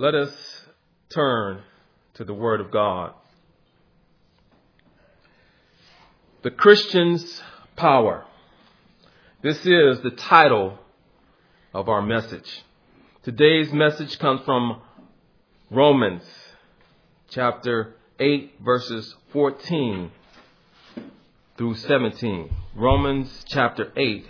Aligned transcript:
Let 0.00 0.14
us 0.14 0.30
turn 1.08 1.62
to 2.14 2.24
the 2.24 2.32
Word 2.32 2.60
of 2.60 2.70
God. 2.70 3.14
The 6.42 6.52
Christian's 6.52 7.42
Power. 7.74 8.24
This 9.42 9.58
is 9.66 10.00
the 10.02 10.14
title 10.16 10.78
of 11.74 11.88
our 11.88 12.00
message. 12.00 12.62
Today's 13.24 13.72
message 13.72 14.20
comes 14.20 14.42
from 14.44 14.80
Romans 15.68 16.22
chapter 17.30 17.96
8, 18.20 18.54
verses 18.64 19.16
14 19.32 20.12
through 21.56 21.74
17. 21.74 22.54
Romans 22.76 23.44
chapter 23.48 23.92
8, 23.96 24.26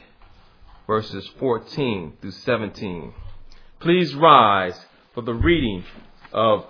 verses 0.87 1.29
14 1.39 2.15
through 2.23 2.31
17. 2.31 3.13
Please 3.81 4.15
rise 4.15 4.87
for 5.15 5.23
the 5.23 5.35
reading 5.35 5.85
of 6.33 6.67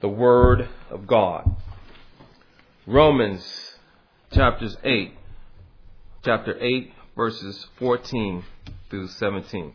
the 0.00 0.08
Word 0.08 0.68
of 0.90 1.06
God. 1.06 1.56
Romans 2.86 3.74
chapters 4.32 4.76
8, 4.84 5.12
chapter 6.24 6.56
8, 6.60 6.92
verses 7.16 7.66
14 7.78 8.44
through 8.88 9.08
17. 9.08 9.74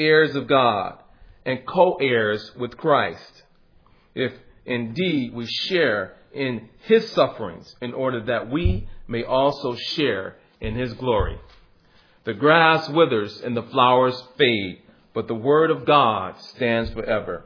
heirs 0.00 0.34
of 0.34 0.46
God, 0.46 0.98
and 1.44 1.66
co 1.66 1.94
heirs 1.94 2.52
with 2.56 2.76
Christ, 2.76 3.42
if 4.14 4.32
indeed 4.64 5.34
we 5.34 5.46
share 5.46 6.16
in 6.32 6.68
his 6.82 7.10
sufferings, 7.10 7.74
in 7.80 7.92
order 7.92 8.20
that 8.24 8.50
we 8.50 8.88
may 9.08 9.24
also 9.24 9.74
share 9.74 10.36
in 10.60 10.74
his 10.74 10.92
glory. 10.94 11.38
The 12.24 12.34
grass 12.34 12.88
withers 12.88 13.40
and 13.40 13.56
the 13.56 13.62
flowers 13.62 14.22
fade, 14.36 14.82
but 15.14 15.26
the 15.26 15.34
word 15.34 15.70
of 15.70 15.86
God 15.86 16.40
stands 16.40 16.90
forever. 16.90 17.44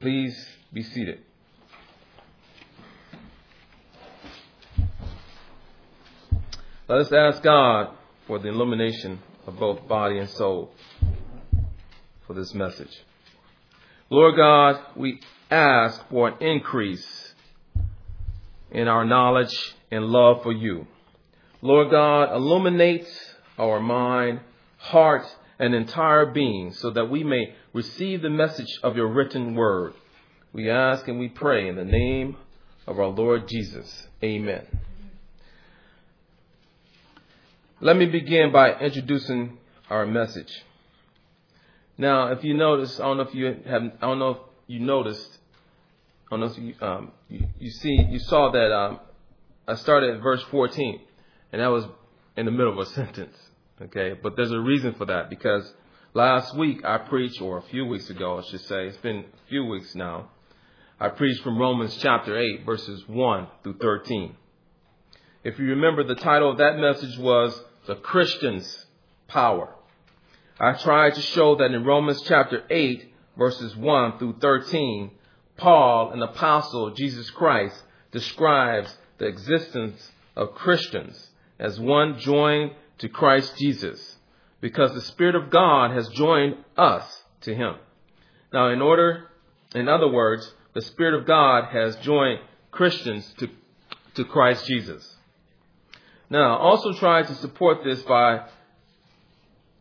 Please 0.00 0.34
be 0.72 0.82
seated. 0.82 1.20
Let 6.88 7.02
us 7.02 7.12
ask 7.12 7.42
God 7.42 7.90
for 8.26 8.40
the 8.40 8.48
illumination 8.48 9.20
of 9.50 9.58
both 9.58 9.88
body 9.88 10.18
and 10.18 10.30
soul 10.30 10.70
for 12.26 12.34
this 12.34 12.54
message. 12.54 13.02
Lord 14.08 14.36
God, 14.36 14.80
we 14.96 15.20
ask 15.50 16.08
for 16.08 16.28
an 16.28 16.34
increase 16.40 17.34
in 18.70 18.86
our 18.86 19.04
knowledge 19.04 19.74
and 19.90 20.06
love 20.06 20.42
for 20.42 20.52
you. 20.52 20.86
Lord 21.62 21.90
God, 21.90 22.32
illuminate 22.32 23.06
our 23.58 23.80
mind, 23.80 24.40
heart, 24.78 25.26
and 25.58 25.74
entire 25.74 26.26
being 26.26 26.72
so 26.72 26.90
that 26.90 27.10
we 27.10 27.24
may 27.24 27.54
receive 27.72 28.22
the 28.22 28.30
message 28.30 28.78
of 28.82 28.96
your 28.96 29.08
written 29.08 29.54
word. 29.54 29.94
We 30.52 30.70
ask 30.70 31.06
and 31.08 31.18
we 31.18 31.28
pray 31.28 31.68
in 31.68 31.76
the 31.76 31.84
name 31.84 32.36
of 32.86 32.98
our 32.98 33.08
Lord 33.08 33.48
Jesus. 33.48 34.06
Amen. 34.22 34.66
Let 37.82 37.96
me 37.96 38.04
begin 38.04 38.52
by 38.52 38.74
introducing 38.74 39.56
our 39.88 40.04
message. 40.04 40.52
Now, 41.96 42.26
if 42.30 42.44
you 42.44 42.52
notice, 42.52 43.00
I 43.00 43.04
don't 43.04 43.16
know 43.16 43.22
if 43.22 43.34
you 43.34 43.46
have, 43.46 43.82
I 44.02 44.06
don't 44.06 44.18
know 44.18 44.30
if 44.32 44.36
you 44.66 44.80
noticed, 44.80 45.38
I 46.26 46.36
don't 46.36 46.40
know 46.40 46.46
if 46.46 46.58
you, 46.58 46.74
um, 46.86 47.12
you, 47.30 47.46
you 47.58 47.70
see, 47.70 48.04
you 48.10 48.18
saw 48.18 48.50
that 48.52 48.70
um, 48.70 49.00
I 49.66 49.76
started 49.76 50.14
at 50.14 50.22
verse 50.22 50.42
14, 50.50 51.00
and 51.54 51.62
that 51.62 51.68
was 51.68 51.86
in 52.36 52.44
the 52.44 52.50
middle 52.50 52.78
of 52.78 52.86
a 52.86 52.90
sentence. 52.94 53.34
Okay, 53.80 54.12
but 54.22 54.36
there's 54.36 54.52
a 54.52 54.60
reason 54.60 54.92
for 54.92 55.06
that 55.06 55.30
because 55.30 55.72
last 56.12 56.54
week 56.54 56.84
I 56.84 56.98
preached, 56.98 57.40
or 57.40 57.56
a 57.56 57.62
few 57.62 57.86
weeks 57.86 58.10
ago, 58.10 58.40
I 58.40 58.50
should 58.50 58.60
say, 58.60 58.88
it's 58.88 58.98
been 58.98 59.20
a 59.20 59.48
few 59.48 59.64
weeks 59.64 59.94
now. 59.94 60.28
I 61.00 61.08
preached 61.08 61.42
from 61.42 61.56
Romans 61.56 61.96
chapter 62.02 62.38
8, 62.38 62.66
verses 62.66 63.08
1 63.08 63.46
through 63.62 63.78
13. 63.78 64.36
If 65.44 65.58
you 65.58 65.68
remember, 65.68 66.04
the 66.04 66.16
title 66.16 66.50
of 66.50 66.58
that 66.58 66.76
message 66.76 67.16
was 67.16 67.58
the 67.86 67.96
Christian's 67.96 68.86
power. 69.28 69.74
I 70.58 70.74
tried 70.74 71.14
to 71.14 71.22
show 71.22 71.56
that 71.56 71.72
in 71.72 71.84
Romans 71.84 72.22
chapter 72.22 72.62
8, 72.68 73.12
verses 73.38 73.74
1 73.76 74.18
through 74.18 74.36
13, 74.40 75.10
Paul, 75.56 76.12
an 76.12 76.22
apostle 76.22 76.86
of 76.86 76.96
Jesus 76.96 77.30
Christ, 77.30 77.82
describes 78.12 78.96
the 79.18 79.26
existence 79.26 80.10
of 80.36 80.54
Christians 80.54 81.30
as 81.58 81.78
one 81.78 82.18
joined 82.18 82.72
to 82.98 83.08
Christ 83.08 83.56
Jesus, 83.56 84.16
because 84.60 84.92
the 84.92 85.00
Spirit 85.00 85.34
of 85.34 85.50
God 85.50 85.92
has 85.92 86.08
joined 86.08 86.56
us 86.76 87.22
to 87.42 87.54
Him. 87.54 87.76
Now, 88.52 88.68
in 88.68 88.82
order, 88.82 89.28
in 89.74 89.88
other 89.88 90.08
words, 90.08 90.52
the 90.74 90.82
Spirit 90.82 91.14
of 91.14 91.26
God 91.26 91.72
has 91.72 91.96
joined 91.96 92.40
Christians 92.70 93.32
to, 93.38 93.48
to 94.14 94.24
Christ 94.24 94.66
Jesus. 94.66 95.16
Now, 96.30 96.58
also 96.58 96.92
try 96.92 97.22
to 97.22 97.34
support 97.34 97.82
this 97.82 98.02
by, 98.02 98.46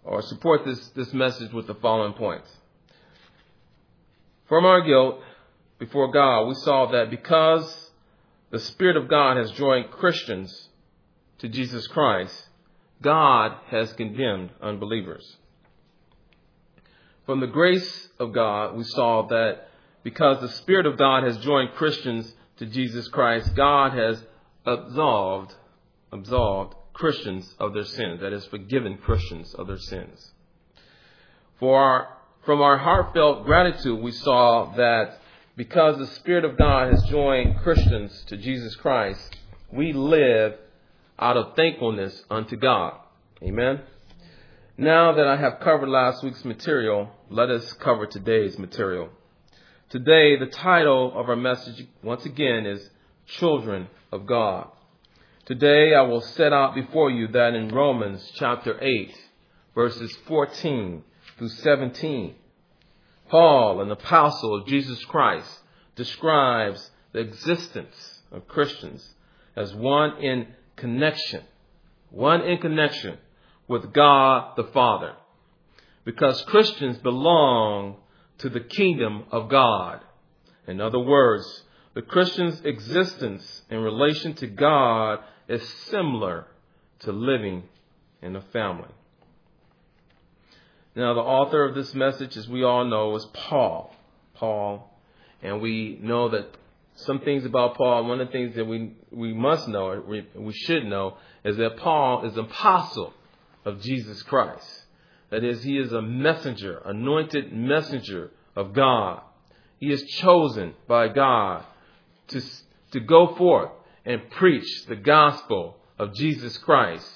or 0.04 0.24
support 0.24 0.66
this, 0.66 0.90
this 0.90 1.14
message 1.14 1.54
with 1.54 1.68
the 1.68 1.76
following 1.76 2.14
points. 2.14 2.50
From 4.48 4.66
our 4.66 4.82
guilt 4.82 5.22
before 5.78 6.12
God, 6.12 6.48
we 6.48 6.56
saw 6.56 6.88
that 6.92 7.12
because 7.12 7.92
the 8.50 8.58
Spirit 8.58 8.98
of 8.98 9.08
God 9.08 9.38
has 9.38 9.52
joined 9.52 9.92
Christians 9.92 10.70
to 11.38 11.48
Jesus 11.48 11.86
Christ, 11.86 12.50
God 13.04 13.56
has 13.68 13.94
condemned 13.94 14.50
unbelievers. 14.60 15.38
From 17.28 17.42
the 17.42 17.48
grace 17.48 18.10
of 18.18 18.34
God, 18.34 18.76
we 18.76 18.84
saw 18.86 19.28
that 19.28 19.68
because 20.02 20.42
the 20.42 20.50
Spirit 20.50 20.88
of 20.88 20.98
God 20.98 21.24
has 21.24 21.38
joined 21.38 21.74
Christians 21.74 22.34
to 22.58 22.66
Jesus 22.66 23.08
Christ, 23.08 23.56
God 23.56 23.96
has 23.96 24.24
absolved 24.66 25.54
absolved 26.12 26.76
Christians 26.94 27.54
of 27.60 27.74
their 27.74 27.86
sins, 27.86 28.22
that 28.22 28.34
is, 28.34 28.46
forgiven 28.46 28.98
Christians 28.98 29.54
of 29.54 29.68
their 29.68 29.78
sins. 29.78 30.32
For 31.60 31.80
our, 31.80 32.18
from 32.46 32.62
our 32.62 32.78
heartfelt 32.78 33.46
gratitude, 33.46 34.02
we 34.02 34.12
saw 34.12 34.74
that 34.76 35.20
because 35.56 35.98
the 35.98 36.08
Spirit 36.08 36.46
of 36.46 36.58
God 36.58 36.92
has 36.92 37.04
joined 37.04 37.60
Christians 37.60 38.24
to 38.28 38.38
Jesus 38.38 38.76
Christ, 38.76 39.36
we 39.72 39.94
live 39.94 40.56
out 41.18 41.38
of 41.38 41.56
thankfulness 41.56 42.24
unto 42.30 42.56
God. 42.56 42.94
Amen. 43.44 43.82
Now 44.78 45.14
that 45.14 45.28
I 45.28 45.36
have 45.36 45.60
covered 45.60 45.90
last 45.90 46.24
week's 46.24 46.46
material, 46.46 47.10
let 47.30 47.50
us 47.50 47.74
cover 47.74 48.06
today's 48.06 48.58
material. 48.58 49.10
Today, 49.90 50.38
the 50.38 50.46
title 50.46 51.12
of 51.20 51.28
our 51.30 51.36
message, 51.36 51.86
once 52.04 52.26
again, 52.26 52.66
is 52.66 52.90
Children 53.26 53.88
of 54.12 54.26
God. 54.26 54.70
Today 55.50 55.96
I 55.96 56.04
will 56.04 56.22
set 56.22 56.54
out 56.54 56.76
before 56.76 57.10
you 57.10 57.28
that 57.30 57.56
in 57.56 57.70
Romans 57.70 58.24
chapter 58.36 58.80
8, 58.80 59.16
verses 59.74 60.16
14 60.28 61.04
through 61.40 61.50
17, 61.50 62.36
Paul, 63.30 63.82
an 63.82 63.90
apostle 63.90 64.54
of 64.54 64.68
Jesus 64.68 65.04
Christ, 65.06 65.50
describes 65.96 66.92
the 67.14 67.22
existence 67.22 68.22
of 68.32 68.48
Christians 68.48 69.16
as 69.56 69.74
one 69.74 70.22
in 70.22 70.50
connection, 70.76 71.42
one 72.12 72.42
in 72.42 72.60
connection 72.60 73.18
with 73.68 73.92
God 73.92 74.56
the 74.56 74.66
Father. 74.66 75.16
Because 76.06 76.44
Christians 76.44 77.00
belong 77.00 77.96
to 78.38 78.50
the 78.50 78.60
kingdom 78.60 79.24
of 79.32 79.50
God. 79.50 80.02
In 80.68 80.80
other 80.80 81.00
words, 81.00 81.64
the 81.96 82.04
Christian's 82.04 82.62
existence 82.64 83.64
in 83.72 83.80
relation 83.80 84.36
to 84.36 84.46
God 84.46 85.22
is 85.50 85.68
similar 85.90 86.46
to 87.00 87.12
living 87.12 87.64
in 88.22 88.36
a 88.36 88.42
family. 88.42 88.90
Now, 90.96 91.14
the 91.14 91.22
author 91.22 91.66
of 91.66 91.76
this 91.76 91.94
message, 91.94 92.38
as 92.38 92.48
we 92.48 92.64
all 92.64 92.86
know, 92.86 93.16
is 93.16 93.26
Paul. 93.34 93.94
Paul. 94.36 94.94
And 95.42 95.62
we 95.62 95.98
know 96.02 96.30
that 96.30 96.56
some 96.96 97.20
things 97.22 97.46
about 97.46 97.76
Paul, 97.76 98.06
one 98.06 98.20
of 98.20 98.28
the 98.28 98.32
things 98.32 98.56
that 98.56 98.66
we, 98.66 98.94
we 99.12 99.34
must 99.34 99.68
know, 99.68 100.04
we, 100.06 100.28
we 100.36 100.54
should 100.54 100.86
know, 100.86 101.18
is 101.44 101.58
that 101.58 101.78
Paul 101.78 102.26
is 102.26 102.34
an 102.34 102.46
apostle 102.46 103.14
of 103.66 103.82
Jesus 103.82 104.22
Christ. 104.24 104.86
That 105.30 105.44
is, 105.44 105.64
he 105.64 105.78
is 105.78 105.94
a 105.94 106.02
messenger, 106.02 106.82
anointed 106.86 107.54
messenger 107.54 108.32
of 108.56 108.74
God. 108.74 109.22
He 109.80 109.92
is 109.92 110.04
chosen 110.04 110.74
by 110.88 111.08
God 111.08 111.64
to, 112.30 112.42
to 112.92 113.00
go 113.00 113.36
forth 113.36 113.72
and 114.10 114.28
preach 114.32 114.86
the 114.88 114.96
gospel 114.96 115.78
of 116.00 116.16
Jesus 116.16 116.58
Christ, 116.58 117.08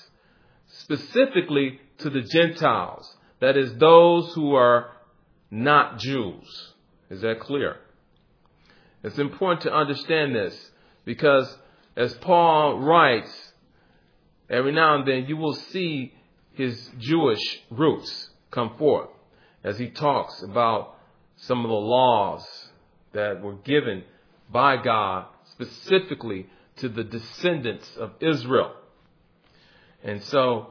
specifically 0.68 1.80
to 1.98 2.12
the 2.12 2.22
Gentiles, 2.22 3.18
that 3.40 3.58
is, 3.58 3.74
those 3.78 4.32
who 4.36 4.54
are 4.54 4.92
not 5.50 5.98
Jews. 5.98 6.74
Is 7.10 7.22
that 7.22 7.40
clear? 7.40 7.78
It's 9.04 9.18
important 9.18 9.62
to 9.62 9.74
understand 9.74 10.36
this 10.36 10.70
because 11.04 11.58
as 11.98 12.14
Paul 12.14 12.78
writes, 12.78 13.54
every 14.48 14.72
now 14.72 14.94
and 14.94 15.08
then 15.08 15.26
you 15.28 15.36
will 15.36 15.56
see 15.56 16.14
his 16.54 16.92
Jewish 17.00 17.64
roots 17.72 18.30
come 18.52 18.78
forth 18.78 19.10
as 19.64 19.80
he 19.80 19.90
talks 19.90 20.44
about 20.44 20.96
some 21.38 21.66
of 21.66 21.70
the 21.70 21.76
laws 21.76 22.46
that 23.14 23.42
were 23.42 23.56
given 23.56 24.04
by 24.52 24.78
God 24.78 25.26
specifically 25.54 26.46
to 26.78 26.90
the 26.90 27.04
descendants 27.04 27.90
of 27.98 28.12
Israel. 28.20 28.72
And 30.04 30.22
so, 30.24 30.68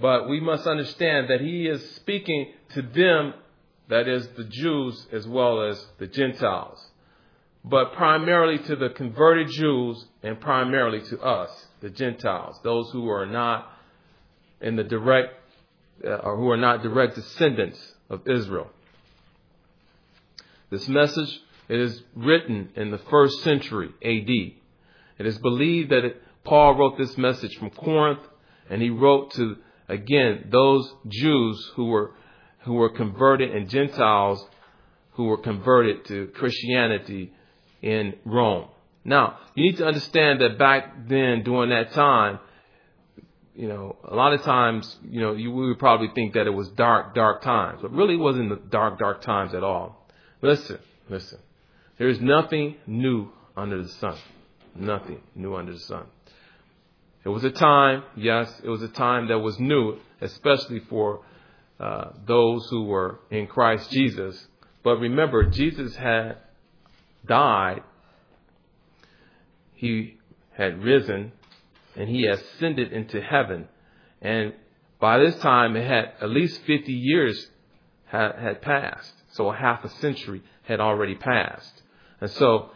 but 0.00 0.28
we 0.28 0.40
must 0.40 0.66
understand 0.66 1.28
that 1.28 1.40
he 1.40 1.66
is 1.66 1.96
speaking 1.96 2.52
to 2.74 2.82
them, 2.82 3.34
that 3.88 4.08
is 4.08 4.26
the 4.36 4.44
Jews 4.44 5.06
as 5.12 5.26
well 5.26 5.62
as 5.68 5.84
the 5.98 6.06
Gentiles 6.06 6.90
but 7.64 7.92
primarily 7.92 8.58
to 8.58 8.76
the 8.76 8.90
converted 8.90 9.48
Jews 9.48 10.06
and 10.22 10.40
primarily 10.40 11.02
to 11.02 11.20
us, 11.20 11.66
the 11.80 11.90
Gentiles, 11.90 12.58
those 12.62 12.90
who 12.90 13.08
are 13.10 13.26
not 13.26 13.70
in 14.60 14.76
the 14.76 14.84
direct 14.84 15.34
uh, 16.04 16.08
or 16.08 16.36
who 16.36 16.50
are 16.50 16.56
not 16.56 16.82
direct 16.82 17.14
descendants 17.14 17.94
of 18.08 18.26
Israel. 18.26 18.70
This 20.70 20.88
message 20.88 21.40
is 21.68 22.02
written 22.14 22.70
in 22.76 22.90
the 22.90 22.98
first 22.98 23.42
century 23.42 23.90
AD. 24.02 24.59
It 25.20 25.26
is 25.26 25.36
believed 25.36 25.90
that 25.90 26.02
it, 26.06 26.22
Paul 26.44 26.76
wrote 26.76 26.96
this 26.96 27.18
message 27.18 27.54
from 27.58 27.68
Corinth, 27.68 28.20
and 28.70 28.80
he 28.80 28.88
wrote 28.88 29.34
to 29.34 29.58
again 29.86 30.48
those 30.50 30.90
Jews 31.08 31.72
who 31.76 31.88
were 31.88 32.12
who 32.60 32.72
were 32.72 32.88
converted 32.88 33.54
and 33.54 33.68
Gentiles 33.68 34.42
who 35.12 35.24
were 35.24 35.36
converted 35.36 36.06
to 36.06 36.28
Christianity 36.28 37.34
in 37.82 38.14
Rome. 38.24 38.68
Now, 39.04 39.38
you 39.54 39.64
need 39.64 39.76
to 39.76 39.86
understand 39.86 40.40
that 40.40 40.58
back 40.58 41.06
then, 41.06 41.42
during 41.42 41.68
that 41.68 41.92
time, 41.92 42.38
you 43.54 43.68
know, 43.68 43.96
a 44.02 44.14
lot 44.14 44.32
of 44.32 44.40
times, 44.40 44.96
you 45.02 45.20
know, 45.20 45.34
you 45.34 45.50
would 45.50 45.78
probably 45.78 46.08
think 46.14 46.32
that 46.32 46.46
it 46.46 46.54
was 46.54 46.68
dark, 46.70 47.14
dark 47.14 47.42
times, 47.42 47.80
but 47.82 47.92
really 47.92 48.14
it 48.14 48.20
wasn't 48.20 48.48
the 48.48 48.56
dark, 48.70 48.98
dark 48.98 49.20
times 49.20 49.52
at 49.52 49.62
all. 49.62 50.08
Listen, 50.40 50.78
listen. 51.10 51.40
There 51.98 52.08
is 52.08 52.22
nothing 52.22 52.76
new 52.86 53.28
under 53.54 53.82
the 53.82 53.88
sun. 53.90 54.16
Nothing 54.74 55.20
new 55.34 55.54
under 55.56 55.72
the 55.72 55.78
sun. 55.80 56.04
It 57.24 57.28
was 57.28 57.44
a 57.44 57.50
time, 57.50 58.02
yes, 58.16 58.50
it 58.64 58.68
was 58.68 58.82
a 58.82 58.88
time 58.88 59.28
that 59.28 59.38
was 59.38 59.58
new, 59.58 59.98
especially 60.20 60.80
for 60.80 61.20
uh, 61.78 62.10
those 62.26 62.66
who 62.70 62.84
were 62.84 63.20
in 63.30 63.46
Christ 63.46 63.90
Jesus. 63.90 64.46
But 64.82 64.96
remember, 64.96 65.44
Jesus 65.44 65.94
had 65.96 66.38
died, 67.26 67.82
he 69.74 70.18
had 70.52 70.82
risen 70.82 71.32
and 71.96 72.08
he 72.08 72.26
ascended 72.26 72.92
into 72.92 73.20
heaven. 73.20 73.68
And 74.22 74.54
by 75.00 75.18
this 75.18 75.36
time, 75.36 75.76
it 75.76 75.86
had 75.86 76.12
at 76.20 76.30
least 76.30 76.60
50 76.66 76.92
years 76.92 77.48
had, 78.04 78.32
had 78.38 78.62
passed. 78.62 79.12
So 79.32 79.50
a 79.50 79.56
half 79.56 79.84
a 79.84 79.88
century 79.88 80.42
had 80.62 80.80
already 80.80 81.14
passed. 81.14 81.82
And 82.20 82.30
so 82.30 82.70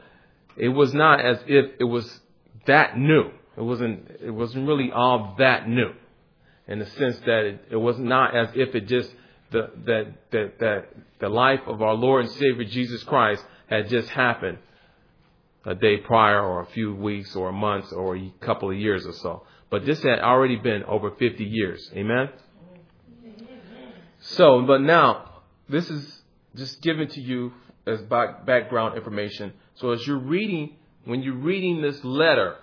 it 0.56 0.68
was 0.68 0.94
not 0.94 1.20
as 1.20 1.38
if 1.46 1.72
it 1.80 1.84
was 1.84 2.20
that 2.66 2.98
new. 2.98 3.30
It 3.56 3.62
wasn't, 3.62 4.10
it 4.20 4.30
wasn't 4.30 4.66
really 4.66 4.90
all 4.92 5.36
that 5.38 5.68
new 5.68 5.92
in 6.66 6.78
the 6.78 6.86
sense 6.86 7.18
that 7.20 7.44
it, 7.44 7.64
it 7.70 7.76
was 7.76 7.98
not 7.98 8.36
as 8.36 8.48
if 8.54 8.74
it 8.74 8.86
just, 8.86 9.12
the, 9.50 9.70
that, 9.84 10.14
that, 10.30 10.58
that 10.58 10.86
the 11.20 11.28
life 11.28 11.60
of 11.66 11.82
our 11.82 11.94
Lord 11.94 12.24
and 12.24 12.34
Savior 12.34 12.64
Jesus 12.64 13.02
Christ 13.04 13.44
had 13.68 13.88
just 13.88 14.08
happened 14.08 14.58
a 15.66 15.74
day 15.74 15.98
prior 15.98 16.42
or 16.42 16.60
a 16.60 16.66
few 16.66 16.94
weeks 16.94 17.34
or 17.36 17.52
months 17.52 17.92
or 17.92 18.16
a 18.16 18.32
couple 18.40 18.70
of 18.70 18.76
years 18.76 19.06
or 19.06 19.12
so. 19.12 19.42
But 19.70 19.86
this 19.86 20.02
had 20.02 20.20
already 20.20 20.56
been 20.56 20.84
over 20.84 21.10
50 21.10 21.44
years. 21.44 21.90
Amen? 21.94 22.28
So, 24.20 24.62
but 24.62 24.80
now, 24.80 25.42
this 25.68 25.88
is 25.90 26.22
just 26.54 26.80
given 26.82 27.08
to 27.08 27.20
you 27.20 27.52
as 27.86 28.00
background 28.02 28.96
information. 28.96 29.52
So 29.76 29.90
as 29.90 30.06
you're 30.06 30.18
reading, 30.18 30.76
when 31.04 31.22
you're 31.22 31.34
reading 31.34 31.82
this 31.82 32.02
letter, 32.04 32.56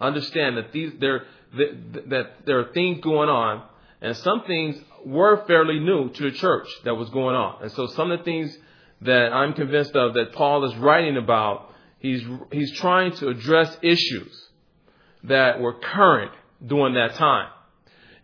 understand 0.00 0.56
that 0.56 0.72
these, 0.72 0.92
there, 1.00 1.24
that, 1.56 2.10
that 2.10 2.26
there 2.44 2.60
are 2.60 2.72
things 2.72 3.00
going 3.02 3.28
on, 3.28 3.62
and 4.00 4.16
some 4.16 4.42
things 4.46 4.76
were 5.04 5.44
fairly 5.46 5.78
new 5.78 6.10
to 6.10 6.22
the 6.24 6.32
church 6.32 6.68
that 6.84 6.94
was 6.94 7.08
going 7.10 7.36
on. 7.36 7.62
And 7.62 7.72
so 7.72 7.86
some 7.86 8.10
of 8.10 8.18
the 8.18 8.24
things 8.24 8.56
that 9.02 9.32
I'm 9.32 9.54
convinced 9.54 9.94
of 9.96 10.14
that 10.14 10.32
Paul 10.32 10.64
is 10.64 10.76
writing 10.76 11.16
about, 11.16 11.72
he's, 11.98 12.22
he's 12.52 12.72
trying 12.72 13.12
to 13.12 13.28
address 13.28 13.76
issues 13.82 14.48
that 15.24 15.60
were 15.60 15.74
current 15.74 16.32
during 16.64 16.94
that 16.94 17.14
time. 17.14 17.50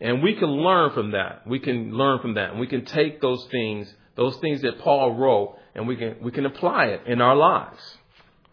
And 0.01 0.23
we 0.23 0.35
can 0.35 0.49
learn 0.49 0.91
from 0.91 1.13
that. 1.13 1.47
We 1.47 1.61
can 1.61 1.93
learn 1.93 2.21
from 2.21 2.35
that. 2.35 2.51
And 2.51 2.61
we 2.61 2.67
can 2.67 2.85
take 2.85 3.21
those 3.21 3.47
things, 3.51 3.93
those 4.17 4.37
things 4.39 4.63
that 4.63 4.81
Paul 4.81 5.15
wrote, 5.15 5.59
and 5.75 5.87
we 5.87 5.97
can, 5.97 6.17
we 6.23 6.31
can 6.31 6.47
apply 6.47 6.87
it 6.87 7.07
in 7.07 7.21
our 7.21 7.37
lives. 7.37 7.99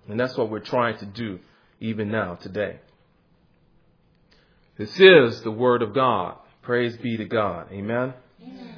And 0.08 0.20
that's 0.20 0.38
what 0.38 0.50
we're 0.50 0.60
trying 0.60 0.98
to 1.00 1.06
do 1.06 1.40
even 1.80 2.12
now, 2.12 2.36
today. 2.36 2.80
This 4.78 5.00
is 5.00 5.42
the 5.42 5.52
Word 5.52 5.82
of 5.82 5.94
God. 5.94 6.38
Praise 6.62 6.96
be 6.98 7.18
to 7.18 7.26
God. 7.26 7.68
Amen. 7.72 8.14
Amen. 8.42 8.76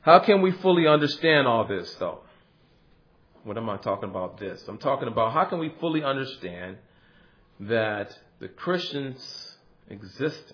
How 0.00 0.20
can 0.20 0.42
we 0.42 0.52
fully 0.52 0.86
understand 0.86 1.46
all 1.46 1.66
this, 1.66 1.94
though? 1.96 2.20
What 3.44 3.56
am 3.56 3.68
I 3.68 3.76
talking 3.76 4.08
about 4.08 4.38
this? 4.38 4.62
I'm 4.66 4.78
talking 4.78 5.08
about 5.08 5.32
how 5.32 5.44
can 5.44 5.58
we 5.58 5.72
fully 5.80 6.02
understand 6.02 6.78
that 7.60 8.16
the 8.40 8.48
Christian's 8.48 9.56
existence 9.88 10.52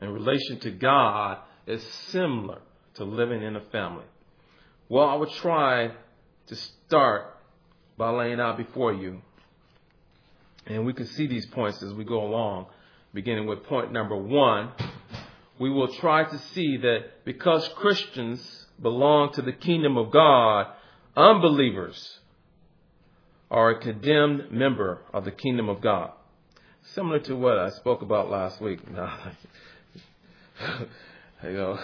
in 0.00 0.10
relation 0.10 0.58
to 0.60 0.70
God 0.70 1.38
is 1.66 1.82
similar 2.08 2.60
to 2.94 3.04
living 3.04 3.42
in 3.42 3.56
a 3.56 3.60
family. 3.60 4.04
Well, 4.88 5.08
I 5.08 5.14
would 5.14 5.30
try 5.30 5.92
to 6.46 6.56
start 6.56 7.36
by 7.96 8.10
laying 8.10 8.40
out 8.40 8.56
before 8.56 8.92
you, 8.92 9.22
and 10.66 10.84
we 10.86 10.92
can 10.92 11.06
see 11.06 11.26
these 11.26 11.46
points 11.46 11.82
as 11.82 11.92
we 11.92 12.04
go 12.04 12.24
along, 12.24 12.66
beginning 13.12 13.46
with 13.46 13.64
point 13.64 13.92
number 13.92 14.16
one. 14.16 14.70
We 15.58 15.70
will 15.70 15.88
try 15.88 16.24
to 16.24 16.38
see 16.54 16.78
that 16.78 17.24
because 17.24 17.68
Christians 17.76 18.66
belong 18.82 19.32
to 19.34 19.42
the 19.42 19.52
kingdom 19.52 19.96
of 19.96 20.10
God, 20.10 20.66
Unbelievers 21.16 22.18
are 23.50 23.70
a 23.70 23.78
condemned 23.78 24.50
member 24.50 25.02
of 25.12 25.24
the 25.24 25.30
kingdom 25.30 25.68
of 25.68 25.80
God. 25.80 26.10
Similar 26.94 27.20
to 27.20 27.36
what 27.36 27.56
I 27.56 27.70
spoke 27.70 28.02
about 28.02 28.30
last 28.30 28.60
week. 28.60 28.80
you 31.44 31.52
know, 31.52 31.78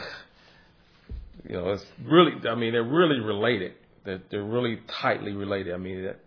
you 1.48 1.56
know, 1.56 1.70
it's 1.70 1.86
really, 2.04 2.32
I 2.48 2.56
mean, 2.56 2.72
they're 2.72 2.82
really 2.82 3.20
related. 3.20 3.74
They're, 4.04 4.20
they're 4.30 4.42
really 4.42 4.80
tightly 4.88 5.32
related. 5.32 5.74
I 5.74 5.78
mean, 5.78 6.04
that, 6.04 6.20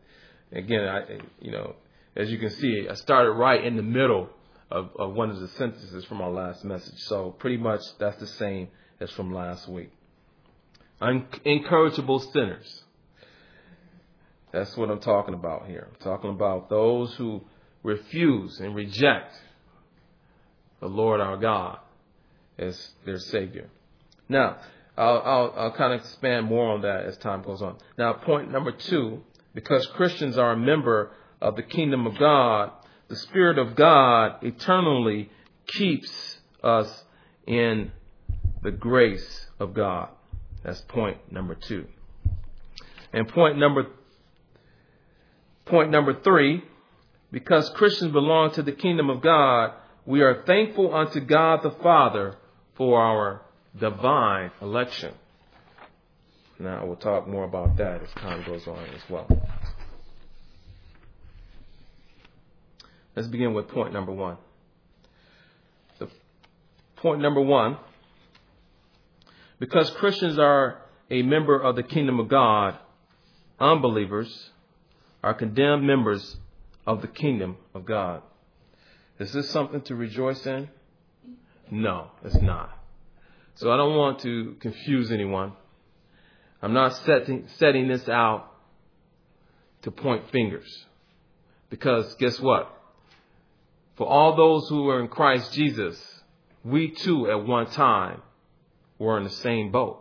again, 0.51 0.87
I, 0.87 1.19
you 1.39 1.51
know, 1.51 1.75
as 2.15 2.29
you 2.29 2.37
can 2.37 2.51
see, 2.51 2.87
I 2.89 2.93
started 2.95 3.31
right 3.31 3.63
in 3.63 3.75
the 3.75 3.83
middle 3.83 4.29
of, 4.69 4.89
of 4.97 5.13
one 5.13 5.29
of 5.29 5.39
the 5.39 5.47
sentences 5.49 6.05
from 6.05 6.21
our 6.21 6.31
last 6.31 6.63
message. 6.63 6.99
So 6.99 7.31
pretty 7.31 7.57
much 7.57 7.81
that's 7.99 8.17
the 8.19 8.27
same 8.27 8.67
as 8.99 9.11
from 9.11 9.33
last 9.33 9.67
week. 9.67 9.91
Incorrigible 11.43 12.19
sinners. 12.19 12.83
That's 14.51 14.77
what 14.77 14.89
I'm 14.89 14.99
talking 14.99 15.33
about 15.33 15.65
here. 15.65 15.87
I'm 15.89 15.99
talking 16.03 16.29
about 16.29 16.69
those 16.69 17.13
who 17.15 17.41
refuse 17.81 18.59
and 18.59 18.75
reject 18.75 19.33
the 20.79 20.87
Lord 20.87 21.19
our 21.19 21.37
God 21.37 21.79
as 22.57 22.91
their 23.05 23.17
Savior. 23.17 23.69
Now, 24.29 24.57
I'll, 24.97 25.21
I'll, 25.25 25.53
I'll 25.57 25.71
kind 25.71 25.93
of 25.93 26.01
expand 26.01 26.45
more 26.45 26.71
on 26.71 26.81
that 26.81 27.05
as 27.05 27.17
time 27.17 27.41
goes 27.41 27.61
on. 27.61 27.77
Now, 27.97 28.13
point 28.13 28.51
number 28.51 28.71
two, 28.71 29.21
because 29.53 29.85
Christians 29.87 30.37
are 30.37 30.51
a 30.51 30.57
member 30.57 31.11
of 31.41 31.55
the 31.55 31.63
kingdom 31.63 32.05
of 32.05 32.17
God, 32.17 32.71
the 33.07 33.15
Spirit 33.15 33.57
of 33.57 33.75
God 33.75 34.43
eternally 34.43 35.29
keeps 35.67 36.37
us 36.63 37.03
in 37.47 37.91
the 38.61 38.71
grace 38.71 39.47
of 39.59 39.73
God. 39.73 40.09
That's 40.63 40.81
point 40.81 41.17
number 41.31 41.55
two. 41.55 41.87
And 43.11 43.27
point 43.27 43.57
number 43.57 43.87
point 45.65 45.91
number 45.91 46.19
three, 46.21 46.63
because 47.31 47.69
Christians 47.71 48.11
belong 48.11 48.51
to 48.51 48.63
the 48.63 48.71
kingdom 48.71 49.09
of 49.09 49.21
God, 49.21 49.71
we 50.05 50.21
are 50.21 50.43
thankful 50.45 50.93
unto 50.93 51.19
God 51.19 51.61
the 51.63 51.71
Father 51.71 52.35
for 52.75 53.01
our 53.01 53.41
divine 53.79 54.51
election. 54.61 55.13
Now 56.59 56.85
we'll 56.85 56.95
talk 56.95 57.27
more 57.27 57.43
about 57.43 57.77
that 57.77 58.03
as 58.03 58.09
time 58.11 58.43
goes 58.45 58.67
on 58.67 58.85
as 58.95 59.09
well. 59.09 59.27
Let's 63.15 63.27
begin 63.27 63.53
with 63.53 63.67
point 63.67 63.93
number 63.93 64.11
one. 64.11 64.37
The 65.99 66.09
point 66.95 67.21
number 67.21 67.41
one, 67.41 67.77
because 69.59 69.89
Christians 69.91 70.39
are 70.39 70.81
a 71.09 71.21
member 71.21 71.59
of 71.59 71.75
the 71.75 71.83
kingdom 71.83 72.19
of 72.19 72.27
God, 72.27 72.77
unbelievers 73.59 74.49
are 75.23 75.33
condemned 75.33 75.85
members 75.85 76.37
of 76.85 77.01
the 77.01 77.07
kingdom 77.07 77.57
of 77.73 77.85
God. 77.85 78.21
Is 79.19 79.31
this 79.31 79.49
something 79.49 79.81
to 79.81 79.95
rejoice 79.95 80.45
in? 80.45 80.69
No, 81.69 82.11
it's 82.23 82.41
not. 82.41 82.77
So 83.55 83.71
I 83.71 83.77
don't 83.77 83.95
want 83.95 84.19
to 84.19 84.55
confuse 84.59 85.11
anyone. 85.11 85.53
I'm 86.61 86.73
not 86.73 86.95
setting, 86.97 87.47
setting 87.57 87.87
this 87.87 88.07
out 88.09 88.51
to 89.83 89.91
point 89.91 90.29
fingers. 90.31 90.85
Because 91.69 92.15
guess 92.15 92.39
what? 92.39 92.69
For 93.95 94.07
all 94.07 94.35
those 94.35 94.69
who 94.69 94.89
are 94.89 94.99
in 94.99 95.07
Christ 95.07 95.53
Jesus, 95.53 96.01
we 96.63 96.91
too 96.91 97.29
at 97.29 97.45
one 97.45 97.67
time 97.67 98.21
were 98.97 99.17
in 99.17 99.23
the 99.23 99.29
same 99.29 99.71
boat. 99.71 99.99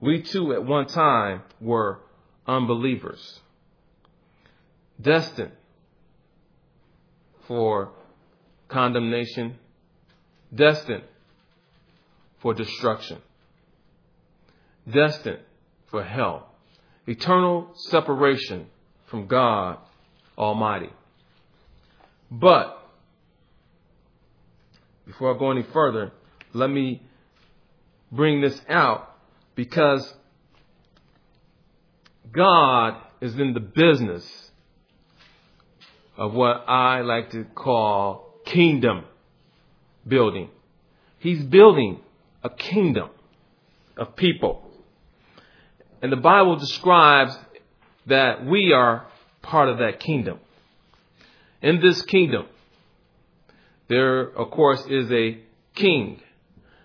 We 0.00 0.22
too 0.22 0.52
at 0.52 0.64
one 0.64 0.86
time 0.86 1.42
were 1.60 2.00
unbelievers, 2.46 3.40
destined 5.00 5.52
for 7.48 7.90
condemnation, 8.68 9.56
destined 10.54 11.04
for 12.40 12.54
destruction, 12.54 13.18
destined 14.90 15.40
for 15.86 16.02
hell, 16.02 16.50
eternal 17.06 17.70
separation 17.74 18.66
from 19.06 19.26
God 19.26 19.78
Almighty. 20.36 20.90
But, 22.30 22.78
before 25.06 25.34
I 25.34 25.38
go 25.38 25.50
any 25.50 25.62
further, 25.62 26.12
let 26.52 26.68
me 26.68 27.02
bring 28.10 28.40
this 28.40 28.60
out 28.68 29.16
because 29.54 30.12
God 32.32 32.96
is 33.20 33.38
in 33.38 33.54
the 33.54 33.60
business 33.60 34.50
of 36.16 36.32
what 36.32 36.64
I 36.68 37.00
like 37.02 37.30
to 37.30 37.44
call 37.44 38.34
kingdom 38.44 39.04
building. 40.06 40.50
He's 41.18 41.42
building 41.42 42.00
a 42.46 42.50
kingdom 42.50 43.10
of 43.96 44.14
people. 44.16 44.62
And 46.00 46.12
the 46.12 46.16
Bible 46.16 46.56
describes 46.56 47.36
that 48.06 48.46
we 48.46 48.72
are 48.72 49.06
part 49.42 49.68
of 49.68 49.78
that 49.78 49.98
kingdom. 50.00 50.38
In 51.60 51.80
this 51.80 52.02
kingdom, 52.02 52.46
there, 53.88 54.20
of 54.20 54.50
course, 54.50 54.84
is 54.88 55.10
a 55.10 55.38
king. 55.74 56.20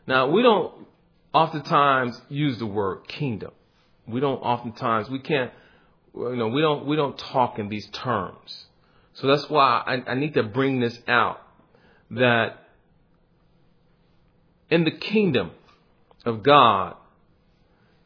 Now, 0.08 0.30
we 0.30 0.42
don't 0.42 0.74
oftentimes 1.34 2.20
use 2.30 2.58
the 2.58 2.66
word 2.66 3.08
kingdom. 3.08 3.52
We 4.08 4.20
don't 4.20 4.40
oftentimes, 4.40 5.10
we 5.10 5.20
can't, 5.20 5.52
you 6.16 6.36
know, 6.36 6.48
we 6.48 6.62
don't, 6.62 6.88
we 6.88 6.96
don't 6.96 7.18
talk 7.18 7.60
in 7.60 7.70
these 7.70 7.88
terms. 7.90 8.66
So 9.14 9.28
that's 9.28 9.48
why 9.50 9.84
I, 9.86 10.12
I 10.12 10.16
need 10.16 10.34
to 10.34 10.44
bring 10.44 10.80
this 10.80 11.00
out 11.08 11.42
that 12.12 12.58
in 14.72 14.86
the 14.86 14.92
kingdom 14.92 15.52
of 16.26 16.42
God, 16.42 16.96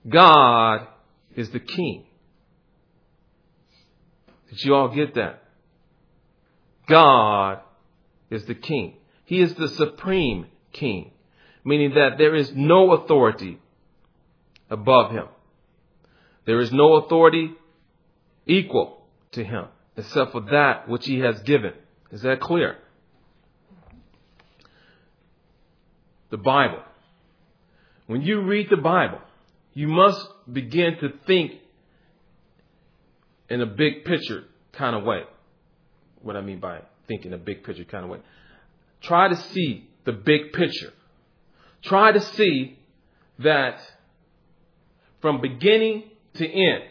God 0.10 0.88
is 1.36 1.52
the 1.52 1.60
king. 1.60 2.06
Did 4.50 4.64
you 4.64 4.74
all 4.74 4.90
get 4.90 5.14
that? 5.14 5.44
God 6.88 7.60
is 8.30 8.46
the 8.46 8.56
king. 8.56 8.96
He 9.26 9.42
is 9.42 9.54
the 9.54 9.70
supreme 9.70 10.48
king, 10.74 11.12
meaning 11.64 11.94
that 11.96 12.18
there 12.18 12.36
is 12.36 12.52
no 12.54 12.94
authority 12.94 13.60
above 14.70 15.12
him. 15.12 15.28
There 16.46 16.60
is 16.60 16.72
no 16.72 16.96
authority 16.96 17.52
equal 18.46 19.06
to 19.32 19.44
him 19.44 19.66
except 19.98 20.32
for 20.32 20.42
that 20.42 20.88
which 20.88 21.06
he 21.06 21.20
has 21.20 21.40
given. 21.42 21.74
Is 22.12 22.22
that 22.22 22.40
clear? 22.40 22.78
The 26.30 26.38
Bible. 26.38 26.82
When 28.08 28.22
you 28.22 28.42
read 28.42 28.70
the 28.70 28.78
Bible, 28.78 29.20
you 29.74 29.88
must 29.88 30.28
begin 30.52 30.98
to 31.00 31.10
think 31.26 31.54
in 33.50 33.62
a 33.62 33.66
big 33.66 34.06
picture 34.06 34.44
kind 34.74 34.96
of 34.96 35.04
way. 35.04 35.24
What 36.22 36.36
I 36.36 36.42
mean 36.42 36.60
by 36.60 36.82
thinking 37.08 37.34
a 37.34 37.38
big 37.38 37.64
picture 37.64 37.84
kind 37.84 38.04
of 38.04 38.10
way. 38.10 38.20
Try 39.02 39.30
to 39.30 39.36
see 39.36 39.88
the 40.06 40.12
big 40.12 40.54
picture. 40.54 40.94
Try 41.84 42.12
to 42.12 42.22
see 42.22 42.80
that 43.40 43.80
from 45.22 45.42
beginning 45.42 46.04
to 46.36 46.48
end, 46.48 46.84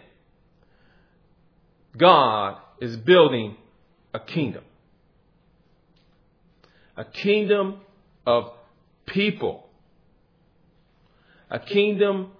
God 1.96 2.58
is 2.80 2.96
building 2.96 3.56
a 4.12 4.20
kingdom. 4.20 4.64
A 6.96 7.04
kingdom 7.04 7.80
of 8.26 8.52
people. 9.06 9.68
A 11.50 11.58
kingdom 11.58 12.32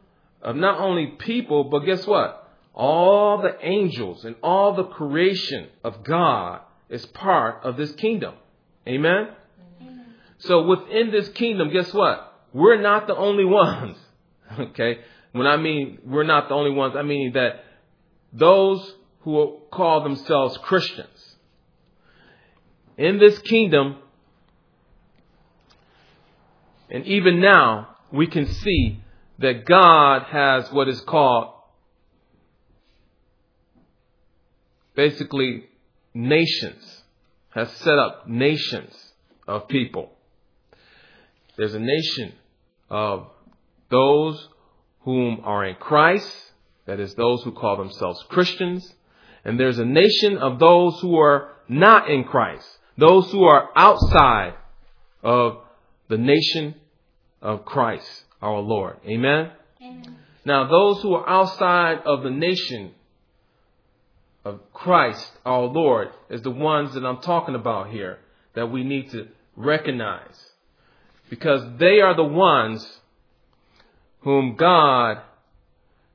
of 0.43 0.57
not 0.57 0.81
only 0.81 1.07
people, 1.07 1.65
but 1.65 1.81
guess 1.81 2.07
what? 2.07 2.51
All 2.75 3.41
the 3.41 3.57
angels 3.63 4.25
and 4.25 4.35
all 4.43 4.75
the 4.75 4.85
creation 4.85 5.69
of 5.83 6.05
God 6.05 6.61
is 6.89 7.07
part 7.07 7.65
of 7.65 7.77
this 7.77 7.93
kingdom. 7.93 8.35
Amen? 8.87 9.29
Amen? 9.81 10.07
So 10.39 10.67
within 10.67 11.11
this 11.11 11.29
kingdom, 11.31 11.73
guess 11.73 11.93
what? 11.95 12.33
We're 12.53 12.81
not 12.81 13.07
the 13.07 13.17
only 13.17 13.45
ones. 13.45 13.97
Okay? 14.57 15.01
When 15.33 15.49
I 15.49 15.57
mean 15.57 15.99
we're 16.05 16.23
not 16.23 16.49
the 16.49 16.55
only 16.55 16.71
ones, 16.71 16.95
I 16.97 17.03
mean 17.03 17.33
that 17.33 17.65
those 18.33 18.95
who 19.23 19.59
call 19.73 20.05
themselves 20.05 20.57
Christians 20.59 21.37
in 22.97 23.19
this 23.19 23.39
kingdom, 23.41 23.97
and 26.95 27.05
even 27.07 27.41
now, 27.41 27.89
we 28.13 28.29
can 28.29 28.47
see 28.47 29.01
that 29.41 29.65
God 29.65 30.23
has 30.31 30.71
what 30.71 30.89
is 30.89 31.01
called 31.01 31.55
basically 34.95 35.65
nations, 36.15 37.03
has 37.51 37.69
set 37.79 37.99
up 37.99 38.29
nations 38.29 38.95
of 39.49 39.67
people. 39.67 40.13
There's 41.57 41.75
a 41.75 41.81
nation 41.81 42.33
of 42.89 43.27
those 43.91 44.49
whom 45.01 45.41
are 45.43 45.65
in 45.65 45.75
Christ, 45.75 46.33
that 46.87 47.01
is, 47.01 47.13
those 47.17 47.43
who 47.43 47.51
call 47.51 47.77
themselves 47.77 48.25
Christians, 48.29 48.89
and 49.45 49.59
there's 49.59 49.81
a 49.81 49.85
nation 49.85 50.39
of 50.39 50.61
those 50.61 51.01
who 51.01 51.19
are 51.19 51.55
not 51.69 52.09
in 52.09 52.23
Christ, 52.23 52.69
those 52.97 53.33
who 53.33 53.43
are 53.43 53.71
outside 53.75 54.55
of 55.25 55.59
the 56.09 56.19
nation 56.19 56.77
of 57.45 57.65
Christ, 57.65 58.25
our 58.43 58.59
Lord. 58.59 58.97
Amen? 59.07 59.53
Amen? 59.81 60.17
Now, 60.45 60.67
those 60.67 61.03
who 61.03 61.15
are 61.15 61.29
outside 61.29 61.99
of 62.05 62.23
the 62.23 62.31
nation 62.31 62.93
of 64.45 64.61
Christ, 64.73 65.31
our 65.45 65.63
Lord, 65.63 66.09
is 66.31 66.43
the 66.43 66.51
ones 66.51 66.95
that 66.95 67.05
I'm 67.05 67.21
talking 67.21 67.55
about 67.55 67.91
here 67.91 68.19
that 68.55 68.67
we 68.67 68.83
need 68.83 69.11
to 69.11 69.29
recognize. 69.57 70.51
Because 71.31 71.63
they 71.79 72.01
are 72.01 72.17
the 72.17 72.25
ones 72.25 73.01
whom 74.21 74.57
God 74.57 75.19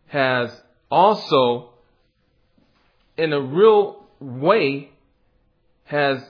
has 0.07 0.51
also, 0.89 1.69
in 3.17 3.33
a 3.33 3.41
real 3.41 4.03
way, 4.19 4.89
has, 5.85 6.23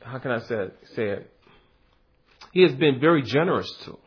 how 0.00 0.18
can 0.18 0.30
I 0.30 0.40
say 0.40 0.54
it? 0.54 0.78
Say 0.94 1.08
it? 1.08 1.32
He 2.52 2.62
has 2.62 2.72
been 2.72 3.00
very 3.00 3.22
generous 3.22 3.70
to. 3.84 3.98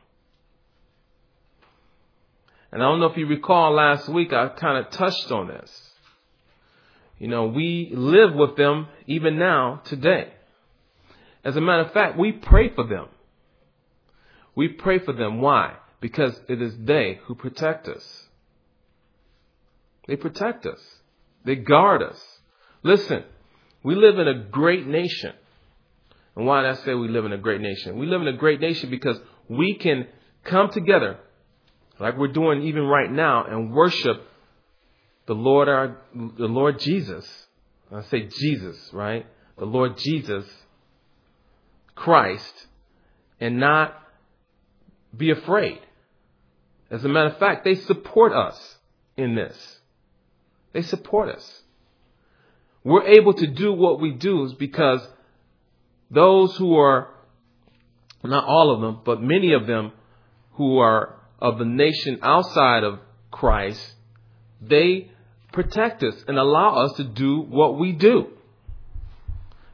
And 2.72 2.82
I 2.82 2.86
don't 2.88 3.00
know 3.00 3.08
if 3.08 3.18
you 3.18 3.28
recall 3.28 3.74
last 3.74 4.08
week, 4.08 4.32
I 4.32 4.48
kind 4.50 4.84
of 4.84 4.92
touched 4.92 5.32
on 5.32 5.48
this. 5.48 5.92
You 7.20 7.28
know, 7.28 7.48
we 7.48 7.92
live 7.94 8.34
with 8.34 8.56
them 8.56 8.88
even 9.06 9.38
now, 9.38 9.82
today. 9.86 10.30
As 11.44 11.56
a 11.56 11.62
matter 11.62 11.84
of 11.84 11.92
fact, 11.92 12.18
we 12.18 12.32
pray 12.32 12.70
for 12.74 12.88
them. 12.88 13.08
We 14.56 14.70
pray 14.70 15.00
for 15.00 15.14
them. 15.14 15.42
Why? 15.42 15.76
Because 16.00 16.40
it 16.48 16.62
is 16.62 16.74
they 16.80 17.20
who 17.26 17.36
protect 17.36 17.88
us. 17.88 18.28
They 20.08 20.16
protect 20.16 20.66
us. 20.66 20.80
They 21.46 21.56
guard 21.56 22.02
us. 22.02 22.20
Listen, 22.84 23.24
we 23.84 23.96
live 23.96 24.18
in 24.18 24.28
a 24.28 24.44
great 24.46 24.88
nation. 24.88 25.34
And 26.36 26.46
why 26.46 26.62
did 26.62 26.72
I 26.72 26.76
say 26.76 26.94
we 26.94 27.10
live 27.10 27.26
in 27.26 27.34
a 27.34 27.38
great 27.38 27.62
nation? 27.62 27.98
We 27.98 28.06
live 28.06 28.22
in 28.22 28.28
a 28.28 28.38
great 28.38 28.62
nation 28.62 28.90
because 28.90 29.20
we 29.50 29.76
can 29.76 30.08
come 30.44 30.70
together, 30.70 31.18
like 32.00 32.18
we're 32.18 32.30
doing 32.30 32.64
even 32.64 32.84
right 32.84 33.12
now, 33.12 33.46
and 33.46 33.74
worship 33.74 34.28
the 35.28 35.34
Lord 35.34 35.68
our 35.70 35.98
the 36.14 36.48
Lord 36.48 36.80
Jesus. 36.80 37.28
I 37.94 38.04
say 38.04 38.28
Jesus, 38.28 38.78
right? 38.94 39.26
The 39.58 39.66
Lord 39.66 39.98
Jesus 39.98 40.46
Christ 41.94 42.68
and 43.40 43.60
not 43.60 43.94
be 45.16 45.32
afraid. 45.32 45.80
As 46.90 47.04
a 47.04 47.10
matter 47.10 47.30
of 47.30 47.38
fact, 47.38 47.66
they 47.66 47.76
support 47.76 48.34
us 48.34 48.78
in 49.18 49.36
this. 49.36 49.80
They 50.74 50.82
support 50.82 51.30
us. 51.30 51.62
We're 52.84 53.08
able 53.08 53.34
to 53.34 53.48
do 53.48 53.74
what 53.74 54.00
we 54.00 54.12
do 54.12 54.54
because 54.58 55.06
those 56.12 56.56
who 56.58 56.76
are, 56.76 57.08
not 58.24 58.44
all 58.44 58.76
of 58.76 58.82
them, 58.82 59.00
but 59.04 59.22
many 59.22 59.54
of 59.54 59.66
them 59.66 59.94
who 60.54 60.78
are 60.78 61.16
of 61.40 61.58
the 61.58 61.66
nation 61.66 62.20
outside 62.22 62.84
of 62.84 63.00
Christ, 63.32 63.94
they 64.62 65.10
protect 65.54 66.04
us 66.04 66.16
and 66.28 66.38
allow 66.38 66.86
us 66.86 66.94
to 66.98 67.04
do 67.04 67.42
what 67.42 67.80
we 67.80 67.94
do. 67.94 68.28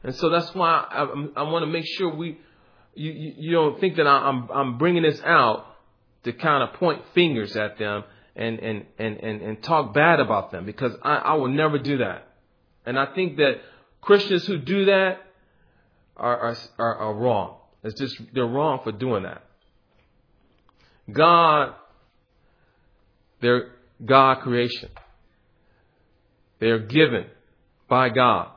And 0.02 0.14
so 0.14 0.30
that's 0.30 0.54
why 0.54 0.86
I, 0.88 1.02
I, 1.36 1.42
want 1.42 1.64
to 1.64 1.66
make 1.66 1.84
sure 1.84 2.14
we, 2.14 2.38
you, 2.94 3.34
you, 3.36 3.52
don't 3.52 3.78
think 3.80 3.96
that 3.96 4.06
I, 4.06 4.28
I'm, 4.28 4.48
I'm 4.50 4.78
bringing 4.78 5.02
this 5.02 5.20
out 5.24 5.66
to 6.24 6.32
kind 6.32 6.62
of 6.62 6.74
point 6.78 7.02
fingers 7.14 7.56
at 7.56 7.78
them 7.78 8.04
and, 8.36 8.60
and, 8.60 8.86
and, 8.98 9.16
and, 9.18 9.42
and 9.42 9.62
talk 9.62 9.92
bad 9.92 10.20
about 10.20 10.52
them 10.52 10.64
because 10.64 10.92
I, 11.02 11.16
I 11.16 11.34
will 11.34 11.48
never 11.48 11.78
do 11.78 11.98
that. 11.98 12.28
And 12.86 12.98
I 12.98 13.06
think 13.06 13.36
that 13.36 13.60
Christians 14.00 14.46
who 14.46 14.56
do 14.58 14.86
that 14.86 15.20
are, 16.18 16.56
are, 16.78 16.96
are, 16.96 17.14
wrong. 17.14 17.56
It's 17.82 17.98
just, 17.98 18.16
they're 18.34 18.46
wrong 18.46 18.80
for 18.82 18.92
doing 18.92 19.22
that. 19.22 19.42
God, 21.10 21.74
they're 23.40 23.72
God 24.04 24.40
creation. 24.40 24.90
They're 26.58 26.80
given 26.80 27.26
by 27.88 28.08
God 28.08 28.50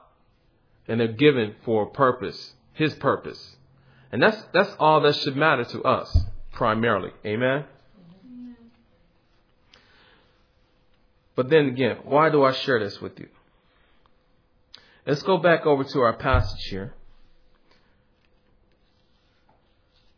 and 0.88 1.00
they're 1.00 1.08
given 1.08 1.56
for 1.64 1.84
a 1.84 1.90
purpose, 1.90 2.54
His 2.74 2.94
purpose. 2.96 3.56
And 4.12 4.22
that's, 4.22 4.42
that's 4.54 4.76
all 4.80 5.02
that 5.02 5.16
should 5.16 5.38
matter 5.38 5.64
to 5.64 5.84
us 5.84 6.26
primarily. 6.52 7.12
Amen? 7.26 7.66
But 11.36 11.50
then 11.50 11.68
again, 11.68 11.98
why 12.04 12.30
do 12.30 12.44
I 12.44 12.52
share 12.52 12.80
this 12.80 13.00
with 13.00 13.20
you? 13.20 13.30
Let's 15.08 15.24
go 15.24 15.38
back 15.38 15.66
over 15.66 15.84
to 15.84 16.02
our 16.02 16.14
passage 16.14 16.64
here. 16.70 16.94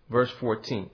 Verse 0.10 0.32
14. 0.40 0.90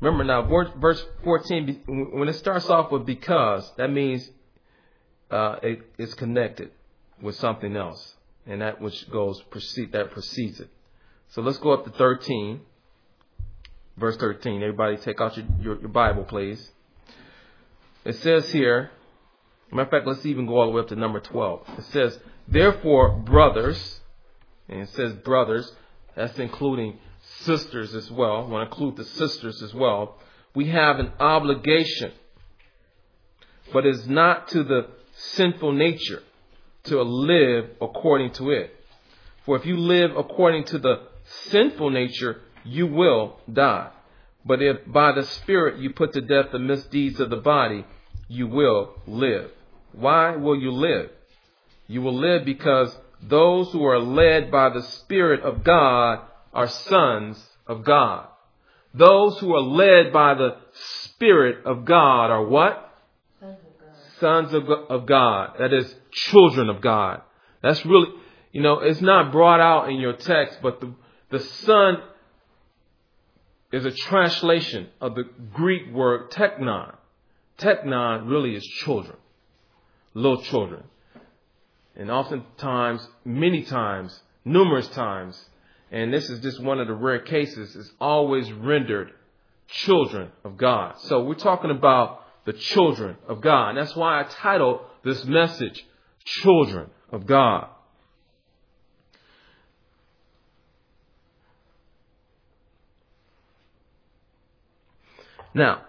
Remember 0.00 0.24
now, 0.24 0.42
verse 0.42 1.04
14, 1.24 1.82
when 2.12 2.28
it 2.28 2.34
starts 2.34 2.68
off 2.70 2.92
with 2.92 3.04
because, 3.04 3.70
that 3.76 3.90
means 3.90 4.28
uh, 5.30 5.56
it's 5.62 6.14
connected 6.14 6.70
with 7.20 7.34
something 7.36 7.76
else 7.76 8.14
and 8.48 8.62
that 8.62 8.80
which 8.80 9.08
goes 9.10 9.40
precede 9.50 9.92
that 9.92 10.10
precedes 10.10 10.58
it. 10.58 10.70
So 11.28 11.42
let's 11.42 11.58
go 11.58 11.72
up 11.72 11.84
to 11.84 11.90
13, 11.90 12.60
verse 13.98 14.16
13. 14.16 14.62
Everybody, 14.62 14.96
take 14.96 15.20
out 15.20 15.36
your, 15.36 15.46
your, 15.60 15.80
your 15.80 15.90
Bible, 15.90 16.24
please. 16.24 16.70
It 18.04 18.16
says 18.16 18.50
here. 18.50 18.90
Matter 19.70 19.82
of 19.82 19.90
fact, 19.90 20.06
let's 20.06 20.24
even 20.24 20.46
go 20.46 20.56
all 20.56 20.66
the 20.66 20.72
way 20.72 20.80
up 20.80 20.88
to 20.88 20.96
number 20.96 21.20
12. 21.20 21.68
It 21.76 21.84
says, 21.92 22.18
Therefore, 22.48 23.10
brothers, 23.10 24.00
and 24.66 24.80
it 24.80 24.88
says 24.94 25.12
brothers, 25.12 25.70
that's 26.14 26.38
including 26.38 26.98
sisters 27.40 27.94
as 27.94 28.10
well. 28.10 28.36
I 28.36 28.48
want 28.48 28.68
to 28.68 28.74
include 28.74 28.96
the 28.96 29.04
sisters 29.04 29.62
as 29.62 29.74
well. 29.74 30.18
We 30.54 30.66
have 30.66 30.98
an 30.98 31.12
obligation, 31.20 32.12
but 33.72 33.86
it's 33.86 34.06
not 34.06 34.48
to 34.48 34.64
the 34.64 34.88
sinful 35.14 35.72
nature 35.72 36.22
to 36.84 37.02
live 37.02 37.70
according 37.80 38.32
to 38.32 38.50
it. 38.50 38.74
For 39.44 39.56
if 39.56 39.66
you 39.66 39.76
live 39.76 40.16
according 40.16 40.64
to 40.64 40.78
the 40.78 41.02
sinful 41.50 41.90
nature, 41.90 42.40
you 42.64 42.86
will 42.86 43.38
die. 43.50 43.90
But 44.44 44.62
if 44.62 44.78
by 44.86 45.12
the 45.12 45.24
Spirit 45.24 45.78
you 45.78 45.90
put 45.90 46.12
to 46.14 46.20
death 46.20 46.46
the 46.52 46.58
misdeeds 46.58 47.20
of 47.20 47.30
the 47.30 47.36
body, 47.36 47.84
you 48.28 48.46
will 48.46 48.94
live. 49.06 49.50
Why 49.92 50.36
will 50.36 50.56
you 50.56 50.70
live? 50.70 51.10
You 51.86 52.02
will 52.02 52.18
live 52.18 52.44
because 52.44 52.96
those 53.22 53.70
who 53.72 53.84
are 53.84 53.98
led 53.98 54.50
by 54.50 54.70
the 54.70 54.82
Spirit 54.82 55.42
of 55.42 55.64
God 55.64 56.20
are 56.58 56.66
sons 56.66 57.40
of 57.68 57.84
God. 57.84 58.26
Those 58.92 59.38
who 59.38 59.54
are 59.54 59.62
led 59.62 60.12
by 60.12 60.34
the 60.34 60.56
Spirit 61.04 61.64
of 61.64 61.84
God 61.84 62.30
are 62.30 62.44
what? 62.44 62.84
sons 64.18 64.52
of, 64.52 64.68
of 64.68 65.06
God. 65.06 65.54
That 65.60 65.72
is 65.72 65.94
children 66.10 66.68
of 66.68 66.80
God. 66.80 67.22
That's 67.62 67.86
really, 67.86 68.08
you 68.50 68.60
know, 68.60 68.80
it's 68.80 69.00
not 69.00 69.30
brought 69.30 69.60
out 69.60 69.88
in 69.88 70.00
your 70.00 70.14
text, 70.14 70.58
but 70.60 70.80
the, 70.80 70.92
the 71.30 71.38
son 71.38 71.98
is 73.70 73.84
a 73.84 73.92
translation 73.92 74.88
of 75.00 75.14
the 75.14 75.30
Greek 75.54 75.92
word 75.92 76.32
teknon. 76.32 76.96
Teknon 77.58 78.28
really 78.28 78.56
is 78.56 78.64
children, 78.64 79.16
little 80.12 80.42
children. 80.42 80.82
And 81.94 82.10
oftentimes, 82.10 83.06
many 83.24 83.62
times, 83.62 84.20
numerous 84.44 84.88
times, 84.88 85.47
and 85.90 86.12
this 86.12 86.28
is 86.28 86.40
just 86.40 86.62
one 86.62 86.80
of 86.80 86.86
the 86.86 86.94
rare 86.94 87.20
cases, 87.20 87.74
is 87.74 87.92
always 88.00 88.50
rendered 88.52 89.12
children 89.68 90.30
of 90.44 90.56
God. 90.56 90.98
So 91.00 91.24
we're 91.24 91.34
talking 91.34 91.70
about 91.70 92.24
the 92.44 92.52
children 92.52 93.16
of 93.26 93.40
God. 93.40 93.70
And 93.70 93.78
that's 93.78 93.94
why 93.96 94.20
I 94.20 94.24
titled 94.24 94.80
this 95.04 95.24
message, 95.24 95.84
Children 96.24 96.90
of 97.10 97.26
God. 97.26 97.68
Now, 105.54 105.82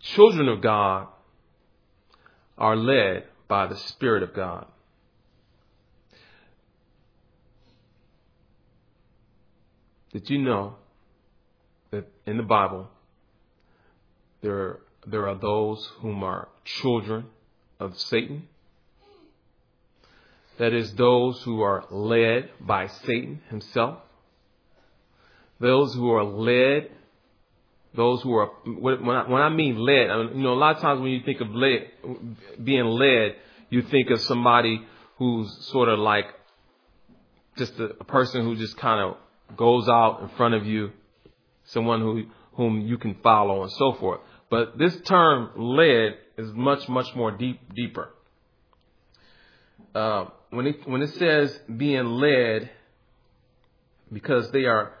children 0.00 0.48
of 0.48 0.60
God 0.60 1.08
are 2.58 2.76
led 2.76 3.24
by 3.48 3.66
the 3.66 3.76
Spirit 3.76 4.22
of 4.22 4.34
God. 4.34 4.66
Did 10.12 10.28
you 10.28 10.38
know 10.38 10.74
that 11.90 12.06
in 12.26 12.36
the 12.36 12.42
Bible, 12.42 12.88
there, 14.42 14.80
there 15.06 15.28
are 15.28 15.36
those 15.36 15.90
whom 16.00 16.22
are 16.22 16.48
children 16.64 17.26
of 17.80 17.98
Satan. 17.98 18.48
That 20.58 20.74
is, 20.74 20.94
those 20.94 21.42
who 21.42 21.62
are 21.62 21.84
led 21.90 22.50
by 22.60 22.88
Satan 22.88 23.40
himself. 23.48 23.98
Those 25.60 25.94
who 25.94 26.10
are 26.10 26.24
led, 26.24 26.90
those 27.94 28.22
who 28.22 28.34
are, 28.34 28.50
when 28.66 29.08
I, 29.08 29.30
when 29.30 29.40
I 29.40 29.48
mean 29.48 29.76
led, 29.78 30.10
I 30.10 30.18
mean, 30.18 30.36
you 30.36 30.42
know, 30.42 30.52
a 30.52 30.60
lot 30.60 30.76
of 30.76 30.82
times 30.82 31.00
when 31.00 31.10
you 31.10 31.22
think 31.24 31.40
of 31.40 31.48
led, 31.54 31.90
being 32.62 32.84
led, 32.84 33.36
you 33.70 33.82
think 33.82 34.10
of 34.10 34.20
somebody 34.20 34.84
who's 35.16 35.66
sort 35.68 35.88
of 35.88 35.98
like 35.98 36.26
just 37.56 37.78
a, 37.78 37.94
a 38.00 38.04
person 38.04 38.44
who 38.44 38.56
just 38.56 38.76
kind 38.76 39.00
of 39.00 39.16
goes 39.56 39.88
out 39.88 40.20
in 40.22 40.28
front 40.36 40.54
of 40.54 40.66
you, 40.66 40.92
someone 41.64 42.00
who, 42.00 42.24
whom 42.54 42.80
you 42.80 42.98
can 42.98 43.16
follow 43.22 43.62
and 43.62 43.72
so 43.72 43.94
forth. 43.94 44.20
But 44.50 44.78
this 44.78 44.94
term 45.02 45.50
led 45.56 46.16
is 46.36 46.52
much, 46.52 46.88
much 46.88 47.14
more 47.14 47.30
deep, 47.30 47.60
deeper. 47.74 48.10
Uh, 49.94 50.26
when 50.50 50.66
it, 50.66 50.88
when 50.88 51.02
it 51.02 51.14
says 51.14 51.58
being 51.74 52.04
led, 52.04 52.70
because 54.12 54.50
they 54.50 54.64
are, 54.64 54.92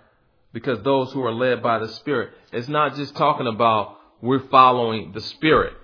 because 0.52 0.82
those 0.82 1.12
who 1.12 1.22
are 1.24 1.32
led 1.32 1.62
by 1.62 1.78
the 1.78 1.88
Spirit, 1.88 2.30
it's 2.52 2.68
not 2.68 2.96
just 2.96 3.14
talking 3.16 3.46
about 3.46 3.98
we're 4.20 4.46
following 4.48 5.12
the 5.12 5.20
Spirit. 5.20 5.74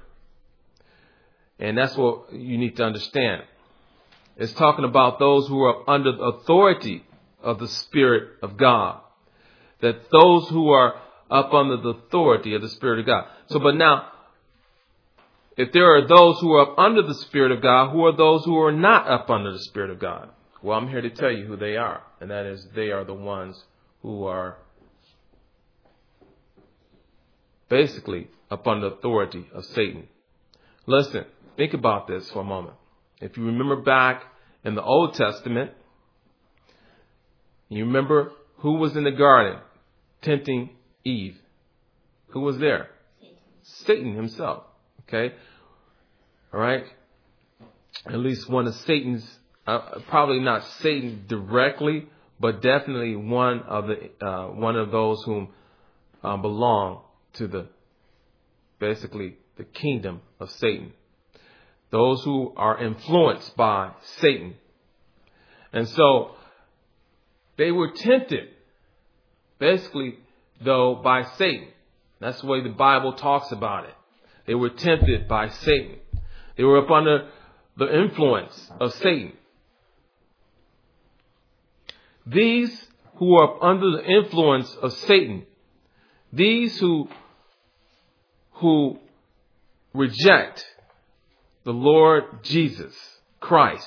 And 1.59 1.77
that's 1.77 1.97
what 1.97 2.33
you 2.33 2.57
need 2.57 2.77
to 2.77 2.85
understand. 2.85 3.43
It's 4.37 4.53
talking 4.53 4.85
about 4.85 5.19
those 5.19 5.49
who 5.49 5.61
are 5.63 5.91
under 5.91 6.13
the 6.13 6.23
authority 6.23 7.05
of 7.43 7.59
the 7.59 7.69
Spirit 7.69 8.31
of 8.43 8.57
God. 8.57 9.01
That 9.81 10.11
those 10.11 10.49
who 10.49 10.71
are 10.71 10.95
up 11.31 11.53
under 11.53 11.77
the 11.77 11.91
authority 11.91 12.55
of 12.55 12.63
the 12.63 12.69
Spirit 12.69 13.01
of 13.01 13.07
God. 13.07 13.27
So, 13.49 13.59
but 13.59 13.77
now, 13.77 14.11
if 15.57 15.73
there 15.73 15.97
are 15.97 16.07
those 16.07 16.41
who 16.41 16.53
are 16.55 16.73
up 16.73 16.79
under 16.79 17.03
the 17.03 17.15
Spirit 17.15 17.53
of 17.53 17.63
God, 17.63 17.91
who 17.91 18.05
are 18.05 18.17
those 18.17 18.45
who 18.45 18.59
are 18.59 18.73
not 18.73 19.09
up 19.09 19.29
under 19.29 19.53
the 19.53 19.59
Spirit 19.61 19.91
of 19.91 19.99
God? 19.99 20.31
Well, 20.63 20.77
I'm 20.77 20.89
here 20.89 21.01
to 21.01 21.11
tell 21.11 21.31
you 21.31 21.47
who 21.47 21.57
they 21.57 21.77
are, 21.77 22.03
and 22.21 22.31
that 22.31 22.47
is 22.47 22.67
they 22.75 22.91
are 22.91 23.05
the 23.05 23.15
ones 23.15 23.63
who 24.03 24.25
are 24.25 24.59
basically 27.69 28.29
up 28.51 28.67
under 28.67 28.89
the 28.89 28.97
authority 28.97 29.47
of 29.53 29.65
Satan. 29.65 30.09
Listen, 30.87 31.25
think 31.57 31.75
about 31.75 32.09
this 32.09 32.31
for 32.31 32.41
a 32.41 32.45
moment. 32.45 32.75
If 33.21 33.37
you 33.37 33.45
remember 33.45 33.77
back 33.77 34.23
in 34.65 34.75
the 34.75 34.83
Old 34.83 35.15
Testament, 35.15 35.73
you 37.77 37.85
remember 37.85 38.33
who 38.59 38.75
was 38.75 38.97
in 38.97 39.05
the 39.05 39.11
garden 39.11 39.61
tempting 40.23 40.71
Eve? 41.05 41.37
Who 42.29 42.41
was 42.41 42.59
there? 42.59 42.91
Satan 43.63 44.15
himself. 44.15 44.65
Okay? 45.03 45.35
All 46.53 46.61
right? 46.61 46.85
At 48.07 48.19
least 48.19 48.49
one 48.49 48.67
of 48.67 48.75
Satan's, 48.75 49.27
uh, 49.67 50.01
probably 50.09 50.41
not 50.41 50.65
Satan 50.81 51.25
directly, 51.29 52.07
but 52.41 52.63
definitely 52.63 53.17
one 53.17 53.61
of 53.63 53.87
the 53.89 54.27
uh, 54.27 54.47
one 54.49 54.77
of 54.77 54.91
those 54.91 55.23
whom 55.25 55.49
uh, 56.23 56.37
belong 56.37 57.03
to 57.35 57.49
the 57.49 57.67
basically 58.79 59.37
the 59.57 59.65
kingdom 59.65 60.21
of 60.39 60.51
Satan. 60.53 60.93
Those 61.91 62.23
who 62.23 62.53
are 62.57 62.83
influenced 62.83 63.57
by 63.57 63.93
Satan. 64.21 64.55
And 65.73 65.89
so 65.89 66.37
they 67.59 67.73
were 67.73 67.91
tempted, 67.91 68.49
basically, 69.59 70.15
though, 70.65 70.95
by 70.95 71.25
Satan. 71.37 71.69
That's 72.21 72.41
the 72.41 72.47
way 72.47 72.63
the 72.63 72.71
Bible 72.71 73.13
talks 73.13 73.53
about 73.53 73.85
it. 73.85 73.95
They 74.47 74.55
were 74.55 74.71
tempted 74.71 75.29
by 75.29 75.49
Satan. 75.49 75.97
They 76.57 76.63
were 76.65 76.79
up 76.79 76.91
under 76.91 77.29
the 77.77 78.03
influence 78.03 78.71
of 78.81 78.95
Satan. 78.95 79.33
These 82.27 82.89
who 83.17 83.35
are 83.35 83.63
under 83.63 83.91
the 83.91 84.05
influence 84.05 84.73
of 84.81 84.93
Satan, 84.93 85.45
these 86.33 86.79
who 86.79 87.09
who 88.53 88.99
reject 89.95 90.65
the 91.65 91.73
Lord 91.73 92.45
Jesus 92.45 92.95
Christ, 93.41 93.87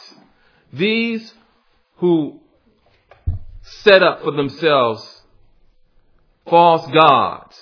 these 0.73 1.33
who 1.97 2.40
set 3.61 4.03
up 4.03 4.21
for 4.23 4.31
themselves 4.31 5.21
false 6.49 6.89
gods, 6.91 7.57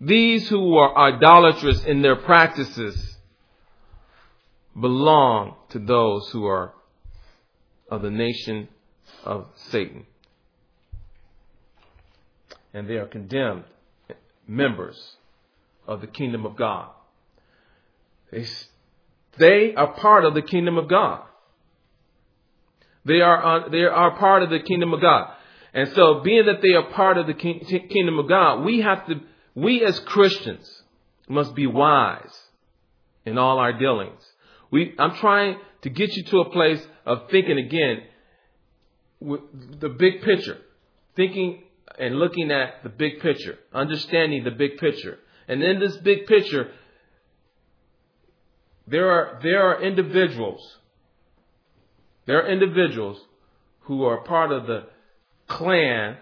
these 0.00 0.48
who 0.48 0.76
are 0.76 0.96
idolatrous 0.96 1.84
in 1.84 2.02
their 2.02 2.16
practices, 2.16 3.16
belong 4.78 5.54
to 5.68 5.78
those 5.78 6.28
who 6.30 6.46
are 6.46 6.72
of 7.90 8.02
the 8.02 8.10
nation 8.10 8.68
of 9.24 9.46
Satan. 9.70 10.06
And 12.74 12.88
they 12.88 12.94
are 12.94 13.06
condemned 13.06 13.64
members 14.48 15.16
of 15.86 16.00
the 16.00 16.06
kingdom 16.06 16.46
of 16.46 16.56
God. 16.56 16.88
They, 19.38 19.74
are 19.74 19.92
part 19.92 20.24
of 20.24 20.34
the 20.34 20.42
kingdom 20.42 20.78
of 20.78 20.88
God. 20.88 21.22
They 23.04 23.20
are, 23.20 23.66
uh, 23.66 23.68
they 23.68 23.82
are 23.82 24.16
part 24.16 24.42
of 24.42 24.50
the 24.50 24.60
kingdom 24.60 24.94
of 24.94 25.02
God. 25.02 25.34
And 25.74 25.90
so, 25.94 26.20
being 26.20 26.46
that 26.46 26.60
they 26.60 26.74
are 26.74 26.90
part 26.92 27.16
of 27.16 27.26
the 27.26 27.34
kingdom 27.34 28.18
of 28.18 28.28
God, 28.28 28.64
we 28.64 28.80
have 28.80 29.06
to, 29.06 29.20
we 29.54 29.82
as 29.84 29.98
Christians 30.00 30.82
must 31.28 31.54
be 31.54 31.66
wise 31.66 32.32
in 33.24 33.38
all 33.38 33.58
our 33.58 33.72
dealings. 33.72 34.22
We, 34.70 34.94
I'm 34.98 35.14
trying 35.16 35.56
to 35.82 35.90
get 35.90 36.14
you 36.14 36.24
to 36.24 36.40
a 36.40 36.50
place 36.50 36.86
of 37.06 37.30
thinking 37.30 37.58
again 37.58 38.02
with 39.20 39.80
the 39.80 39.88
big 39.88 40.22
picture, 40.22 40.58
thinking 41.16 41.62
and 41.98 42.16
looking 42.16 42.50
at 42.50 42.82
the 42.82 42.88
big 42.88 43.20
picture, 43.20 43.58
understanding 43.72 44.44
the 44.44 44.50
big 44.50 44.78
picture. 44.78 45.18
And 45.48 45.62
in 45.62 45.80
this 45.80 45.96
big 45.98 46.26
picture, 46.26 46.70
there 48.86 49.10
are, 49.10 49.40
there 49.42 49.62
are 49.68 49.82
individuals, 49.82 50.78
there 52.26 52.42
are 52.42 52.48
individuals 52.48 53.20
who 53.82 54.04
are 54.04 54.18
part 54.18 54.52
of 54.52 54.66
the 54.66 54.86
clan. 55.52 56.16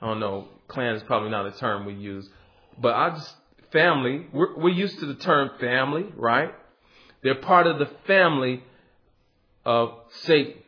I 0.00 0.06
don't 0.06 0.20
know, 0.20 0.48
clan 0.68 0.94
is 0.94 1.02
probably 1.02 1.30
not 1.30 1.46
a 1.46 1.52
term 1.52 1.86
we 1.86 1.94
use, 1.94 2.28
but 2.78 2.94
I 2.94 3.10
just, 3.10 3.34
family, 3.72 4.26
we're, 4.32 4.56
we're 4.56 4.74
used 4.74 4.98
to 5.00 5.06
the 5.06 5.14
term 5.14 5.50
family, 5.58 6.06
right? 6.16 6.54
They're 7.22 7.34
part 7.34 7.66
of 7.66 7.78
the 7.78 7.90
family 8.06 8.62
of 9.64 9.94
Satan. 10.22 10.62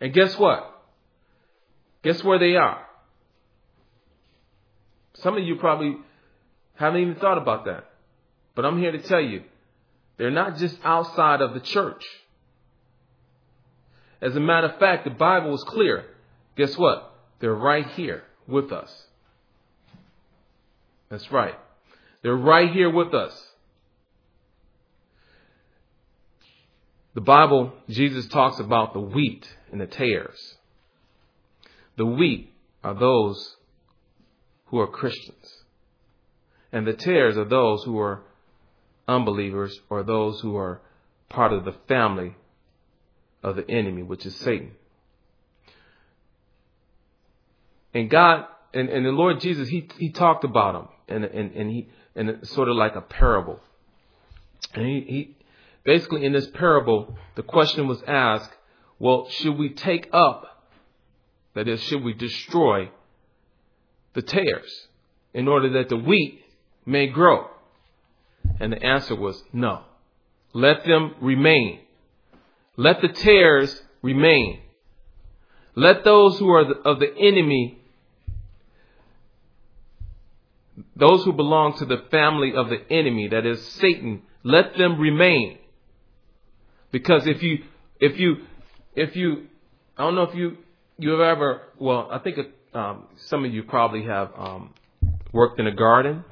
And 0.00 0.12
guess 0.12 0.38
what? 0.38 0.82
Guess 2.02 2.22
where 2.22 2.38
they 2.38 2.54
are? 2.54 2.86
Some 5.14 5.36
of 5.36 5.42
you 5.42 5.56
probably 5.56 5.96
haven't 6.76 7.00
even 7.00 7.16
thought 7.16 7.38
about 7.38 7.64
that. 7.64 7.90
But 8.54 8.64
I'm 8.64 8.78
here 8.78 8.92
to 8.92 9.00
tell 9.00 9.20
you, 9.20 9.42
they're 10.16 10.30
not 10.30 10.56
just 10.56 10.78
outside 10.84 11.40
of 11.40 11.54
the 11.54 11.60
church. 11.60 12.04
As 14.22 14.36
a 14.36 14.40
matter 14.40 14.68
of 14.68 14.78
fact, 14.78 15.04
the 15.04 15.10
Bible 15.10 15.54
is 15.54 15.64
clear. 15.64 16.04
Guess 16.58 16.76
what? 16.76 17.14
They're 17.38 17.54
right 17.54 17.86
here 17.86 18.24
with 18.48 18.72
us. 18.72 18.90
That's 21.08 21.30
right. 21.30 21.54
They're 22.22 22.34
right 22.34 22.70
here 22.70 22.90
with 22.90 23.14
us. 23.14 23.32
The 27.14 27.20
Bible, 27.20 27.72
Jesus 27.88 28.26
talks 28.26 28.58
about 28.58 28.92
the 28.92 29.00
wheat 29.00 29.46
and 29.70 29.80
the 29.80 29.86
tares. 29.86 30.56
The 31.96 32.04
wheat 32.04 32.52
are 32.82 32.94
those 32.94 33.56
who 34.66 34.80
are 34.80 34.88
Christians. 34.88 35.62
And 36.72 36.84
the 36.86 36.92
tares 36.92 37.36
are 37.38 37.44
those 37.44 37.84
who 37.84 38.00
are 38.00 38.22
unbelievers 39.06 39.78
or 39.88 40.02
those 40.02 40.40
who 40.40 40.56
are 40.56 40.80
part 41.28 41.52
of 41.52 41.64
the 41.64 41.74
family 41.86 42.34
of 43.44 43.54
the 43.54 43.70
enemy, 43.70 44.02
which 44.02 44.26
is 44.26 44.34
Satan. 44.34 44.72
And 47.98 48.08
God 48.08 48.44
and, 48.72 48.88
and 48.88 49.04
the 49.04 49.10
Lord 49.10 49.40
Jesus, 49.40 49.68
he 49.68 49.88
he 49.98 50.10
talked 50.10 50.44
about 50.44 50.72
them 50.74 50.88
and 51.08 51.24
and, 51.24 51.52
and 51.52 51.70
he 51.70 51.88
and 52.14 52.46
sort 52.46 52.68
of 52.68 52.76
like 52.76 52.94
a 52.94 53.00
parable. 53.00 53.60
And 54.74 54.86
he, 54.86 55.00
he 55.00 55.36
basically 55.84 56.24
in 56.24 56.32
this 56.32 56.46
parable, 56.48 57.16
the 57.34 57.42
question 57.42 57.88
was 57.88 58.00
asked, 58.06 58.50
well, 58.98 59.28
should 59.30 59.56
we 59.56 59.70
take 59.70 60.08
up, 60.12 60.64
that 61.54 61.66
is, 61.66 61.80
should 61.82 62.04
we 62.04 62.12
destroy 62.12 62.90
the 64.14 64.22
tares 64.22 64.88
in 65.32 65.48
order 65.48 65.70
that 65.70 65.88
the 65.88 65.96
wheat 65.96 66.44
may 66.84 67.06
grow? 67.06 67.48
And 68.60 68.72
the 68.72 68.82
answer 68.82 69.14
was 69.14 69.42
no. 69.52 69.82
Let 70.52 70.84
them 70.84 71.14
remain. 71.20 71.80
Let 72.76 73.00
the 73.00 73.08
tares 73.08 73.80
remain. 74.02 74.60
Let 75.74 76.04
those 76.04 76.38
who 76.38 76.50
are 76.50 76.72
of 76.84 76.98
the 76.98 77.14
enemy, 77.16 77.77
those 80.96 81.24
who 81.24 81.32
belong 81.32 81.76
to 81.78 81.84
the 81.84 82.04
family 82.10 82.52
of 82.54 82.68
the 82.68 82.80
enemy, 82.90 83.28
that 83.28 83.46
is 83.46 83.64
Satan, 83.74 84.22
let 84.42 84.76
them 84.76 84.98
remain. 85.00 85.58
Because 86.90 87.26
if 87.26 87.42
you, 87.42 87.64
if 88.00 88.18
you, 88.18 88.36
if 88.94 89.16
you, 89.16 89.46
I 89.96 90.02
don't 90.04 90.14
know 90.14 90.22
if 90.22 90.34
you, 90.34 90.58
you 90.98 91.10
have 91.10 91.20
ever, 91.20 91.62
well, 91.78 92.08
I 92.10 92.18
think 92.18 92.38
um, 92.74 93.06
some 93.26 93.44
of 93.44 93.52
you 93.52 93.62
probably 93.62 94.04
have 94.04 94.30
um, 94.36 94.74
worked 95.32 95.60
in 95.60 95.66
a 95.66 95.74
garden, 95.74 96.24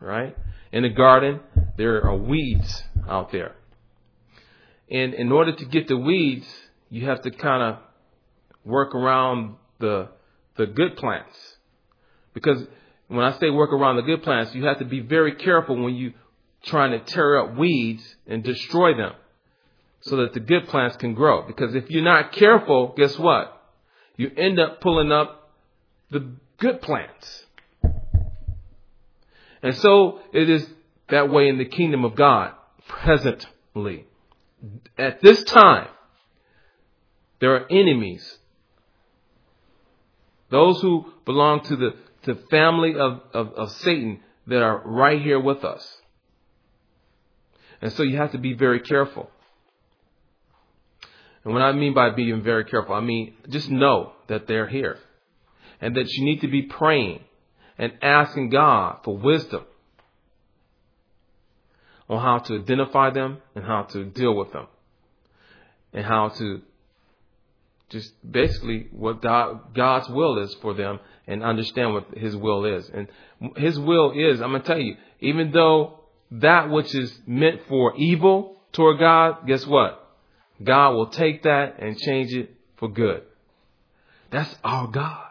right? 0.00 0.36
In 0.72 0.84
a 0.84 0.90
garden, 0.90 1.40
there 1.76 2.04
are 2.04 2.16
weeds 2.16 2.82
out 3.08 3.32
there. 3.32 3.54
And 4.90 5.14
in 5.14 5.32
order 5.32 5.54
to 5.54 5.64
get 5.64 5.88
the 5.88 5.96
weeds, 5.96 6.46
you 6.90 7.06
have 7.06 7.22
to 7.22 7.30
kind 7.30 7.62
of 7.62 7.78
work 8.64 8.94
around 8.94 9.56
the 9.78 10.08
the 10.56 10.66
good 10.66 10.96
plants. 10.96 11.36
Because 12.32 12.66
when 13.08 13.24
I 13.24 13.38
say 13.38 13.50
work 13.50 13.72
around 13.72 13.96
the 13.96 14.02
good 14.02 14.22
plants, 14.22 14.54
you 14.54 14.64
have 14.64 14.78
to 14.78 14.84
be 14.84 15.00
very 15.00 15.34
careful 15.36 15.80
when 15.80 15.94
you 15.94 16.12
trying 16.64 16.90
to 16.90 16.98
tear 16.98 17.40
up 17.40 17.56
weeds 17.56 18.02
and 18.26 18.42
destroy 18.42 18.96
them 18.96 19.12
so 20.00 20.16
that 20.16 20.32
the 20.34 20.40
good 20.40 20.66
plants 20.68 20.96
can 20.96 21.14
grow. 21.14 21.46
Because 21.46 21.74
if 21.74 21.88
you're 21.90 22.02
not 22.02 22.32
careful, 22.32 22.94
guess 22.96 23.16
what? 23.18 23.52
You 24.16 24.30
end 24.36 24.58
up 24.58 24.80
pulling 24.80 25.12
up 25.12 25.52
the 26.10 26.32
good 26.58 26.80
plants. 26.80 27.44
And 29.62 29.74
so 29.76 30.20
it 30.32 30.48
is 30.48 30.66
that 31.08 31.30
way 31.30 31.48
in 31.48 31.58
the 31.58 31.64
kingdom 31.64 32.04
of 32.04 32.14
God 32.14 32.52
presently. 32.88 34.06
At 34.98 35.20
this 35.20 35.42
time, 35.44 35.88
there 37.40 37.54
are 37.54 37.66
enemies. 37.70 38.38
Those 40.50 40.80
who 40.80 41.12
belong 41.24 41.64
to 41.64 41.76
the 41.76 41.94
to 42.26 42.34
family 42.50 42.94
of, 42.94 43.22
of, 43.32 43.52
of 43.54 43.72
Satan 43.72 44.20
that 44.46 44.62
are 44.62 44.82
right 44.84 45.20
here 45.20 45.40
with 45.40 45.64
us. 45.64 46.00
And 47.80 47.92
so 47.92 48.02
you 48.02 48.16
have 48.16 48.32
to 48.32 48.38
be 48.38 48.52
very 48.52 48.80
careful. 48.80 49.30
And 51.44 51.52
what 51.52 51.62
I 51.62 51.72
mean 51.72 51.94
by 51.94 52.10
being 52.10 52.42
very 52.42 52.64
careful, 52.64 52.94
I 52.94 53.00
mean 53.00 53.34
just 53.48 53.70
know 53.70 54.12
that 54.28 54.46
they're 54.46 54.66
here 54.66 54.98
and 55.80 55.96
that 55.96 56.08
you 56.08 56.24
need 56.24 56.40
to 56.40 56.48
be 56.48 56.62
praying 56.62 57.20
and 57.78 57.92
asking 58.02 58.50
God 58.50 59.00
for 59.04 59.16
wisdom 59.16 59.64
on 62.08 62.22
how 62.22 62.38
to 62.38 62.54
identify 62.54 63.10
them 63.10 63.38
and 63.54 63.64
how 63.64 63.82
to 63.82 64.04
deal 64.04 64.34
with 64.34 64.52
them 64.52 64.66
and 65.92 66.04
how 66.04 66.28
to 66.30 66.62
just 67.88 68.12
basically 68.28 68.88
what 68.90 69.22
God, 69.22 69.74
God's 69.74 70.08
will 70.08 70.38
is 70.38 70.54
for 70.60 70.74
them 70.74 70.98
and 71.26 71.42
understand 71.42 71.94
what 71.94 72.16
His 72.16 72.36
will 72.36 72.64
is. 72.64 72.90
And 72.92 73.08
His 73.56 73.78
will 73.78 74.12
is, 74.12 74.40
I'm 74.40 74.50
going 74.50 74.62
to 74.62 74.66
tell 74.66 74.80
you, 74.80 74.96
even 75.20 75.52
though 75.52 76.00
that 76.32 76.70
which 76.70 76.94
is 76.94 77.16
meant 77.26 77.62
for 77.68 77.96
evil 77.96 78.56
toward 78.72 78.98
God, 78.98 79.46
guess 79.46 79.66
what? 79.66 80.02
God 80.62 80.92
will 80.92 81.08
take 81.08 81.44
that 81.44 81.78
and 81.78 81.96
change 81.96 82.32
it 82.32 82.50
for 82.76 82.88
good. 82.88 83.22
That's 84.30 84.54
our 84.64 84.88
God. 84.88 85.28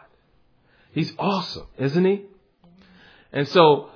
He's 0.92 1.12
awesome, 1.18 1.66
isn't 1.78 2.04
he? 2.04 2.22
And 3.32 3.46
so, 3.48 3.90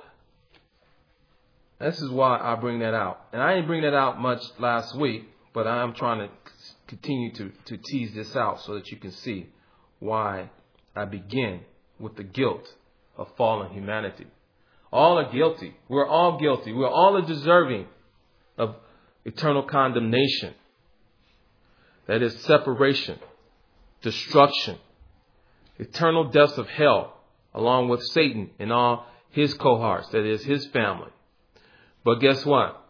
this 1.79 1.99
is 1.99 2.11
why 2.11 2.37
I 2.37 2.55
bring 2.55 2.79
that 2.79 2.93
out. 2.93 3.25
And 3.33 3.41
I 3.41 3.55
didn't 3.55 3.67
bring 3.67 3.81
that 3.81 3.95
out 3.95 4.21
much 4.21 4.43
last 4.59 4.95
week, 4.95 5.27
but 5.53 5.65
I'm 5.65 5.93
trying 5.93 6.19
to 6.19 6.33
continue 6.91 7.31
to, 7.31 7.51
to 7.65 7.77
tease 7.77 8.13
this 8.13 8.35
out 8.35 8.61
so 8.61 8.73
that 8.73 8.91
you 8.91 8.97
can 8.97 9.11
see 9.11 9.47
why 9.99 10.49
I 10.93 11.05
begin 11.05 11.61
with 11.99 12.17
the 12.17 12.23
guilt 12.23 12.67
of 13.17 13.29
fallen 13.37 13.71
humanity. 13.71 14.27
All 14.91 15.17
are 15.17 15.31
guilty. 15.31 15.73
We're 15.87 16.07
all 16.07 16.37
guilty. 16.37 16.73
We're 16.73 16.89
all 16.89 17.21
deserving 17.21 17.85
of 18.57 18.75
eternal 19.23 19.63
condemnation. 19.63 20.53
That 22.07 22.21
is 22.21 22.37
separation, 22.41 23.19
destruction, 24.01 24.77
eternal 25.79 26.25
deaths 26.25 26.57
of 26.57 26.67
hell, 26.67 27.13
along 27.53 27.87
with 27.87 28.03
Satan 28.03 28.49
and 28.59 28.73
all 28.73 29.05
his 29.29 29.53
cohorts, 29.53 30.09
that 30.09 30.25
is 30.25 30.43
his 30.43 30.65
family. 30.67 31.11
But 32.03 32.15
guess 32.15 32.45
what? 32.45 32.85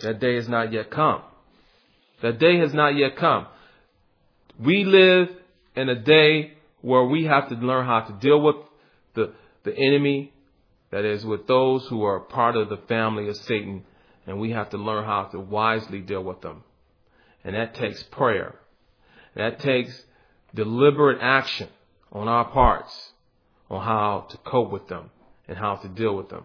That 0.00 0.18
day 0.18 0.34
has 0.34 0.48
not 0.48 0.72
yet 0.72 0.90
come. 0.90 1.22
That 2.22 2.38
day 2.38 2.58
has 2.58 2.74
not 2.74 2.96
yet 2.96 3.16
come. 3.16 3.46
We 4.58 4.84
live 4.84 5.28
in 5.76 5.88
a 5.88 5.94
day 5.94 6.52
where 6.80 7.04
we 7.04 7.24
have 7.24 7.48
to 7.48 7.54
learn 7.54 7.86
how 7.86 8.00
to 8.00 8.12
deal 8.14 8.40
with 8.40 8.56
the, 9.14 9.32
the 9.64 9.76
enemy, 9.76 10.32
that 10.90 11.04
is, 11.04 11.24
with 11.24 11.46
those 11.46 11.86
who 11.88 12.04
are 12.04 12.20
part 12.20 12.56
of 12.56 12.68
the 12.68 12.78
family 12.88 13.28
of 13.28 13.36
Satan, 13.36 13.84
and 14.26 14.40
we 14.40 14.50
have 14.52 14.70
to 14.70 14.78
learn 14.78 15.04
how 15.04 15.24
to 15.24 15.40
wisely 15.40 16.00
deal 16.00 16.22
with 16.22 16.40
them. 16.40 16.64
And 17.44 17.54
that 17.54 17.74
takes 17.74 18.02
prayer. 18.04 18.54
That 19.34 19.60
takes 19.60 20.04
deliberate 20.54 21.18
action 21.20 21.68
on 22.12 22.28
our 22.28 22.46
parts 22.50 23.12
on 23.70 23.84
how 23.84 24.26
to 24.30 24.36
cope 24.38 24.70
with 24.70 24.88
them 24.88 25.10
and 25.46 25.56
how 25.56 25.76
to 25.76 25.88
deal 25.88 26.16
with 26.16 26.28
them. 26.28 26.44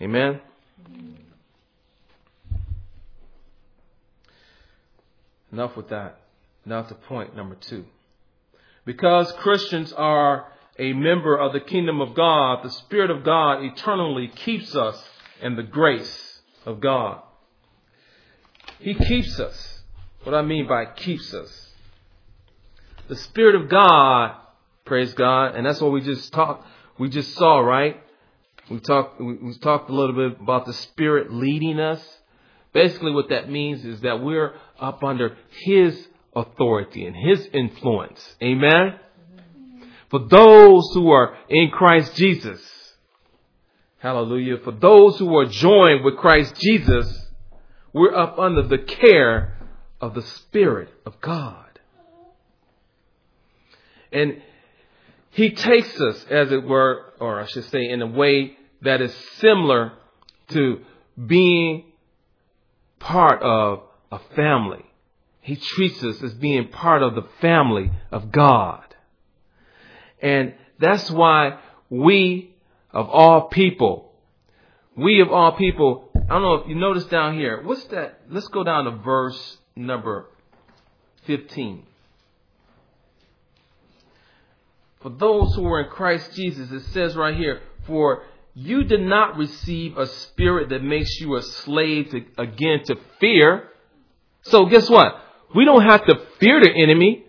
Amen? 0.00 0.40
Enough 5.52 5.76
with 5.76 5.90
that. 5.90 6.18
Now 6.64 6.82
to 6.82 6.94
point 6.94 7.36
number 7.36 7.54
two. 7.54 7.84
Because 8.84 9.30
Christians 9.32 9.92
are 9.92 10.46
a 10.78 10.92
member 10.92 11.36
of 11.36 11.52
the 11.52 11.60
kingdom 11.60 12.00
of 12.00 12.14
God, 12.14 12.64
the 12.64 12.70
Spirit 12.70 13.10
of 13.10 13.22
God 13.24 13.62
eternally 13.62 14.28
keeps 14.28 14.74
us 14.74 15.00
in 15.40 15.56
the 15.56 15.62
grace 15.62 16.40
of 16.64 16.80
God. 16.80 17.20
He 18.78 18.94
keeps 18.94 19.38
us. 19.38 19.82
What 20.24 20.34
I 20.34 20.42
mean 20.42 20.66
by 20.66 20.86
keeps 20.86 21.34
us. 21.34 21.68
The 23.08 23.16
Spirit 23.16 23.54
of 23.54 23.68
God, 23.68 24.36
praise 24.84 25.12
God, 25.14 25.54
and 25.54 25.66
that's 25.66 25.80
what 25.80 25.92
we 25.92 26.00
just 26.00 26.32
talked, 26.32 26.66
we 26.98 27.08
just 27.08 27.34
saw, 27.34 27.58
right? 27.58 28.02
We 28.70 28.80
talked, 28.80 29.20
we 29.20 29.54
talked 29.60 29.90
a 29.90 29.94
little 29.94 30.14
bit 30.14 30.40
about 30.40 30.66
the 30.66 30.72
Spirit 30.72 31.32
leading 31.32 31.78
us. 31.78 32.02
Basically, 32.72 33.12
what 33.12 33.28
that 33.28 33.50
means 33.50 33.84
is 33.84 34.00
that 34.00 34.22
we're 34.22 34.54
up 34.80 35.04
under 35.04 35.36
His 35.50 36.08
authority 36.34 37.04
and 37.04 37.14
His 37.14 37.46
influence. 37.52 38.36
Amen? 38.42 38.98
For 40.10 40.20
those 40.20 40.90
who 40.94 41.10
are 41.10 41.36
in 41.48 41.70
Christ 41.70 42.16
Jesus, 42.16 42.60
hallelujah, 43.98 44.58
for 44.58 44.72
those 44.72 45.18
who 45.18 45.36
are 45.36 45.46
joined 45.46 46.04
with 46.04 46.16
Christ 46.16 46.54
Jesus, 46.60 47.26
we're 47.92 48.14
up 48.14 48.38
under 48.38 48.62
the 48.62 48.78
care 48.78 49.58
of 50.00 50.14
the 50.14 50.22
Spirit 50.22 50.88
of 51.04 51.20
God. 51.20 51.78
And 54.10 54.42
He 55.30 55.50
takes 55.50 55.98
us, 56.00 56.26
as 56.30 56.52
it 56.52 56.62
were, 56.64 57.12
or 57.20 57.40
I 57.40 57.46
should 57.46 57.64
say, 57.64 57.88
in 57.88 58.00
a 58.00 58.06
way 58.06 58.56
that 58.82 59.00
is 59.00 59.14
similar 59.38 59.92
to 60.48 60.80
being 61.26 61.91
part 63.02 63.42
of 63.42 63.82
a 64.10 64.18
family. 64.36 64.84
He 65.40 65.56
treats 65.56 66.02
us 66.04 66.22
as 66.22 66.34
being 66.34 66.68
part 66.68 67.02
of 67.02 67.14
the 67.14 67.26
family 67.40 67.90
of 68.12 68.30
God. 68.30 68.84
And 70.20 70.54
that's 70.78 71.10
why 71.10 71.58
we, 71.90 72.54
of 72.92 73.08
all 73.08 73.48
people, 73.48 74.12
we 74.96 75.20
of 75.20 75.32
all 75.32 75.52
people, 75.56 76.10
I 76.14 76.34
don't 76.34 76.42
know 76.42 76.54
if 76.54 76.68
you 76.68 76.76
notice 76.76 77.04
down 77.06 77.34
here, 77.34 77.60
what's 77.62 77.84
that? 77.86 78.20
Let's 78.30 78.48
go 78.48 78.62
down 78.62 78.84
to 78.84 78.92
verse 78.92 79.58
number 79.74 80.26
15. 81.24 81.82
For 85.00 85.10
those 85.10 85.54
who 85.56 85.66
are 85.66 85.80
in 85.80 85.90
Christ 85.90 86.32
Jesus, 86.34 86.70
it 86.70 86.84
says 86.92 87.16
right 87.16 87.36
here, 87.36 87.60
for 87.86 88.22
you 88.54 88.84
did 88.84 89.00
not 89.00 89.36
receive 89.36 89.96
a 89.96 90.06
spirit 90.06 90.68
that 90.70 90.82
makes 90.82 91.20
you 91.20 91.36
a 91.36 91.42
slave 91.42 92.10
to, 92.10 92.24
again 92.38 92.84
to 92.84 92.96
fear. 93.18 93.68
So 94.42 94.66
guess 94.66 94.90
what? 94.90 95.14
We 95.54 95.64
don't 95.64 95.84
have 95.84 96.04
to 96.06 96.20
fear 96.38 96.60
the 96.60 96.70
enemy. 96.70 97.24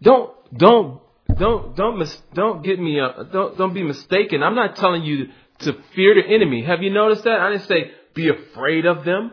Don't, 0.00 0.32
don't, 0.56 1.00
don't, 1.34 1.74
don't, 1.74 1.98
mis- 1.98 2.22
don't 2.34 2.62
get 2.62 2.78
me, 2.78 3.00
uh, 3.00 3.24
don't, 3.24 3.58
don't 3.58 3.74
be 3.74 3.82
mistaken. 3.82 4.42
I'm 4.42 4.54
not 4.54 4.76
telling 4.76 5.02
you 5.02 5.28
to 5.60 5.72
fear 5.94 6.14
the 6.14 6.34
enemy. 6.34 6.64
Have 6.64 6.82
you 6.82 6.90
noticed 6.90 7.24
that? 7.24 7.40
I 7.40 7.50
didn't 7.50 7.66
say 7.66 7.90
be 8.14 8.28
afraid 8.28 8.86
of 8.86 9.04
them. 9.04 9.32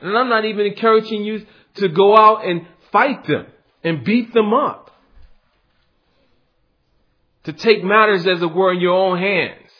And 0.00 0.16
I'm 0.16 0.28
not 0.28 0.44
even 0.44 0.66
encouraging 0.66 1.24
you 1.24 1.46
to 1.76 1.88
go 1.88 2.16
out 2.16 2.46
and 2.46 2.66
fight 2.90 3.26
them 3.26 3.46
and 3.84 4.04
beat 4.04 4.32
them 4.32 4.52
up 4.52 4.87
to 7.48 7.54
take 7.54 7.82
matters, 7.82 8.26
as 8.26 8.42
it 8.42 8.54
were, 8.54 8.74
in 8.74 8.80
your 8.80 8.92
own 8.92 9.16
hands. 9.16 9.70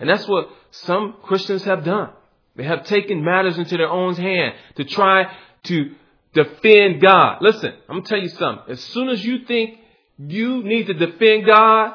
And 0.00 0.10
that's 0.10 0.26
what 0.26 0.48
some 0.72 1.14
Christians 1.22 1.62
have 1.62 1.84
done. 1.84 2.10
They 2.56 2.64
have 2.64 2.84
taken 2.86 3.24
matters 3.24 3.56
into 3.56 3.76
their 3.76 3.88
own 3.88 4.16
hand 4.16 4.56
to 4.74 4.84
try 4.84 5.32
to 5.62 5.94
defend 6.32 7.00
God. 7.00 7.38
Listen, 7.40 7.72
I'm 7.88 7.98
gonna 7.98 8.02
tell 8.02 8.18
you 8.18 8.30
something. 8.30 8.64
As 8.68 8.80
soon 8.80 9.10
as 9.10 9.24
you 9.24 9.44
think 9.44 9.78
you 10.18 10.64
need 10.64 10.88
to 10.88 10.94
defend 10.94 11.46
God, 11.46 11.94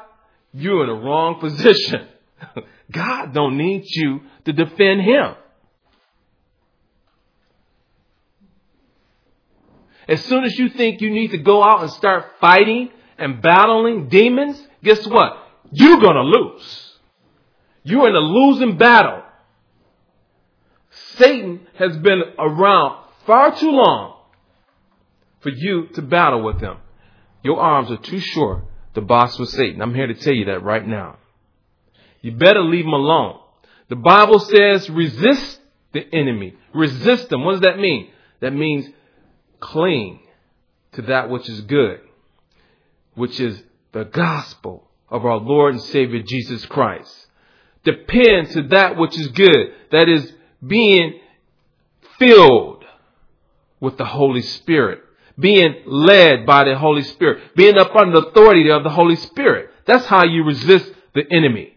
you're 0.53 0.83
in 0.83 0.87
the 0.87 1.05
wrong 1.05 1.41
position. 1.41 2.07
God 2.91 3.33
don't 3.33 3.57
need 3.57 3.83
you 3.87 4.21
to 4.45 4.53
defend 4.53 5.01
Him. 5.01 5.35
As 10.07 10.23
soon 10.23 10.45
as 10.45 10.57
you 10.57 10.69
think 10.69 11.01
you 11.01 11.09
need 11.09 11.31
to 11.31 11.37
go 11.39 11.61
out 11.61 11.81
and 11.81 11.91
start 11.91 12.25
fighting 12.39 12.89
and 13.17 13.41
battling 13.41 14.07
demons, 14.07 14.65
guess 14.83 15.05
what? 15.07 15.37
You're 15.71 15.99
going 15.99 16.15
to 16.15 16.23
lose. 16.23 16.93
You're 17.83 18.09
in 18.09 18.15
a 18.15 18.19
losing 18.19 18.77
battle. 18.77 19.23
Satan 21.17 21.67
has 21.77 21.97
been 21.97 22.21
around 22.37 23.03
far 23.25 23.55
too 23.55 23.71
long 23.71 24.17
for 25.41 25.49
you 25.49 25.87
to 25.95 26.01
battle 26.01 26.43
with 26.43 26.59
him. 26.59 26.77
Your 27.43 27.59
arms 27.59 27.91
are 27.91 27.97
too 27.97 28.19
short 28.19 28.63
to 28.95 29.01
box 29.01 29.37
with 29.39 29.49
Satan. 29.49 29.81
I'm 29.81 29.95
here 29.95 30.07
to 30.07 30.13
tell 30.13 30.33
you 30.33 30.45
that 30.45 30.63
right 30.63 30.85
now. 30.85 31.17
You 32.21 32.33
better 32.33 32.61
leave 32.61 32.85
him 32.85 32.93
alone. 32.93 33.39
The 33.87 33.95
Bible 33.95 34.39
says 34.39 34.89
resist 34.89 35.59
the 35.93 36.05
enemy. 36.13 36.55
Resist 36.73 37.31
him. 37.31 37.43
What 37.43 37.53
does 37.53 37.61
that 37.61 37.79
mean? 37.79 38.09
That 38.41 38.53
means 38.53 38.87
cling 39.59 40.19
to 40.93 41.03
that 41.03 41.29
which 41.29 41.47
is 41.49 41.61
good, 41.61 42.01
which 43.15 43.39
is 43.39 43.61
the 43.91 44.05
gospel 44.05 44.87
of 45.09 45.25
our 45.25 45.37
Lord 45.37 45.75
and 45.75 45.83
Savior 45.83 46.21
Jesus 46.25 46.65
Christ. 46.65 47.27
Depend 47.83 48.51
to 48.51 48.63
that 48.69 48.97
which 48.97 49.17
is 49.17 49.27
good, 49.29 49.73
that 49.91 50.07
is 50.07 50.31
being 50.65 51.19
filled 52.17 52.83
with 53.79 53.97
the 53.97 54.05
Holy 54.05 54.41
Spirit, 54.41 55.01
being 55.37 55.83
led 55.85 56.45
by 56.45 56.65
the 56.65 56.77
Holy 56.77 57.03
Spirit, 57.03 57.55
being 57.55 57.77
up 57.77 57.95
under 57.95 58.19
the 58.19 58.27
authority 58.27 58.69
of 58.69 58.83
the 58.83 58.89
Holy 58.89 59.15
Spirit. 59.15 59.69
That's 59.85 60.05
how 60.05 60.25
you 60.25 60.43
resist 60.43 60.91
the 61.15 61.23
enemy. 61.31 61.75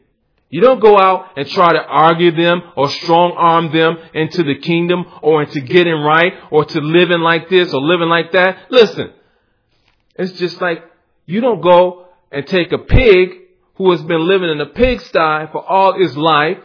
You 0.50 0.60
don't 0.60 0.80
go 0.80 0.98
out 0.98 1.38
and 1.38 1.48
try 1.48 1.72
to 1.72 1.82
argue 1.82 2.30
them 2.32 2.60
or 2.76 2.90
strong 2.90 3.32
arm 3.38 3.72
them 3.72 3.96
into 4.12 4.42
the 4.42 4.56
kingdom 4.56 5.06
or 5.22 5.42
into 5.42 5.60
getting 5.60 5.94
right 5.94 6.34
or 6.50 6.66
to 6.66 6.80
living 6.80 7.20
like 7.20 7.48
this 7.48 7.72
or 7.72 7.80
living 7.80 8.08
like 8.08 8.32
that. 8.32 8.70
Listen, 8.70 9.12
it's 10.16 10.32
just 10.32 10.60
like 10.60 10.84
you 11.26 11.40
don't 11.40 11.60
go 11.60 12.06
and 12.30 12.46
take 12.46 12.72
a 12.72 12.78
pig 12.78 13.38
who 13.74 13.90
has 13.90 14.02
been 14.02 14.26
living 14.26 14.50
in 14.50 14.60
a 14.60 14.66
pigsty 14.66 15.46
for 15.52 15.64
all 15.64 15.98
his 15.98 16.16
life, 16.16 16.58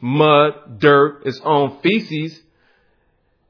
mud, 0.00 0.78
dirt, 0.78 1.24
his 1.24 1.40
own 1.40 1.78
feces. 1.82 2.40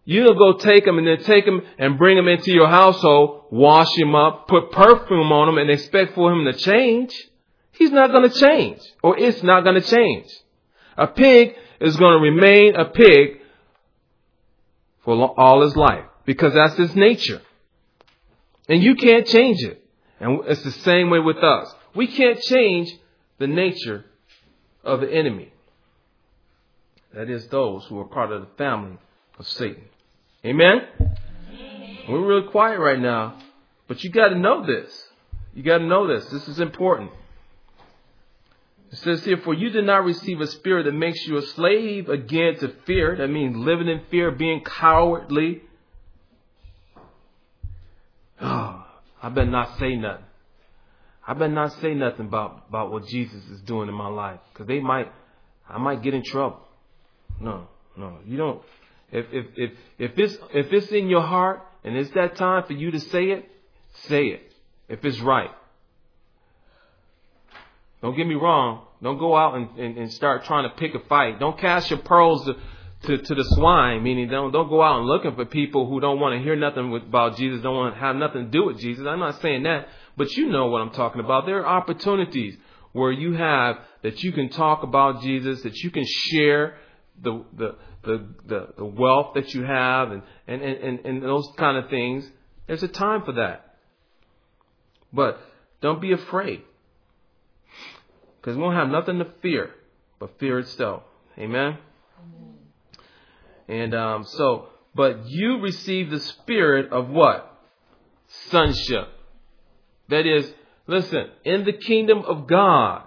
You 0.05 0.23
don't 0.25 0.39
go 0.39 0.59
take 0.59 0.87
him 0.87 0.99
and 0.99 1.07
then 1.07 1.23
take 1.25 1.45
him 1.45 1.63
and 1.79 1.99
bring 1.99 2.17
him 2.17 2.29
into 2.29 2.53
your 2.53 2.69
household, 2.69 3.47
wash 3.51 3.97
him 3.97 4.15
up, 4.15 4.47
put 4.47 4.71
perfume 4.71 5.33
on 5.33 5.49
him 5.49 5.59
and 5.59 5.71
expect 5.71 6.15
for 6.15 6.33
him 6.33 6.45
to 6.45 6.53
change. 6.53 7.13
He's 7.73 7.91
not 7.91 8.13
going 8.13 8.29
to 8.29 8.41
change 8.41 8.81
or 9.03 9.19
it's 9.19 9.43
not 9.43 9.65
going 9.65 9.81
to 9.81 9.87
change. 9.87 10.27
A 10.97 11.09
pig 11.09 11.55
is 11.81 11.97
going 11.97 12.13
to 12.13 12.23
remain 12.23 12.75
a 12.77 12.87
pig 12.87 13.41
for 15.05 15.15
all 15.39 15.63
his 15.63 15.77
life 15.77 16.05
because 16.25 16.55
that's 16.55 16.77
his 16.77 16.95
nature. 16.95 17.43
And 18.69 18.83
you 18.83 18.95
can't 18.95 19.27
change 19.27 19.63
it. 19.63 19.86
And 20.21 20.41
it's 20.47 20.63
the 20.63 20.71
same 20.71 21.11
way 21.11 21.19
with 21.19 21.39
us. 21.39 21.75
We 21.95 22.07
can't 22.07 22.41
change 22.41 22.93
the 23.39 23.47
nature 23.47 24.05
of 24.85 25.01
the 25.01 25.13
enemy. 25.13 25.53
That 27.15 27.31
is 27.31 27.49
those 27.49 27.85
who 27.87 27.99
are 28.01 28.05
part 28.05 28.33
of 28.33 28.43
the 28.43 28.55
family 28.57 28.99
of 29.39 29.47
Satan. 29.47 29.85
Amen? 30.45 30.83
Amen. 31.01 31.99
We're 32.09 32.25
really 32.25 32.49
quiet 32.49 32.79
right 32.79 32.99
now, 32.99 33.39
but 33.89 34.05
you 34.05 34.11
got 34.11 34.29
to 34.29 34.39
know 34.39 34.67
this. 34.67 35.09
You 35.55 35.63
got 35.63 35.79
to 35.79 35.85
know 35.85 36.07
this. 36.07 36.27
This 36.27 36.49
is 36.49 36.61
important. 36.61 37.11
It 38.93 38.99
says 38.99 39.25
here, 39.25 39.39
for 39.39 39.53
you 39.53 39.71
did 39.71 39.85
not 39.85 40.05
receive 40.05 40.41
a 40.41 40.47
spirit 40.47 40.85
that 40.85 40.93
makes 40.93 41.27
you 41.27 41.39
a 41.39 41.43
slave 41.43 42.09
again 42.09 42.57
to 42.61 42.69
fear. 42.87 43.17
That 43.17 43.29
means 43.29 43.57
living 43.57 43.89
in 43.89 44.03
fear, 44.11 44.31
being 44.31 44.63
cowardly. 44.63 45.63
Oh, 48.41 48.87
I 49.23 49.29
better 49.29 49.51
not 49.51 49.79
say 49.79 49.97
nothing. 49.97 50.25
I 51.27 51.33
better 51.35 51.53
not 51.53 51.73
say 51.81 51.95
nothing 51.95 52.27
about, 52.27 52.67
about 52.69 52.93
what 52.93 53.07
Jesus 53.07 53.43
is 53.51 53.61
doing 53.63 53.89
in 53.89 53.95
my 53.95 54.09
life. 54.09 54.39
Cause 54.55 54.67
they 54.67 54.81
might, 54.81 55.11
I 55.69 55.79
might 55.79 56.03
get 56.03 56.15
in 56.15 56.23
trouble. 56.23 56.61
No, 57.41 57.67
no, 57.97 58.19
you 58.25 58.37
don't. 58.37 58.63
If, 59.11 59.27
if, 59.33 59.47
if, 59.57 59.71
if 59.99 60.19
it's, 60.19 60.37
if 60.55 60.73
it's 60.73 60.93
in 60.93 61.09
your 61.09 61.23
heart 61.23 61.63
and 61.85 61.97
it's 61.97 62.11
that 62.11 62.37
time 62.37 62.65
for 62.65 62.75
you 62.75 62.91
to 62.93 63.01
say 63.01 63.31
it, 63.31 63.51
say 64.09 64.27
it. 64.27 64.53
If 64.89 65.05
it's 65.05 65.21
right. 65.21 65.51
Don't 68.03 68.17
get 68.17 68.27
me 68.27 68.35
wrong. 68.35 68.87
Don't 69.03 69.19
go 69.19 69.37
out 69.37 69.57
and, 69.57 69.79
and, 69.79 69.99
and 69.99 70.13
start 70.13 70.45
trying 70.45 70.69
to 70.69 70.77
pick 70.77 70.95
a 70.95 71.01
fight. 71.09 71.41
Don't 71.41 71.59
cast 71.59 71.91
your 71.91 71.99
pearls 71.99 72.45
to, 72.45 72.55
to, 73.03 73.19
to 73.19 73.35
the 73.35 73.45
swine, 73.45 74.03
meaning 74.03 74.29
don't, 74.29 74.53
don't 74.53 74.69
go 74.69 74.83
out 74.83 74.99
and 74.99 75.07
looking 75.07 75.35
for 75.35 75.45
people 75.45 75.89
who 75.89 76.01
don't 76.01 76.19
want 76.19 76.35
to 76.35 76.43
hear 76.43 76.57
nothing 76.57 76.91
with, 76.91 77.03
about 77.03 77.37
Jesus, 77.37 77.63
don't 77.63 77.77
want 77.77 77.95
to 77.95 78.01
have 78.01 78.17
nothing 78.17 78.47
to 78.47 78.51
do 78.51 78.67
with 78.67 78.79
Jesus. 78.79 79.05
I'm 79.07 79.21
not 79.21 79.41
saying 79.41 79.65
that, 79.65 79.89
but 80.17 80.33
you 80.37 80.49
know 80.49 80.67
what 80.67 80.81
I'm 80.81 80.91
talking 80.91 81.21
about. 81.21 81.47
There 81.47 81.65
are 81.65 81.79
opportunities 81.79 82.57
where 82.93 83.13
you 83.13 83.35
have 83.35 83.77
that 84.03 84.23
you 84.23 84.33
can 84.33 84.49
talk 84.49 84.83
about 84.83 85.23
Jesus, 85.23 85.63
that 85.63 85.77
you 85.77 85.91
can 85.91 86.05
share 86.07 86.77
the, 87.23 87.45
the, 87.57 87.77
the, 88.03 88.29
the, 88.47 88.69
the 88.79 88.85
wealth 88.85 89.35
that 89.35 89.53
you 89.53 89.63
have 89.63 90.11
and, 90.11 90.23
and, 90.47 90.63
and, 90.63 90.99
and 91.05 91.23
those 91.23 91.49
kind 91.59 91.77
of 91.77 91.91
things. 91.91 92.29
There's 92.67 92.83
a 92.83 92.89
time 92.89 93.25
for 93.25 93.33
that. 93.33 93.77
But 95.13 95.39
don't 95.81 96.01
be 96.01 96.13
afraid. 96.13 96.63
Because 98.41 98.57
we 98.57 98.63
won't 98.63 98.77
have 98.77 98.89
nothing 98.89 99.19
to 99.19 99.27
fear 99.43 99.71
but 100.19 100.39
fear 100.39 100.59
itself. 100.59 101.03
Amen? 101.39 101.79
Amen. 102.19 102.56
And 103.69 103.95
um, 103.95 104.25
so, 104.25 104.69
but 104.95 105.27
you 105.27 105.61
receive 105.61 106.11
the 106.11 106.21
spirit 106.21 106.93
of 106.93 107.09
what? 107.09 107.53
Sonship. 108.51 109.09
That 110.09 110.27
is, 110.27 110.53
listen, 110.87 111.27
in 111.45 111.65
the 111.65 111.73
kingdom 111.73 112.23
of 112.27 112.47
God, 112.47 113.03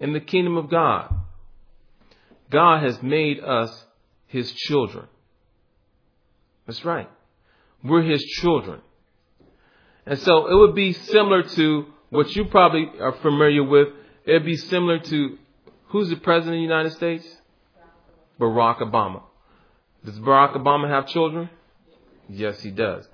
in 0.00 0.12
the 0.12 0.20
kingdom 0.20 0.56
of 0.56 0.70
God, 0.70 1.14
God 2.50 2.82
has 2.82 3.02
made 3.02 3.40
us 3.40 3.86
his 4.26 4.50
children. 4.52 5.06
That's 6.66 6.84
right. 6.84 7.08
We're 7.82 8.02
his 8.02 8.22
children. 8.22 8.80
And 10.06 10.18
so 10.18 10.50
it 10.50 10.54
would 10.54 10.74
be 10.74 10.92
similar 10.92 11.42
to 11.42 11.86
what 12.10 12.34
you 12.34 12.46
probably 12.46 12.90
are 13.00 13.12
familiar 13.12 13.62
with. 13.62 13.88
It 14.24 14.32
would 14.32 14.44
be 14.46 14.56
similar 14.56 14.98
to 14.98 15.38
who's 15.88 16.08
the 16.08 16.16
president 16.16 16.56
of 16.56 16.58
the 16.58 16.62
United 16.62 16.92
States? 16.92 17.26
Barack 18.40 18.80
Obama. 18.80 19.22
Does 20.04 20.18
Barack 20.18 20.56
Obama 20.56 20.88
have 20.88 21.06
children? 21.08 21.50
Yes, 22.28 22.60
he 22.60 22.70
does. 22.70 23.06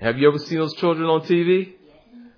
Have 0.00 0.18
you 0.18 0.28
ever 0.28 0.38
seen 0.38 0.58
those 0.58 0.74
children 0.74 1.08
on 1.08 1.22
TV? 1.22 1.72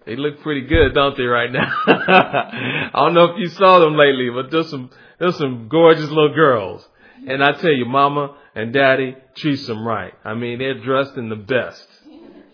They 0.06 0.16
look 0.16 0.40
pretty 0.40 0.62
good, 0.62 0.94
don't 0.94 1.16
they, 1.16 1.24
right 1.24 1.52
now? 1.52 1.70
I 1.86 2.90
don't 2.94 3.14
know 3.14 3.24
if 3.26 3.38
you 3.38 3.48
saw 3.48 3.80
them 3.80 3.96
lately, 3.96 4.30
but 4.30 4.50
there's 4.50 4.70
some 4.70 4.90
there's 5.18 5.36
some 5.36 5.68
gorgeous 5.68 6.08
little 6.08 6.34
girls. 6.34 6.86
And 7.26 7.44
I 7.44 7.52
tell 7.52 7.72
you, 7.72 7.84
mama 7.84 8.34
and 8.54 8.72
daddy 8.72 9.14
treats 9.36 9.66
them 9.66 9.86
right. 9.86 10.14
I 10.24 10.34
mean, 10.34 10.58
they're 10.58 10.80
dressed 10.80 11.16
in 11.16 11.28
the 11.28 11.36
best. 11.36 11.86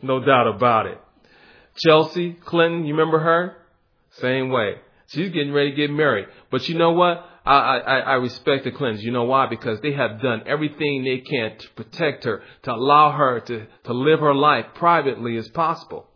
No 0.02 0.24
doubt 0.24 0.48
about 0.48 0.86
it. 0.86 1.00
Chelsea 1.76 2.32
Clinton, 2.32 2.84
you 2.84 2.94
remember 2.94 3.20
her? 3.20 3.56
Same 4.20 4.50
way. 4.50 4.76
She's 5.06 5.30
getting 5.30 5.52
ready 5.52 5.70
to 5.70 5.76
get 5.76 5.90
married. 5.90 6.26
But 6.50 6.68
you 6.68 6.76
know 6.76 6.92
what? 6.92 7.24
I, 7.46 7.78
I, 7.78 7.98
I 7.98 8.14
respect 8.14 8.64
the 8.64 8.72
Clintons. 8.72 9.04
You 9.04 9.12
know 9.12 9.24
why? 9.24 9.46
Because 9.46 9.80
they 9.80 9.92
have 9.92 10.20
done 10.20 10.42
everything 10.46 11.04
they 11.04 11.18
can 11.18 11.56
to 11.58 11.70
protect 11.76 12.24
her, 12.24 12.42
to 12.64 12.72
allow 12.72 13.12
her 13.12 13.40
to, 13.40 13.66
to 13.84 13.92
live 13.92 14.20
her 14.20 14.34
life 14.34 14.66
privately 14.74 15.36
as 15.36 15.48
possible. 15.48 16.08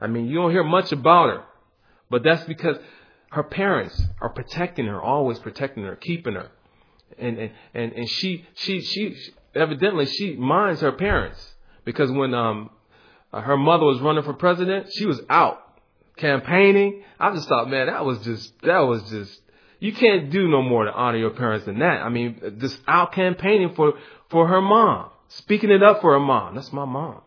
I 0.00 0.06
mean, 0.06 0.26
you 0.26 0.36
don't 0.36 0.50
hear 0.50 0.64
much 0.64 0.92
about 0.92 1.30
her, 1.30 1.44
but 2.10 2.22
that's 2.22 2.44
because 2.44 2.76
her 3.30 3.42
parents 3.42 4.02
are 4.20 4.28
protecting 4.28 4.86
her, 4.86 5.00
always 5.00 5.38
protecting 5.38 5.84
her, 5.84 5.96
keeping 5.96 6.34
her. 6.34 6.50
And, 7.18 7.38
and, 7.38 7.50
and, 7.74 7.92
and 7.92 8.08
she, 8.08 8.46
she, 8.54 8.82
she, 8.82 9.16
evidently 9.54 10.06
she 10.06 10.36
minds 10.36 10.80
her 10.80 10.92
parents 10.92 11.54
because 11.84 12.10
when, 12.10 12.34
um, 12.34 12.70
her 13.32 13.56
mother 13.56 13.84
was 13.84 14.00
running 14.00 14.24
for 14.24 14.34
president, 14.34 14.88
she 14.92 15.06
was 15.06 15.20
out 15.30 15.58
campaigning. 16.16 17.02
I 17.18 17.32
just 17.32 17.48
thought, 17.48 17.70
man, 17.70 17.86
that 17.86 18.04
was 18.04 18.18
just, 18.20 18.52
that 18.62 18.80
was 18.80 19.02
just, 19.08 19.40
you 19.80 19.92
can't 19.94 20.30
do 20.30 20.46
no 20.46 20.62
more 20.62 20.84
to 20.84 20.92
honor 20.92 21.18
your 21.18 21.30
parents 21.30 21.64
than 21.64 21.78
that. 21.80 22.02
I 22.02 22.10
mean, 22.10 22.58
just 22.60 22.78
out 22.86 23.12
campaigning 23.12 23.74
for, 23.74 23.94
for 24.28 24.46
her 24.46 24.60
mom, 24.60 25.10
speaking 25.28 25.70
it 25.70 25.82
up 25.82 26.02
for 26.02 26.12
her 26.12 26.20
mom. 26.20 26.54
That's 26.54 26.72
my 26.72 26.84
mom. 26.84 27.22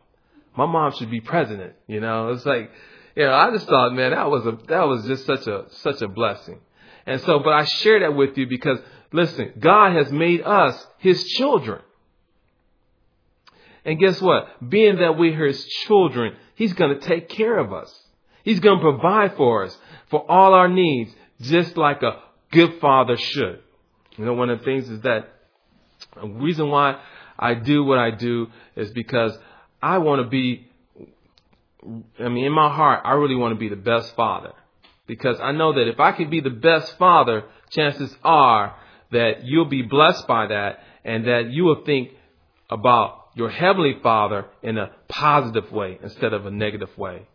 My 0.55 0.67
mom 0.67 0.93
should 0.93 1.09
be 1.09 1.19
president. 1.19 1.73
You 1.87 1.99
know, 1.99 2.29
it's 2.29 2.45
like, 2.45 2.69
you 3.15 3.23
know, 3.23 3.33
I 3.33 3.51
just 3.51 3.67
thought, 3.67 3.93
man, 3.93 4.11
that 4.11 4.29
was 4.29 4.45
a, 4.45 4.51
that 4.67 4.87
was 4.87 5.05
just 5.05 5.25
such 5.25 5.47
a, 5.47 5.65
such 5.71 6.01
a 6.01 6.07
blessing. 6.07 6.59
And 7.07 7.19
so, 7.21 7.39
but 7.39 7.53
I 7.53 7.65
share 7.65 7.99
that 8.01 8.15
with 8.15 8.37
you 8.37 8.47
because 8.47 8.79
listen, 9.11 9.53
God 9.59 9.95
has 9.95 10.11
made 10.11 10.41
us 10.41 10.85
his 10.99 11.23
children. 11.23 11.81
And 13.83 13.99
guess 13.99 14.21
what? 14.21 14.69
Being 14.69 14.97
that 14.97 15.17
we're 15.17 15.47
his 15.47 15.65
children, 15.85 16.35
he's 16.55 16.73
going 16.73 16.97
to 16.97 17.05
take 17.05 17.29
care 17.29 17.57
of 17.57 17.73
us. 17.73 17.93
He's 18.43 18.59
going 18.59 18.77
to 18.77 18.83
provide 18.83 19.35
for 19.35 19.63
us 19.63 19.77
for 20.09 20.29
all 20.29 20.53
our 20.53 20.67
needs, 20.67 21.13
just 21.41 21.77
like 21.77 22.01
a 22.03 22.21
good 22.53 22.79
father 22.79 23.17
should. 23.17 23.59
You 24.17 24.25
know, 24.25 24.33
one 24.33 24.49
of 24.49 24.59
the 24.59 24.65
things 24.65 24.89
is 24.89 25.01
that 25.01 25.27
the 26.15 26.27
reason 26.27 26.69
why 26.69 27.01
I 27.37 27.55
do 27.55 27.83
what 27.83 27.97
I 27.97 28.11
do 28.11 28.47
is 28.75 28.91
because 28.91 29.37
I 29.81 29.97
want 29.97 30.21
to 30.21 30.27
be, 30.27 30.67
I 32.19 32.29
mean, 32.29 32.45
in 32.45 32.51
my 32.51 32.73
heart, 32.73 33.01
I 33.03 33.13
really 33.13 33.35
want 33.35 33.53
to 33.53 33.59
be 33.59 33.69
the 33.69 33.75
best 33.75 34.15
father. 34.15 34.51
Because 35.07 35.37
I 35.41 35.51
know 35.51 35.73
that 35.73 35.89
if 35.89 35.99
I 35.99 36.13
can 36.13 36.29
be 36.29 36.39
the 36.39 36.49
best 36.49 36.97
father, 36.97 37.43
chances 37.71 38.15
are 38.23 38.75
that 39.11 39.43
you'll 39.43 39.65
be 39.65 39.81
blessed 39.81 40.27
by 40.27 40.47
that 40.47 40.79
and 41.03 41.27
that 41.27 41.51
you 41.51 41.65
will 41.65 41.83
think 41.83 42.11
about 42.69 43.29
your 43.35 43.49
heavenly 43.49 43.97
father 44.01 44.45
in 44.61 44.77
a 44.77 44.91
positive 45.09 45.71
way 45.71 45.99
instead 46.01 46.33
of 46.33 46.45
a 46.45 46.51
negative 46.51 46.95
way. 46.97 47.27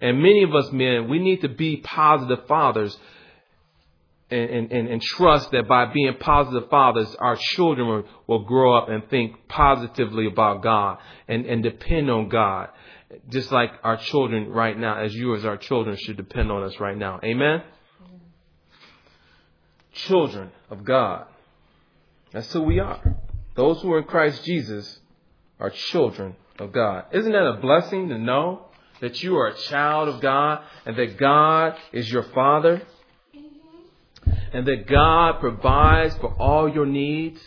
And 0.00 0.22
many 0.22 0.42
of 0.42 0.54
us 0.54 0.72
men, 0.72 1.08
we 1.08 1.18
need 1.18 1.42
to 1.42 1.48
be 1.48 1.78
positive 1.78 2.46
fathers 2.46 2.96
and, 4.30 4.70
and, 4.70 4.88
and, 4.88 5.00
trust 5.00 5.52
that 5.52 5.66
by 5.66 5.86
being 5.86 6.14
positive 6.20 6.68
fathers, 6.68 7.14
our 7.18 7.36
children 7.36 8.04
will, 8.26 8.44
grow 8.44 8.76
up 8.76 8.90
and 8.90 9.08
think 9.08 9.48
positively 9.48 10.26
about 10.26 10.62
God 10.62 10.98
and, 11.26 11.46
and 11.46 11.62
depend 11.62 12.10
on 12.10 12.28
God. 12.28 12.68
Just 13.30 13.50
like 13.50 13.70
our 13.82 13.96
children 13.96 14.50
right 14.50 14.78
now, 14.78 15.02
as 15.02 15.14
you 15.14 15.34
as 15.34 15.46
our 15.46 15.56
children 15.56 15.96
should 15.96 16.18
depend 16.18 16.52
on 16.52 16.62
us 16.62 16.78
right 16.78 16.96
now. 16.96 17.20
Amen? 17.24 17.62
Children 19.92 20.50
of 20.68 20.84
God. 20.84 21.26
That's 22.32 22.52
who 22.52 22.62
we 22.62 22.80
are. 22.80 23.16
Those 23.54 23.80
who 23.80 23.92
are 23.92 23.98
in 23.98 24.04
Christ 24.04 24.44
Jesus 24.44 25.00
are 25.58 25.70
children 25.70 26.36
of 26.58 26.72
God. 26.72 27.06
Isn't 27.12 27.32
that 27.32 27.46
a 27.46 27.60
blessing 27.60 28.10
to 28.10 28.18
know 28.18 28.66
that 29.00 29.22
you 29.22 29.36
are 29.36 29.46
a 29.46 29.56
child 29.56 30.08
of 30.08 30.20
God 30.20 30.62
and 30.84 30.96
that 30.96 31.16
God 31.16 31.76
is 31.92 32.10
your 32.12 32.24
Father? 32.24 32.82
And 34.52 34.66
that 34.66 34.86
God 34.86 35.40
provides 35.40 36.16
for 36.16 36.32
all 36.34 36.68
your 36.68 36.86
needs, 36.86 37.40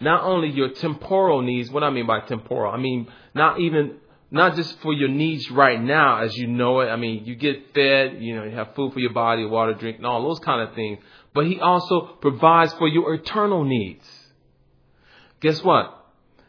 not 0.00 0.24
only 0.24 0.48
your 0.48 0.70
temporal 0.70 1.42
needs, 1.42 1.70
what 1.70 1.82
I 1.82 1.90
mean 1.90 2.06
by 2.06 2.20
temporal, 2.20 2.72
I 2.72 2.78
mean 2.78 3.08
not 3.34 3.60
even 3.60 3.96
not 4.30 4.54
just 4.54 4.78
for 4.80 4.92
your 4.92 5.08
needs 5.08 5.50
right 5.50 5.80
now 5.80 6.22
as 6.22 6.36
you 6.36 6.46
know 6.46 6.80
it. 6.80 6.86
I 6.86 6.96
mean, 6.96 7.24
you 7.24 7.34
get 7.34 7.74
fed, 7.74 8.22
you 8.22 8.36
know, 8.36 8.44
you 8.44 8.52
have 8.52 8.74
food 8.76 8.92
for 8.92 9.00
your 9.00 9.12
body, 9.12 9.44
water, 9.44 9.74
drink, 9.74 9.96
and 9.96 10.06
all 10.06 10.22
those 10.22 10.38
kind 10.38 10.68
of 10.68 10.74
things. 10.74 10.98
But 11.34 11.46
he 11.46 11.58
also 11.58 12.16
provides 12.20 12.72
for 12.74 12.86
your 12.86 13.12
eternal 13.14 13.64
needs. 13.64 14.06
Guess 15.40 15.62
what? 15.64 15.96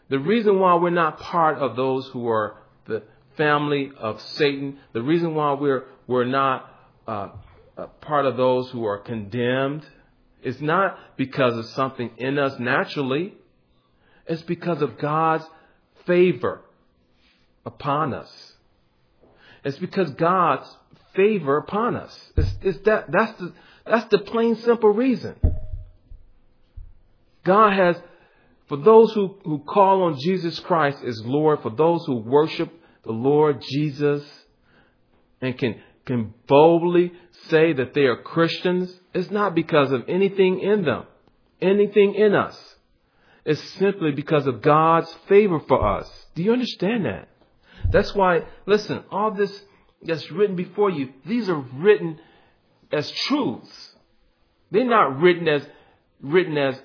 The 0.09 0.19
reason 0.19 0.59
why 0.59 0.75
we're 0.75 0.89
not 0.91 1.19
part 1.19 1.57
of 1.57 1.75
those 1.75 2.05
who 2.07 2.27
are 2.27 2.57
the 2.85 3.03
family 3.37 3.91
of 3.97 4.21
Satan, 4.21 4.77
the 4.93 5.01
reason 5.01 5.33
why 5.33 5.53
we're 5.53 5.85
we're 6.05 6.25
not 6.25 6.69
uh, 7.07 7.29
part 8.01 8.25
of 8.25 8.37
those 8.37 8.69
who 8.69 8.85
are 8.85 8.97
condemned, 8.97 9.85
is 10.43 10.61
not 10.61 10.97
because 11.17 11.57
of 11.57 11.65
something 11.67 12.11
in 12.17 12.39
us 12.39 12.59
naturally. 12.59 13.33
It's 14.27 14.41
because 14.41 14.81
of 14.81 14.97
God's 14.97 15.45
favor 16.05 16.61
upon 17.65 18.13
us. 18.13 18.53
It's 19.63 19.77
because 19.77 20.09
God's 20.11 20.67
favor 21.15 21.57
upon 21.57 21.95
us. 21.95 22.31
It's, 22.35 22.53
it's 22.61 22.79
that, 22.85 23.11
that's 23.11 23.39
the, 23.39 23.53
that's 23.85 24.09
the 24.09 24.19
plain 24.19 24.55
simple 24.55 24.89
reason. 24.89 25.35
God 27.43 27.73
has, 27.73 27.97
for 28.67 28.77
those 28.77 29.13
who, 29.13 29.35
who 29.43 29.59
call 29.59 30.03
on 30.03 30.19
Jesus 30.19 30.59
Christ 30.59 31.03
as 31.03 31.21
Lord, 31.25 31.61
for 31.61 31.71
those 31.71 32.05
who 32.05 32.17
worship 32.17 32.71
the 33.03 33.11
Lord 33.11 33.61
Jesus 33.61 34.23
and 35.41 35.57
can, 35.57 35.81
can 36.11 36.33
boldly 36.45 37.13
say 37.47 37.71
that 37.71 37.93
they 37.93 38.01
are 38.01 38.17
Christians, 38.17 38.93
it's 39.13 39.31
not 39.31 39.55
because 39.55 39.91
of 39.93 40.03
anything 40.09 40.59
in 40.59 40.83
them, 40.83 41.05
anything 41.61 42.15
in 42.15 42.35
us. 42.35 42.57
It's 43.45 43.63
simply 43.71 44.11
because 44.11 44.45
of 44.45 44.61
God's 44.61 45.11
favor 45.29 45.61
for 45.61 45.97
us. 45.97 46.09
Do 46.35 46.43
you 46.43 46.51
understand 46.51 47.05
that? 47.05 47.29
That's 47.91 48.13
why, 48.13 48.41
listen, 48.65 49.03
all 49.09 49.31
this 49.31 49.57
that's 50.03 50.29
written 50.31 50.57
before 50.57 50.89
you, 50.89 51.09
these 51.25 51.47
are 51.47 51.63
written 51.75 52.19
as 52.91 53.09
truths. 53.09 53.95
They're 54.69 54.83
not 54.83 55.19
written 55.19 55.47
as 55.47 55.65
written 56.21 56.57
as 56.57 56.79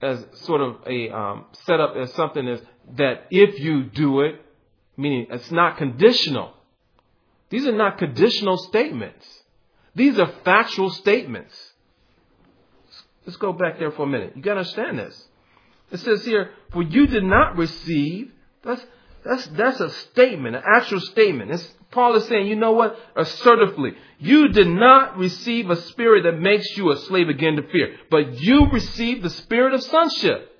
as 0.00 0.24
sort 0.44 0.60
of 0.60 0.76
a 0.86 1.10
um, 1.10 1.46
set 1.66 1.80
up 1.80 1.94
as 1.96 2.12
something 2.14 2.46
as 2.48 2.60
that 2.96 3.26
if 3.30 3.60
you 3.60 3.84
do 3.84 4.20
it, 4.22 4.40
meaning 4.96 5.26
it's 5.30 5.50
not 5.50 5.76
conditional. 5.76 6.52
These 7.50 7.66
are 7.66 7.76
not 7.76 7.98
conditional 7.98 8.56
statements. 8.56 9.26
These 9.94 10.18
are 10.18 10.30
factual 10.44 10.90
statements. 10.90 11.54
Let's 13.24 13.36
go 13.36 13.52
back 13.52 13.78
there 13.78 13.90
for 13.90 14.02
a 14.02 14.06
minute. 14.06 14.32
You 14.36 14.42
got 14.42 14.54
to 14.54 14.60
understand 14.60 14.98
this. 14.98 15.28
It 15.90 15.98
says 15.98 16.24
here, 16.24 16.50
"For 16.72 16.82
you 16.82 17.06
did 17.06 17.24
not 17.24 17.56
receive." 17.56 18.32
That's 18.62 18.84
that's, 19.26 19.46
that's 19.48 19.80
a 19.80 19.90
statement, 19.90 20.54
an 20.54 20.62
actual 20.64 21.00
statement. 21.00 21.50
It's, 21.50 21.74
Paul 21.90 22.14
is 22.16 22.26
saying, 22.26 22.46
you 22.46 22.56
know 22.56 22.72
what? 22.72 22.96
Assertively, 23.16 23.94
you 24.18 24.48
did 24.48 24.68
not 24.68 25.18
receive 25.18 25.68
a 25.68 25.76
spirit 25.76 26.22
that 26.22 26.38
makes 26.38 26.76
you 26.76 26.92
a 26.92 26.96
slave 26.96 27.28
again 27.28 27.56
to 27.56 27.62
fear, 27.68 27.96
but 28.10 28.40
you 28.40 28.66
received 28.70 29.22
the 29.22 29.30
spirit 29.30 29.74
of 29.74 29.82
sonship. 29.82 30.52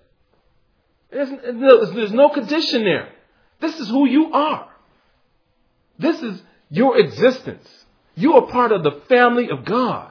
There's, 1.10 1.30
there's 1.30 2.12
no 2.12 2.30
condition 2.30 2.82
there. 2.82 3.08
This 3.60 3.78
is 3.78 3.88
who 3.88 4.08
you 4.08 4.32
are. 4.32 4.68
This 5.98 6.20
is 6.20 6.42
your 6.70 6.98
existence. 6.98 7.68
You 8.14 8.34
are 8.34 8.46
part 8.46 8.72
of 8.72 8.82
the 8.82 9.02
family 9.08 9.50
of 9.50 9.64
God. 9.64 10.10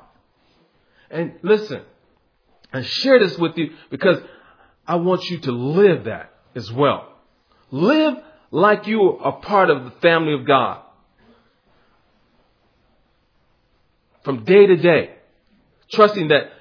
And 1.10 1.34
listen, 1.42 1.82
I 2.72 2.82
share 2.82 3.20
this 3.20 3.38
with 3.38 3.58
you 3.58 3.72
because 3.90 4.20
I 4.88 4.96
want 4.96 5.30
you 5.30 5.40
to 5.40 5.52
live 5.52 6.06
that 6.06 6.32
as 6.56 6.72
well. 6.72 7.14
Live 7.72 8.16
like 8.52 8.88
you 8.88 9.18
are 9.18 9.38
part 9.40 9.70
of 9.70 9.86
the 9.86 9.92
family 10.02 10.34
of 10.34 10.46
God. 10.46 10.82
From 14.24 14.44
day 14.44 14.66
to 14.66 14.76
day, 14.76 15.16
trusting 15.92 16.30
that 16.30 16.52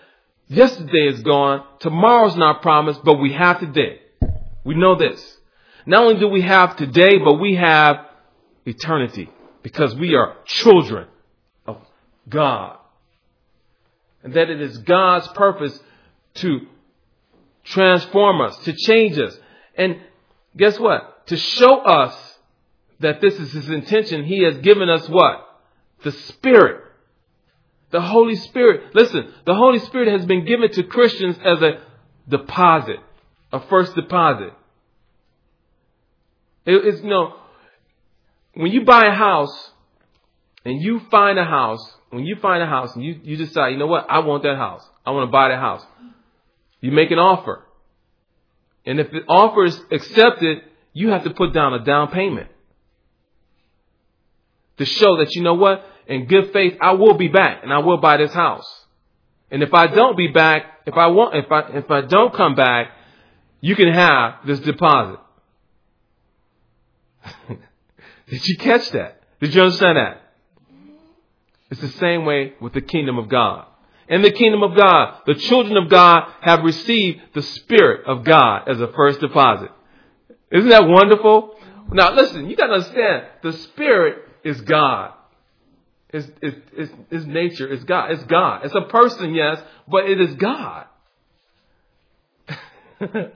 yesterday 0.48 1.08
is 1.08 1.22
gone, 1.22 1.64
tomorrow's 1.80 2.36
not 2.36 2.62
promised, 2.62 3.00
but 3.04 3.20
we 3.20 3.32
have 3.32 3.60
today. 3.60 4.00
We 4.64 4.74
know 4.74 4.96
this. 4.96 5.38
Not 5.86 6.04
only 6.04 6.20
do 6.20 6.28
we 6.28 6.42
have 6.42 6.76
today, 6.76 7.18
but 7.18 7.34
we 7.34 7.54
have 7.54 8.06
eternity 8.66 9.30
because 9.64 9.96
we 9.96 10.14
are 10.14 10.36
children 10.44 11.08
of 11.66 11.78
God. 12.28 12.76
And 14.22 14.34
that 14.34 14.48
it 14.48 14.60
is 14.60 14.78
God's 14.78 15.26
purpose 15.28 15.76
to 16.34 16.60
transform 17.64 18.40
us, 18.40 18.56
to 18.58 18.72
change 18.72 19.18
us. 19.18 19.36
And 19.76 19.98
guess 20.56 20.78
what? 20.78 21.14
to 21.26 21.36
show 21.36 21.80
us 21.80 22.38
that 23.00 23.20
this 23.20 23.34
is 23.34 23.52
his 23.52 23.68
intention, 23.70 24.24
he 24.24 24.42
has 24.44 24.58
given 24.58 24.88
us 24.88 25.08
what? 25.08 25.46
The 26.02 26.12
Spirit. 26.12 26.82
The 27.90 28.00
Holy 28.00 28.36
Spirit. 28.36 28.94
Listen, 28.94 29.32
the 29.46 29.54
Holy 29.54 29.78
Spirit 29.80 30.08
has 30.08 30.26
been 30.26 30.44
given 30.44 30.70
to 30.72 30.82
Christians 30.84 31.36
as 31.44 31.62
a 31.62 31.80
deposit, 32.28 32.96
a 33.52 33.60
first 33.68 33.94
deposit. 33.94 34.52
it's, 36.66 37.02
you 37.02 37.08
know, 37.08 37.36
when 38.54 38.72
you 38.72 38.84
buy 38.84 39.06
a 39.06 39.14
house 39.14 39.70
and 40.64 40.80
you 40.80 41.00
find 41.10 41.38
a 41.38 41.44
house, 41.44 41.80
when 42.10 42.24
you 42.24 42.36
find 42.36 42.62
a 42.62 42.66
house 42.66 42.94
and 42.94 43.04
you, 43.04 43.18
you 43.22 43.36
decide, 43.36 43.70
you 43.70 43.78
know 43.78 43.86
what, 43.86 44.06
I 44.08 44.20
want 44.20 44.42
that 44.44 44.56
house. 44.56 44.86
I 45.04 45.10
want 45.10 45.28
to 45.28 45.32
buy 45.32 45.48
that 45.48 45.58
house. 45.58 45.84
You 46.80 46.92
make 46.92 47.10
an 47.10 47.18
offer. 47.18 47.64
And 48.86 49.00
if 49.00 49.10
the 49.10 49.20
offer 49.26 49.64
is 49.64 49.80
accepted, 49.90 50.62
you 50.92 51.08
have 51.08 51.24
to 51.24 51.30
put 51.30 51.52
down 51.52 51.74
a 51.74 51.84
down 51.84 52.10
payment 52.10 52.48
to 54.78 54.84
show 54.84 55.16
that 55.18 55.34
you 55.34 55.42
know 55.42 55.54
what, 55.54 55.84
in 56.06 56.26
good 56.26 56.52
faith, 56.52 56.76
I 56.80 56.92
will 56.92 57.14
be 57.14 57.28
back 57.28 57.62
and 57.62 57.72
I 57.72 57.78
will 57.78 57.98
buy 57.98 58.18
this 58.18 58.32
house. 58.32 58.66
And 59.50 59.62
if 59.62 59.72
I 59.72 59.86
don't 59.86 60.16
be 60.16 60.28
back, 60.28 60.64
if 60.86 60.94
I 60.94 61.06
want, 61.06 61.36
if 61.36 61.50
I 61.50 61.60
if 61.78 61.90
I 61.90 62.02
don't 62.02 62.34
come 62.34 62.54
back, 62.54 62.90
you 63.60 63.76
can 63.76 63.92
have 63.92 64.46
this 64.46 64.60
deposit. 64.60 65.20
Did 68.28 68.46
you 68.46 68.56
catch 68.58 68.90
that? 68.90 69.20
Did 69.40 69.54
you 69.54 69.62
understand 69.62 69.98
that? 69.98 70.22
It's 71.70 71.80
the 71.80 71.88
same 71.98 72.24
way 72.24 72.54
with 72.60 72.72
the 72.72 72.80
kingdom 72.80 73.18
of 73.18 73.28
God. 73.28 73.66
In 74.08 74.22
the 74.22 74.30
kingdom 74.30 74.62
of 74.62 74.76
God, 74.76 75.20
the 75.26 75.34
children 75.34 75.76
of 75.76 75.88
God 75.88 76.30
have 76.40 76.62
received 76.62 77.20
the 77.34 77.42
Spirit 77.42 78.06
of 78.06 78.24
God 78.24 78.68
as 78.68 78.80
a 78.80 78.88
first 78.88 79.20
deposit. 79.20 79.70
Isn't 80.50 80.68
that 80.68 80.86
wonderful? 80.86 81.56
Now 81.90 82.14
listen, 82.14 82.48
you 82.48 82.56
gotta 82.56 82.74
understand, 82.74 83.26
the 83.42 83.52
Spirit 83.52 84.18
is 84.44 84.60
God. 84.60 85.14
His, 86.12 86.30
his, 86.40 86.90
his 87.10 87.26
nature 87.26 87.66
is 87.66 87.82
God. 87.84 88.12
It's 88.12 88.22
God. 88.24 88.64
It's 88.64 88.74
a 88.74 88.82
person, 88.82 89.34
yes, 89.34 89.60
but 89.88 90.08
it 90.08 90.20
is 90.20 90.34
God. 90.34 90.86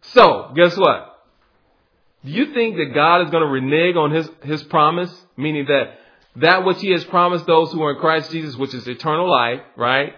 so, 0.00 0.52
guess 0.56 0.74
what? 0.76 1.11
Do 2.24 2.30
you 2.30 2.52
think 2.52 2.76
that 2.76 2.92
God 2.94 3.22
is 3.24 3.30
going 3.30 3.42
to 3.42 3.48
renege 3.48 3.96
on 3.96 4.12
his, 4.12 4.30
his 4.42 4.62
promise? 4.64 5.12
Meaning 5.36 5.66
that 5.66 5.98
that 6.36 6.64
which 6.64 6.80
he 6.80 6.90
has 6.92 7.04
promised 7.04 7.46
those 7.46 7.72
who 7.72 7.82
are 7.82 7.92
in 7.92 7.98
Christ 7.98 8.30
Jesus, 8.30 8.56
which 8.56 8.74
is 8.74 8.86
eternal 8.88 9.30
life, 9.30 9.60
right? 9.76 10.14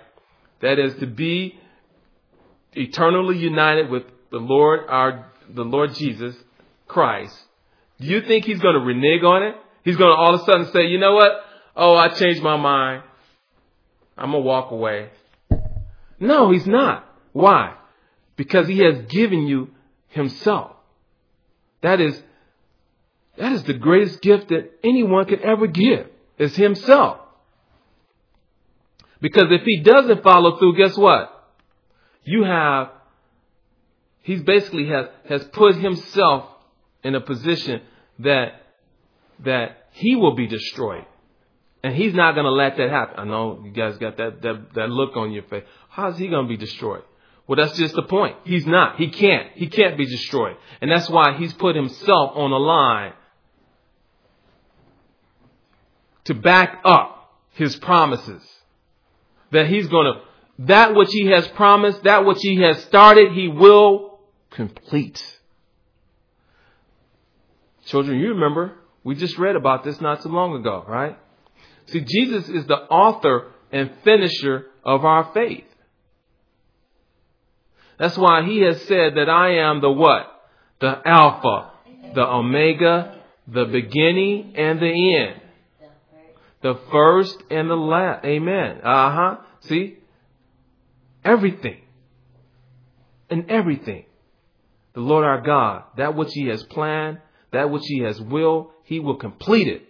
That 0.60 0.78
is 0.78 0.94
to 0.96 1.06
be 1.06 1.58
eternally 2.72 3.38
united 3.38 3.90
with 3.90 4.04
the 4.30 4.38
Lord 4.38 4.80
our 4.88 5.30
the 5.48 5.64
Lord 5.64 5.94
Jesus 5.94 6.34
Christ, 6.86 7.36
do 8.00 8.06
you 8.06 8.22
think 8.22 8.44
he's 8.44 8.60
going 8.60 8.74
to 8.74 8.80
renege 8.80 9.22
on 9.22 9.42
it? 9.42 9.54
He's 9.84 9.96
going 9.96 10.10
to 10.10 10.16
all 10.16 10.34
of 10.34 10.40
a 10.40 10.44
sudden 10.44 10.72
say, 10.72 10.86
you 10.86 10.98
know 10.98 11.14
what? 11.14 11.32
Oh, 11.76 11.94
I 11.94 12.08
changed 12.08 12.42
my 12.42 12.56
mind. 12.56 13.02
I'm 14.16 14.30
going 14.30 14.42
to 14.42 14.46
walk 14.46 14.70
away. 14.70 15.10
No, 16.20 16.50
he's 16.50 16.66
not. 16.66 17.06
Why? 17.32 17.74
Because 18.36 18.68
he 18.68 18.78
has 18.78 19.06
given 19.08 19.46
you 19.46 19.70
himself. 20.08 20.73
That 21.84 22.00
is, 22.00 22.20
that 23.38 23.52
is 23.52 23.62
the 23.62 23.74
greatest 23.74 24.20
gift 24.20 24.48
that 24.48 24.72
anyone 24.82 25.26
could 25.26 25.42
ever 25.42 25.68
give 25.68 26.08
is 26.38 26.56
himself. 26.56 27.20
Because 29.20 29.46
if 29.50 29.62
he 29.64 29.82
doesn't 29.82 30.22
follow 30.22 30.58
through, 30.58 30.76
guess 30.76 30.96
what? 30.96 31.30
You 32.24 32.42
have 32.42 32.90
He's 34.24 34.42
basically 34.42 34.88
has, 34.88 35.06
has 35.28 35.44
put 35.52 35.76
himself 35.76 36.46
in 37.02 37.14
a 37.14 37.20
position 37.20 37.82
that, 38.20 38.54
that 39.40 39.88
he 39.92 40.16
will 40.16 40.34
be 40.34 40.46
destroyed. 40.46 41.04
And 41.82 41.94
he's 41.94 42.14
not 42.14 42.32
going 42.32 42.46
to 42.46 42.50
let 42.50 42.78
that 42.78 42.88
happen. 42.88 43.16
I 43.18 43.24
know 43.24 43.62
you 43.62 43.70
guys 43.70 43.98
got 43.98 44.16
that, 44.16 44.40
that, 44.40 44.74
that 44.76 44.88
look 44.88 45.14
on 45.18 45.30
your 45.32 45.42
face. 45.42 45.64
How's 45.90 46.16
he 46.16 46.28
going 46.28 46.46
to 46.46 46.48
be 46.48 46.56
destroyed? 46.56 47.02
Well, 47.46 47.56
that's 47.56 47.76
just 47.76 47.94
the 47.94 48.02
point. 48.02 48.36
He's 48.44 48.66
not. 48.66 48.96
He 48.96 49.08
can't. 49.10 49.52
He 49.54 49.68
can't 49.68 49.98
be 49.98 50.06
destroyed. 50.06 50.56
And 50.80 50.90
that's 50.90 51.10
why 51.10 51.36
he's 51.36 51.52
put 51.52 51.76
himself 51.76 52.32
on 52.36 52.50
the 52.50 52.58
line 52.58 53.12
to 56.24 56.34
back 56.34 56.80
up 56.84 57.38
his 57.52 57.76
promises. 57.76 58.42
that 59.50 59.66
he's 59.68 59.86
going 59.88 60.12
to, 60.12 60.20
that 60.66 60.94
which 60.94 61.10
he 61.12 61.26
has 61.26 61.46
promised, 61.48 62.02
that 62.04 62.24
which 62.24 62.38
he 62.40 62.60
has 62.60 62.82
started, 62.84 63.32
he 63.32 63.48
will 63.48 64.18
complete. 64.50 65.22
Children, 67.86 68.18
you 68.18 68.30
remember, 68.30 68.72
we 69.02 69.14
just 69.14 69.38
read 69.38 69.56
about 69.56 69.84
this 69.84 70.00
not 70.00 70.22
so 70.22 70.28
long 70.28 70.54
ago, 70.56 70.84
right? 70.86 71.18
See, 71.86 72.00
Jesus 72.00 72.48
is 72.48 72.66
the 72.66 72.76
author 72.76 73.52
and 73.70 73.90
finisher 74.02 74.66
of 74.84 75.04
our 75.04 75.32
faith. 75.34 75.64
That's 77.98 78.16
why 78.18 78.44
he 78.44 78.60
has 78.60 78.82
said 78.82 79.14
that 79.16 79.28
I 79.28 79.56
am 79.58 79.80
the 79.80 79.90
what? 79.90 80.26
The 80.80 81.00
Alpha, 81.04 81.70
the 82.14 82.26
Omega, 82.26 83.20
the 83.46 83.64
beginning 83.66 84.54
and 84.56 84.80
the 84.80 85.16
end. 85.16 85.40
The 86.62 86.78
first 86.90 87.42
and 87.50 87.68
the 87.68 87.76
last. 87.76 88.24
Amen. 88.24 88.80
Uh 88.82 89.12
huh. 89.12 89.36
See? 89.60 89.98
Everything. 91.24 91.82
And 93.30 93.50
everything. 93.50 94.06
The 94.94 95.00
Lord 95.00 95.24
our 95.24 95.40
God, 95.40 95.84
that 95.96 96.14
which 96.14 96.30
He 96.32 96.46
has 96.46 96.62
planned, 96.64 97.18
that 97.52 97.70
which 97.70 97.82
He 97.86 98.00
has 98.00 98.20
willed, 98.20 98.70
He 98.84 99.00
will 99.00 99.16
complete 99.16 99.68
it. 99.68 99.82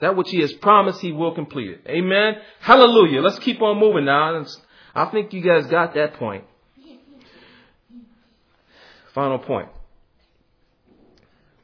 That 0.00 0.16
which 0.16 0.30
He 0.30 0.40
has 0.40 0.52
promised, 0.54 1.00
He 1.00 1.12
will 1.12 1.34
complete 1.34 1.70
it. 1.70 1.86
Amen. 1.88 2.36
Hallelujah. 2.60 3.20
Let's 3.20 3.38
keep 3.40 3.60
on 3.60 3.78
moving 3.78 4.06
now. 4.06 4.44
I 4.94 5.06
think 5.06 5.32
you 5.32 5.42
guys 5.42 5.66
got 5.66 5.94
that 5.94 6.14
point. 6.14 6.44
Final 9.14 9.38
point. 9.38 9.68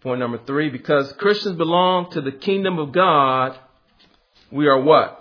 Point 0.02 0.20
number 0.20 0.40
three, 0.46 0.70
because 0.70 1.12
Christians 1.14 1.56
belong 1.56 2.10
to 2.12 2.20
the 2.20 2.32
kingdom 2.32 2.78
of 2.78 2.92
God, 2.92 3.58
we 4.50 4.66
are 4.66 4.80
what? 4.80 5.16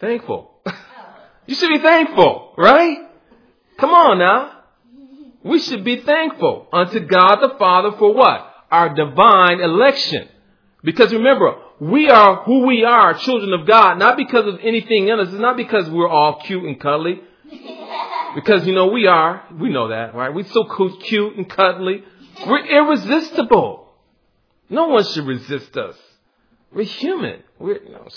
Thankful. 0.00 0.50
you 1.46 1.54
should 1.54 1.68
be 1.68 1.78
thankful, 1.78 2.54
right? 2.58 2.98
Come 3.78 3.90
on 3.90 4.18
now. 4.18 4.62
We 5.44 5.60
should 5.60 5.84
be 5.84 6.00
thankful 6.00 6.66
unto 6.72 6.98
God 7.00 7.36
the 7.36 7.54
Father 7.56 7.92
for 7.98 8.12
what? 8.12 8.48
Our 8.70 8.94
divine 8.94 9.60
election. 9.60 10.28
Because 10.82 11.12
remember, 11.12 11.54
we 11.82 12.08
are 12.08 12.44
who 12.44 12.64
we 12.64 12.84
are, 12.84 13.14
children 13.14 13.52
of 13.52 13.66
God, 13.66 13.98
not 13.98 14.16
because 14.16 14.46
of 14.46 14.60
anything 14.62 15.08
in 15.08 15.18
us. 15.18 15.30
It's 15.30 15.38
not 15.38 15.56
because 15.56 15.90
we're 15.90 16.08
all 16.08 16.40
cute 16.40 16.62
and 16.62 16.80
cuddly. 16.80 17.20
Because, 18.34 18.66
you 18.66 18.72
know, 18.72 18.86
we 18.86 19.06
are. 19.06 19.42
We 19.60 19.68
know 19.68 19.88
that, 19.88 20.14
right? 20.14 20.32
We're 20.32 20.46
so 20.46 20.64
cute 21.02 21.36
and 21.36 21.46
cuddly. 21.46 22.02
We're 22.46 22.64
irresistible. 22.64 23.92
No 24.70 24.88
one 24.88 25.04
should 25.04 25.26
resist 25.26 25.76
us. 25.76 25.96
We're 26.72 26.86
human. 26.86 27.42
We're, 27.58 27.82
you 27.82 27.92
know, 27.92 28.08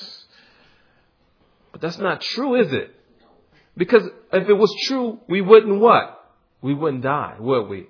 but 1.74 1.82
that's 1.82 1.98
not 1.98 2.22
true, 2.22 2.56
is 2.62 2.72
it? 2.72 2.96
Because 3.76 4.04
if 4.32 4.48
it 4.48 4.54
was 4.54 4.74
true, 4.88 5.20
we 5.28 5.42
wouldn't 5.42 5.82
what? 5.82 6.18
We 6.62 6.74
wouldn't 6.74 7.04
die, 7.04 7.36
would 7.38 7.68
we? 7.68 7.88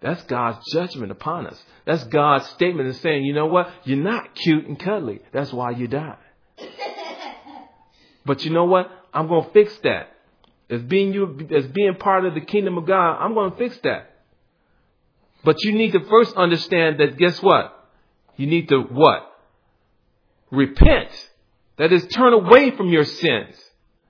That's 0.00 0.22
God's 0.24 0.58
judgment 0.72 1.10
upon 1.10 1.46
us. 1.46 1.62
That's 1.84 2.04
God's 2.04 2.46
statement 2.50 2.88
of 2.88 2.96
saying, 2.96 3.24
you 3.24 3.34
know 3.34 3.46
what? 3.46 3.70
You're 3.84 3.96
not 4.02 4.34
cute 4.34 4.66
and 4.66 4.78
cuddly. 4.78 5.20
That's 5.32 5.52
why 5.52 5.70
you 5.70 5.88
die. 5.88 6.16
But 8.26 8.44
you 8.44 8.50
know 8.50 8.64
what? 8.64 8.90
I'm 9.14 9.28
going 9.28 9.44
to 9.44 9.50
fix 9.52 9.78
that. 9.84 10.08
As 10.68 10.82
being 10.82 11.14
you, 11.14 11.46
as 11.56 11.64
being 11.68 11.94
part 11.94 12.26
of 12.26 12.34
the 12.34 12.40
kingdom 12.40 12.76
of 12.76 12.84
God, 12.84 13.18
I'm 13.18 13.34
going 13.34 13.52
to 13.52 13.56
fix 13.56 13.78
that. 13.84 14.10
But 15.44 15.62
you 15.62 15.72
need 15.72 15.92
to 15.92 16.00
first 16.00 16.34
understand 16.36 16.98
that 16.98 17.16
guess 17.16 17.40
what? 17.40 17.72
You 18.36 18.48
need 18.48 18.68
to 18.70 18.80
what? 18.80 19.32
Repent. 20.50 21.10
That 21.78 21.92
is 21.92 22.04
turn 22.08 22.32
away 22.32 22.72
from 22.76 22.88
your 22.88 23.04
sins 23.04 23.54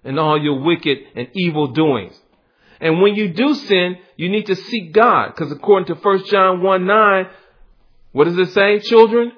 and 0.02 0.18
all 0.18 0.42
your 0.42 0.62
wicked 0.62 0.98
and 1.14 1.28
evil 1.34 1.68
doings. 1.68 2.18
And 2.80 3.00
when 3.00 3.14
you 3.14 3.28
do 3.28 3.54
sin, 3.54 3.96
you 4.16 4.28
need 4.28 4.46
to 4.46 4.56
seek 4.56 4.92
God. 4.92 5.28
Because 5.28 5.52
according 5.52 5.86
to 5.86 5.94
1 5.94 6.24
John 6.26 6.62
1 6.62 6.86
9, 6.86 7.26
what 8.12 8.24
does 8.24 8.38
it 8.38 8.52
say, 8.52 8.80
children? 8.80 9.32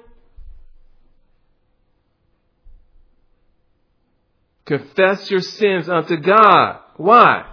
Confess 4.65 5.31
your 5.31 5.41
sins 5.41 5.89
unto 5.89 6.17
God. 6.17 6.79
Why? 6.97 7.45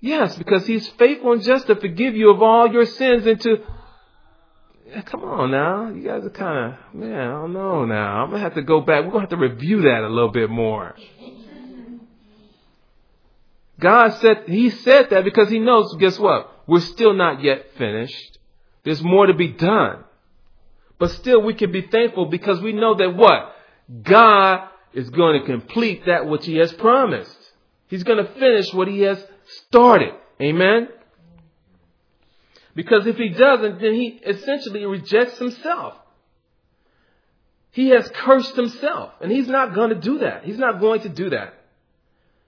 Yes, 0.00 0.34
because 0.36 0.66
He's 0.66 0.88
faithful 0.88 1.32
and 1.32 1.42
just 1.42 1.66
to 1.66 1.76
forgive 1.76 2.16
you 2.16 2.30
of 2.30 2.42
all 2.42 2.72
your 2.72 2.86
sins 2.86 3.26
and 3.26 3.40
to. 3.42 3.58
Come 5.04 5.22
on 5.24 5.50
now. 5.50 5.90
You 5.90 6.02
guys 6.02 6.24
are 6.24 6.30
kind 6.30 6.72
of, 6.72 6.94
man, 6.94 7.20
I 7.20 7.24
don't 7.32 7.52
know 7.52 7.84
now. 7.84 8.22
I'm 8.22 8.30
going 8.30 8.40
to 8.40 8.44
have 8.44 8.54
to 8.54 8.62
go 8.62 8.80
back. 8.80 9.04
We're 9.04 9.12
going 9.12 9.26
to 9.26 9.36
have 9.36 9.40
to 9.40 9.48
review 9.48 9.82
that 9.82 10.02
a 10.02 10.08
little 10.08 10.32
bit 10.32 10.50
more. 10.50 10.96
God 13.80 14.10
said, 14.20 14.44
He 14.46 14.70
said 14.70 15.10
that 15.10 15.24
because 15.24 15.48
He 15.48 15.58
knows, 15.58 15.96
guess 15.98 16.18
what? 16.18 16.52
We're 16.66 16.80
still 16.80 17.14
not 17.14 17.42
yet 17.42 17.72
finished. 17.76 18.38
There's 18.84 19.02
more 19.02 19.26
to 19.26 19.34
be 19.34 19.48
done. 19.48 20.04
But 20.98 21.10
still 21.12 21.42
we 21.42 21.54
can 21.54 21.72
be 21.72 21.82
thankful 21.82 22.26
because 22.26 22.60
we 22.60 22.72
know 22.72 22.94
that 22.94 23.16
what? 23.16 23.54
God 24.02 24.68
is 24.92 25.08
going 25.10 25.40
to 25.40 25.46
complete 25.46 26.06
that 26.06 26.26
which 26.26 26.46
He 26.46 26.56
has 26.56 26.72
promised. 26.74 27.36
He's 27.88 28.04
going 28.04 28.24
to 28.24 28.32
finish 28.34 28.72
what 28.72 28.86
He 28.86 29.00
has 29.00 29.24
started. 29.66 30.14
Amen? 30.40 30.88
Because 32.74 33.06
if 33.06 33.16
He 33.16 33.30
doesn't, 33.30 33.80
then 33.80 33.94
He 33.94 34.20
essentially 34.24 34.84
rejects 34.84 35.38
Himself. 35.38 35.94
He 37.72 37.88
has 37.90 38.10
cursed 38.14 38.54
Himself. 38.56 39.12
And 39.20 39.32
He's 39.32 39.48
not 39.48 39.74
going 39.74 39.90
to 39.90 40.00
do 40.00 40.18
that. 40.18 40.44
He's 40.44 40.58
not 40.58 40.80
going 40.80 41.00
to 41.02 41.08
do 41.08 41.30
that. 41.30 41.54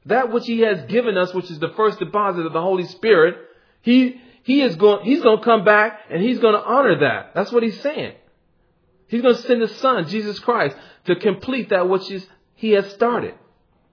That 0.06 0.32
which 0.32 0.46
he 0.46 0.60
has 0.60 0.84
given 0.86 1.16
us, 1.16 1.32
which 1.32 1.50
is 1.50 1.58
the 1.58 1.72
first 1.76 1.98
deposit 1.98 2.44
of 2.44 2.52
the 2.52 2.60
Holy 2.60 2.84
Spirit, 2.86 3.36
he, 3.82 4.20
he 4.42 4.62
is 4.62 4.76
going, 4.76 5.04
he's 5.04 5.22
going 5.22 5.38
to 5.38 5.44
come 5.44 5.64
back 5.64 6.00
and 6.10 6.22
he's 6.22 6.38
going 6.38 6.54
to 6.54 6.64
honor 6.64 7.00
that. 7.00 7.32
That's 7.34 7.52
what 7.52 7.62
he's 7.62 7.80
saying. 7.80 8.14
He's 9.06 9.22
going 9.22 9.36
to 9.36 9.42
send 9.42 9.60
his 9.60 9.76
son, 9.76 10.08
Jesus 10.08 10.38
Christ, 10.38 10.76
to 11.04 11.16
complete 11.16 11.68
that 11.68 11.88
which 11.88 12.10
is, 12.10 12.26
he 12.54 12.70
has 12.70 12.90
started. 12.92 13.34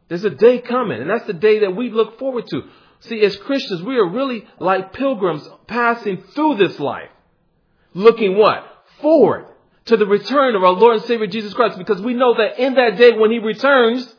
There's 0.08 0.24
a 0.24 0.30
day 0.30 0.60
coming, 0.60 1.02
and 1.02 1.10
that's 1.10 1.28
the 1.28 1.34
day 1.34 1.60
that 1.60 1.76
we 1.76 1.92
look 1.92 2.18
forward 2.18 2.48
to. 2.48 2.64
See, 3.02 3.22
as 3.22 3.36
Christians, 3.38 3.84
we 3.84 3.98
are 3.98 4.10
really 4.10 4.46
like 4.60 4.94
pilgrims 4.94 5.48
passing 5.68 6.24
through 6.34 6.56
this 6.56 6.80
life. 6.80 7.10
Looking 7.94 8.38
what? 8.38 8.66
Forward 9.02 9.46
to 9.86 9.98
the 9.98 10.06
return 10.06 10.56
of 10.56 10.64
our 10.64 10.72
Lord 10.72 10.98
and 10.98 11.06
Savior 11.06 11.28
Jesus 11.28 11.54
Christ, 11.54 11.78
because 11.78 12.02
we 12.02 12.14
know 12.14 12.36
that 12.38 12.60
in 12.60 12.76
that 12.76 12.98
day 12.98 13.12
when 13.18 13.32
he 13.32 13.40
returns, 13.40 14.16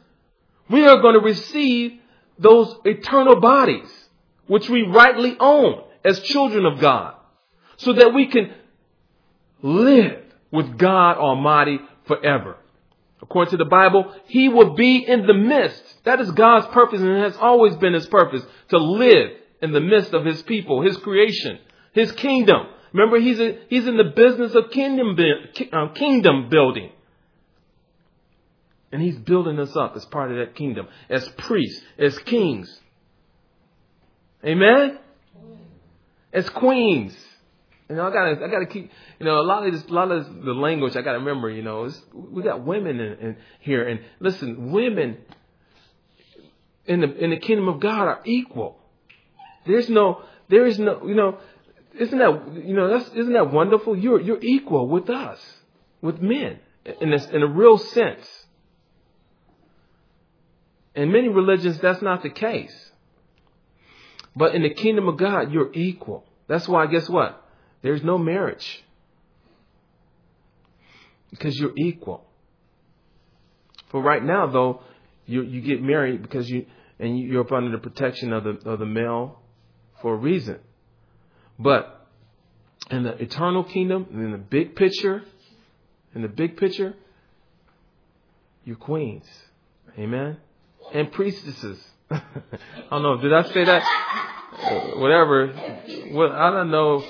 we 0.70 0.86
are 0.86 1.00
going 1.00 1.14
to 1.14 1.20
receive 1.20 1.98
those 2.38 2.74
eternal 2.84 3.40
bodies, 3.40 3.90
which 4.46 4.68
we 4.68 4.82
rightly 4.82 5.36
own 5.38 5.82
as 6.04 6.20
children 6.20 6.64
of 6.64 6.80
God, 6.80 7.14
so 7.76 7.92
that 7.92 8.14
we 8.14 8.28
can 8.28 8.52
live 9.62 10.22
with 10.50 10.78
God 10.78 11.16
Almighty 11.18 11.78
forever. 12.06 12.56
According 13.22 13.50
to 13.50 13.56
the 13.58 13.66
Bible, 13.66 14.14
He 14.26 14.48
will 14.48 14.74
be 14.74 14.98
in 14.98 15.26
the 15.26 15.34
midst. 15.34 15.82
That 16.04 16.20
is 16.20 16.30
God's 16.30 16.66
purpose 16.68 17.00
and 17.00 17.10
it 17.10 17.22
has 17.22 17.36
always 17.36 17.76
been 17.76 17.92
His 17.92 18.06
purpose 18.06 18.42
to 18.70 18.78
live 18.78 19.32
in 19.60 19.72
the 19.72 19.80
midst 19.80 20.14
of 20.14 20.24
His 20.24 20.42
people, 20.42 20.82
His 20.82 20.96
creation, 20.96 21.58
His 21.92 22.12
kingdom. 22.12 22.66
Remember, 22.92 23.20
He's, 23.20 23.38
a, 23.38 23.58
he's 23.68 23.86
in 23.86 23.96
the 23.96 24.12
business 24.16 24.54
of 24.54 24.70
kingdom, 24.70 25.16
uh, 25.72 25.88
kingdom 25.94 26.48
building. 26.48 26.90
And 28.92 29.00
he's 29.00 29.16
building 29.18 29.58
us 29.58 29.76
up 29.76 29.94
as 29.96 30.04
part 30.06 30.32
of 30.32 30.38
that 30.38 30.56
kingdom, 30.56 30.88
as 31.08 31.28
priests, 31.30 31.80
as 31.98 32.18
kings. 32.20 32.80
Amen? 34.44 34.98
As 36.32 36.48
queens. 36.50 37.16
You 37.88 37.96
know, 37.96 38.06
I 38.06 38.12
gotta, 38.12 38.44
I 38.44 38.48
gotta 38.48 38.66
keep, 38.66 38.90
you 39.18 39.26
know, 39.26 39.40
a 39.40 39.42
lot 39.42 39.66
of 39.66 39.72
this, 39.72 39.84
a 39.84 39.92
lot 39.92 40.10
of 40.10 40.42
the 40.44 40.52
language 40.52 40.96
I 40.96 41.02
gotta 41.02 41.18
remember, 41.18 41.50
you 41.50 41.62
know, 41.62 41.90
we 42.14 42.42
got 42.42 42.64
women 42.64 43.00
in, 43.00 43.12
in 43.14 43.36
here, 43.60 43.86
and 43.86 44.00
listen, 44.20 44.70
women 44.70 45.18
in 46.86 47.00
the, 47.00 47.12
in 47.16 47.30
the 47.30 47.38
kingdom 47.38 47.68
of 47.68 47.80
God 47.80 48.06
are 48.06 48.20
equal. 48.24 48.78
There's 49.66 49.88
no, 49.88 50.22
there 50.48 50.66
is 50.66 50.78
no, 50.78 51.06
you 51.06 51.14
know, 51.14 51.38
isn't 51.98 52.18
that, 52.18 52.64
you 52.64 52.74
know, 52.74 52.88
that's, 52.88 53.08
isn't 53.10 53.32
that 53.32 53.52
wonderful? 53.52 53.96
You're, 53.96 54.20
you're 54.20 54.42
equal 54.42 54.88
with 54.88 55.10
us, 55.10 55.40
with 56.00 56.20
men, 56.20 56.60
in 57.00 57.12
a, 57.12 57.28
in 57.34 57.42
a 57.42 57.46
real 57.46 57.78
sense. 57.78 58.39
In 60.94 61.12
many 61.12 61.28
religions, 61.28 61.78
that's 61.78 62.02
not 62.02 62.22
the 62.22 62.30
case. 62.30 62.90
But 64.34 64.54
in 64.54 64.62
the 64.62 64.70
kingdom 64.70 65.08
of 65.08 65.16
God, 65.16 65.52
you're 65.52 65.72
equal. 65.72 66.24
That's 66.46 66.68
why, 66.68 66.86
guess 66.86 67.08
what? 67.08 67.44
There's 67.82 68.02
no 68.02 68.18
marriage. 68.18 68.84
Because 71.30 71.58
you're 71.58 71.74
equal. 71.76 72.26
For 73.90 74.00
right 74.02 74.22
now, 74.22 74.46
though, 74.46 74.82
you, 75.26 75.42
you 75.42 75.60
get 75.60 75.82
married 75.82 76.22
because 76.22 76.48
you, 76.48 76.66
and 76.98 77.18
you're 77.18 77.42
up 77.42 77.52
under 77.52 77.70
the 77.70 77.78
protection 77.78 78.32
of 78.32 78.44
the, 78.44 78.70
of 78.70 78.78
the 78.78 78.86
male 78.86 79.40
for 80.02 80.14
a 80.14 80.16
reason. 80.16 80.58
But 81.58 82.06
in 82.90 83.04
the 83.04 83.12
eternal 83.22 83.64
kingdom, 83.64 84.06
in 84.12 84.32
the 84.32 84.38
big 84.38 84.74
picture, 84.74 85.22
in 86.14 86.22
the 86.22 86.28
big 86.28 86.56
picture, 86.56 86.94
you're 88.64 88.76
queens. 88.76 89.26
Amen? 89.98 90.38
And 90.92 91.12
priestesses. 91.12 91.78
I 92.10 92.20
don't 92.90 93.02
know. 93.02 93.20
Did 93.20 93.32
I 93.32 93.42
say 93.52 93.64
that? 93.64 93.82
Uh, 94.62 94.98
whatever. 94.98 95.52
Well, 96.10 96.32
I 96.32 96.50
don't 96.50 96.70
know. 96.70 97.04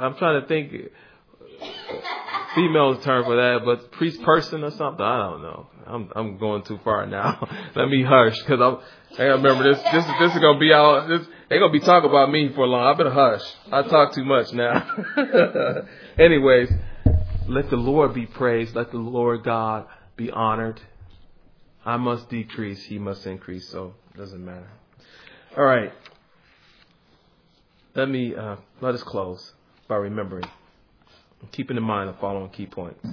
I'm 0.00 0.16
trying 0.16 0.42
to 0.42 0.48
think 0.48 0.72
uh, 0.74 1.94
female 2.54 3.00
term 3.00 3.24
for 3.24 3.36
that, 3.36 3.60
but 3.64 3.92
priest 3.92 4.20
person 4.22 4.64
or 4.64 4.70
something. 4.72 5.04
I 5.04 5.18
don't 5.30 5.42
know. 5.42 5.66
I'm 5.86 6.10
I'm 6.14 6.38
going 6.38 6.62
too 6.62 6.78
far 6.84 7.06
now. 7.06 7.46
Let 7.76 7.88
me 7.88 8.02
hush 8.02 8.38
because 8.40 8.60
I'm. 8.60 8.78
I 9.18 9.22
remember 9.30 9.72
this. 9.72 9.82
This 9.92 10.04
is 10.04 10.12
this 10.20 10.34
is 10.34 10.38
gonna 10.40 10.58
be 10.58 10.72
out. 10.72 11.08
This 11.08 11.26
they're 11.48 11.60
gonna 11.60 11.72
be 11.72 11.80
talking 11.80 12.10
about 12.10 12.30
me 12.30 12.52
for 12.54 12.62
a 12.62 12.66
long. 12.66 12.84
I 12.84 12.96
better 12.96 13.10
hush. 13.10 13.42
I 13.72 13.82
talk 13.82 14.12
too 14.12 14.24
much 14.24 14.52
now. 14.52 15.04
Anyways, 16.18 16.70
let 17.46 17.70
the 17.70 17.76
Lord 17.76 18.14
be 18.14 18.26
praised. 18.26 18.74
Let 18.74 18.90
the 18.90 18.98
Lord 18.98 19.44
God 19.44 19.86
be 20.16 20.30
honored. 20.30 20.80
I 21.88 21.96
must 21.96 22.28
decrease. 22.28 22.84
He 22.84 22.98
must 22.98 23.26
increase. 23.26 23.66
So 23.70 23.94
it 24.14 24.18
doesn't 24.18 24.44
matter. 24.44 24.68
All 25.56 25.64
right. 25.64 25.90
Let 27.94 28.10
me 28.10 28.36
uh, 28.36 28.56
let 28.82 28.94
us 28.94 29.02
close 29.02 29.54
by 29.88 29.96
remembering, 29.96 30.44
keeping 31.50 31.78
in 31.78 31.82
mind 31.82 32.10
the 32.10 32.18
following 32.20 32.50
key 32.50 32.66
points. 32.66 33.08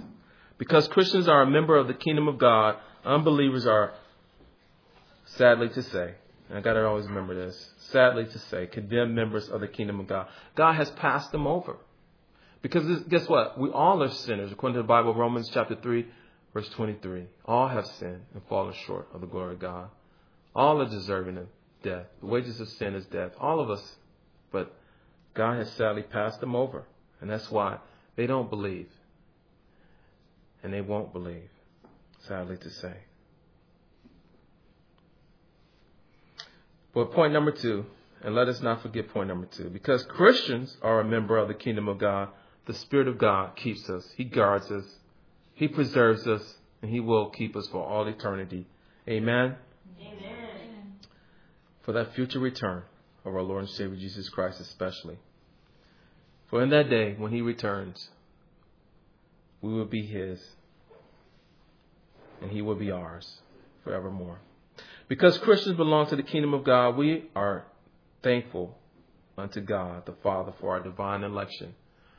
Because 0.58 0.90
Christians 0.90 1.30
are 1.30 1.44
a 1.44 1.50
member 1.50 1.78
of 1.78 1.88
the 1.88 1.94
kingdom 1.94 2.28
of 2.28 2.38
God, 2.38 2.76
unbelievers 3.06 3.66
are, 3.66 3.94
sadly 5.26 5.70
to 5.70 5.82
say, 5.82 6.16
and 6.50 6.58
I 6.58 6.62
got 6.62 6.74
to 6.74 6.86
always 6.86 7.08
remember 7.08 7.34
this, 7.34 7.72
sadly 7.92 8.26
to 8.26 8.40
say, 8.40 8.68
condemned 8.68 9.16
members 9.16 9.48
of 9.48 9.62
the 9.62 9.70
kingdom 9.70 10.02
of 10.02 10.08
God. 10.08 10.28
God 10.56 10.74
has 10.74 10.92
passed 10.92 11.32
them 11.32 11.48
over. 11.48 11.78
Because 12.62 13.04
guess 13.04 13.30
what? 13.30 13.58
We 13.58 13.70
all 13.70 14.04
are 14.04 14.10
sinners, 14.10 14.52
according 14.52 14.76
to 14.76 14.82
the 14.82 14.88
Bible, 14.88 15.16
Romans 15.16 15.50
chapter 15.54 15.76
3, 15.76 16.06
verse 16.56 16.70
23. 16.70 17.26
All 17.46 17.68
have 17.68 17.86
sinned 17.86 18.22
and 18.34 18.42
fallen 18.50 18.74
short 18.88 19.10
of 19.14 19.22
the 19.22 19.28
glory 19.28 19.54
of 19.54 19.60
God. 19.60 19.90
All 20.56 20.82
are 20.82 20.90
deserving 20.90 21.38
of 21.38 21.48
death. 21.84 22.06
The 22.22 22.26
wages 22.26 22.60
of 22.60 22.70
sin 22.70 22.96
is 22.96 23.06
death. 23.08 23.34
All 23.40 23.60
of 23.60 23.70
us. 23.70 23.98
But 24.52 24.74
God 25.36 25.58
has 25.58 25.72
sadly 25.74 26.02
passed 26.02 26.40
them 26.40 26.56
over. 26.56 26.86
And 27.22 27.30
that's 27.30 27.52
why 27.52 27.78
they 28.16 28.26
don't 28.26 28.50
believe 28.50 28.88
and 30.66 30.74
they 30.74 30.82
won't 30.82 31.14
believe, 31.14 31.48
sadly 32.28 32.58
to 32.58 32.70
say. 32.72 32.94
But 36.92 37.12
point 37.12 37.34
number 37.34 37.52
two, 37.52 37.86
and 38.24 38.34
let 38.34 38.48
us 38.48 38.62
not 38.62 38.82
forget 38.82 39.10
point 39.10 39.28
number 39.28 39.46
two, 39.46 39.70
because 39.70 40.04
Christians 40.06 40.76
are 40.82 41.02
a 41.02 41.06
member 41.06 41.38
of 41.38 41.50
the 41.50 41.54
kingdom 41.54 41.88
of 41.88 42.00
God, 42.00 42.30
the 42.66 42.74
Spirit 42.74 43.08
of 43.08 43.20
God 43.20 43.56
keeps 43.56 43.88
us, 43.92 44.12
He 44.18 44.24
guards 44.24 44.72
us, 44.72 44.86
He 45.56 45.70
preserves 45.70 46.28
us, 46.28 46.58
and 46.82 46.92
He 46.92 47.00
will 47.00 47.30
keep 47.30 47.56
us 47.56 47.68
for 47.68 47.84
all 47.84 48.08
eternity. 48.08 48.68
Amen? 49.08 49.56
Amen. 50.00 51.00
For 51.82 51.94
that 51.94 52.14
future 52.14 52.40
return 52.40 52.84
of 53.24 53.34
our 53.34 53.42
Lord 53.42 53.62
and 53.62 53.70
Savior 53.70 53.96
Jesus 53.96 54.30
Christ, 54.30 54.60
especially. 54.60 55.18
For 56.50 56.62
in 56.62 56.70
that 56.70 56.90
day, 56.90 57.16
when 57.18 57.32
He 57.32 57.42
returns, 57.42 58.10
we 59.62 59.74
will 59.74 59.86
be 59.86 60.06
His, 60.06 60.40
and 62.42 62.52
He 62.52 62.62
will 62.62 62.76
be 62.76 62.92
ours 62.92 63.40
forevermore. 63.84 64.40
Because 65.08 65.38
Christians 65.38 65.78
belong 65.78 66.08
to 66.08 66.16
the 66.16 66.24
kingdom 66.24 66.54
of 66.54 66.66
God, 66.66 66.98
we 66.98 67.30
are 67.36 67.66
thankful 68.24 68.78
unto 69.38 69.62
God 69.62 70.06
the 70.06 70.16
Father 70.24 70.54
for 70.60 70.72
our 70.72 70.82
divine 70.82 71.24
election. 71.24 71.76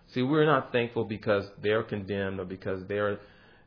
See, 0.09 0.23
we're 0.23 0.47
not 0.47 0.73
thankful 0.73 1.05
because 1.05 1.47
they're 1.63 1.83
condemned 1.83 2.41
or 2.41 2.45
because 2.45 2.85
they're 2.87 3.19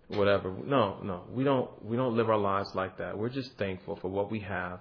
whatever. 0.07 0.53
No, 0.65 0.99
no. 1.03 1.23
We 1.31 1.43
don't 1.43 1.69
we 1.85 1.97
don't 1.97 2.15
live 2.15 2.29
our 2.29 2.37
lives 2.37 2.73
like 2.75 2.97
that. 2.97 3.17
We're 3.17 3.29
just 3.29 3.51
thankful 3.57 3.97
for 3.97 4.09
what 4.09 4.31
we 4.31 4.39
have. 4.41 4.79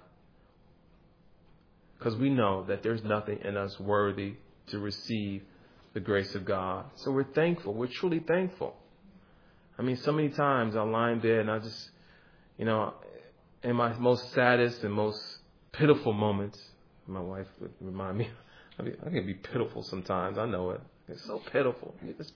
Because 1.97 2.15
we 2.15 2.29
know 2.29 2.63
that 2.67 2.81
there's 2.81 3.03
nothing 3.03 3.39
in 3.43 3.57
us 3.57 3.77
worthy 3.79 4.35
to 4.67 4.79
receive 4.79 5.43
the 5.93 5.99
grace 5.99 6.33
of 6.33 6.45
God. 6.45 6.85
So 6.95 7.11
we're 7.11 7.31
thankful. 7.33 7.73
We're 7.73 7.87
truly 7.87 8.19
thankful. 8.19 8.75
I 9.77 9.81
mean, 9.81 9.97
so 9.97 10.11
many 10.11 10.29
times 10.29 10.75
I 10.75 10.81
lie 10.83 11.11
in 11.11 11.19
bed 11.19 11.39
and 11.39 11.51
I 11.51 11.59
just, 11.59 11.89
you 12.57 12.65
know, 12.65 12.93
in 13.63 13.75
my 13.75 13.93
most 13.97 14.31
saddest 14.33 14.83
and 14.83 14.93
most 14.93 15.21
pitiful 15.73 16.13
moments, 16.13 16.59
my 17.07 17.21
wife 17.21 17.47
would 17.59 17.73
remind 17.81 18.17
me, 18.17 18.29
I 18.79 19.09
can 19.09 19.25
be 19.25 19.33
pitiful 19.33 19.83
sometimes. 19.83 20.37
I 20.37 20.45
know 20.45 20.71
it. 20.71 20.81
It's 21.09 21.25
so 21.25 21.41
pitiful. 21.51 21.95
It's 22.03 22.31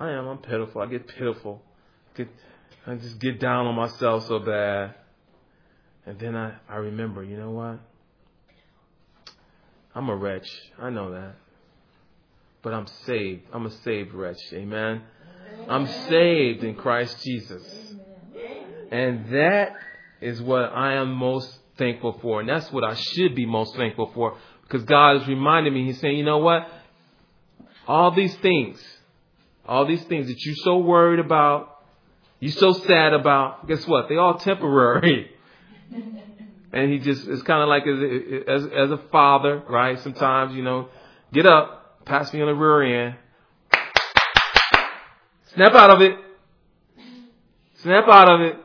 I 0.00 0.10
am. 0.10 0.26
I'm 0.26 0.38
pitiful. 0.38 0.80
I 0.80 0.86
get 0.86 1.06
pitiful. 1.06 1.62
Get, 2.14 2.28
I 2.86 2.94
just 2.94 3.18
get 3.18 3.38
down 3.40 3.66
on 3.66 3.74
myself 3.74 4.26
so 4.26 4.38
bad. 4.38 4.94
And 6.06 6.18
then 6.18 6.36
I, 6.36 6.54
I 6.68 6.76
remember, 6.76 7.22
you 7.22 7.36
know 7.36 7.50
what? 7.50 7.80
I'm 9.94 10.08
a 10.08 10.16
wretch. 10.16 10.48
I 10.78 10.90
know 10.90 11.12
that. 11.12 11.34
But 12.62 12.74
I'm 12.74 12.86
saved. 13.06 13.42
I'm 13.52 13.66
a 13.66 13.70
saved 13.70 14.12
wretch. 14.12 14.40
Amen. 14.52 15.02
I'm 15.68 15.86
saved 16.08 16.64
in 16.64 16.74
Christ 16.74 17.22
Jesus. 17.22 17.94
And 18.90 19.28
that 19.32 19.74
is 20.20 20.40
what 20.40 20.72
I 20.72 20.94
am 20.94 21.12
most 21.12 21.58
thankful 21.76 22.18
for. 22.20 22.40
And 22.40 22.48
that's 22.48 22.70
what 22.72 22.84
I 22.84 22.94
should 22.94 23.34
be 23.34 23.46
most 23.46 23.74
thankful 23.76 24.10
for. 24.14 24.36
Because 24.62 24.84
God 24.84 25.22
is 25.22 25.28
reminding 25.28 25.72
me, 25.74 25.86
He's 25.86 26.00
saying, 26.00 26.16
you 26.16 26.24
know 26.24 26.38
what? 26.38 26.68
All 27.86 28.14
these 28.14 28.34
things, 28.36 28.82
all 29.66 29.86
these 29.86 30.02
things 30.04 30.26
that 30.28 30.44
you're 30.44 30.56
so 30.56 30.78
worried 30.78 31.20
about, 31.20 31.82
you're 32.40 32.52
so 32.52 32.72
sad 32.72 33.12
about, 33.12 33.66
guess 33.68 33.86
what? 33.86 34.08
They're 34.08 34.20
all 34.20 34.38
temporary. 34.38 35.30
and 36.72 36.92
he 36.92 36.98
just, 36.98 37.26
it's 37.26 37.42
kind 37.42 37.62
of 37.62 37.68
like 37.68 37.86
as, 37.86 38.62
as, 38.64 38.72
as 38.72 38.90
a 38.90 38.98
father, 39.10 39.62
right? 39.68 39.98
Sometimes, 40.00 40.54
you 40.54 40.62
know, 40.62 40.88
get 41.32 41.46
up, 41.46 42.04
pass 42.04 42.32
me 42.32 42.40
on 42.40 42.48
the 42.48 42.54
rear 42.54 43.06
end, 43.06 43.16
Snap 45.56 45.72
out 45.72 45.90
of 45.90 46.02
it. 46.02 46.12
Snap 47.76 48.04
out 48.08 48.28
of 48.28 48.40
it. 48.42 48.56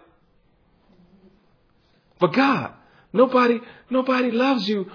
But 2.19 2.33
God, 2.33 2.73
nobody, 3.13 3.59
nobody 3.89 4.29
loves 4.29 4.67
you 4.67 4.91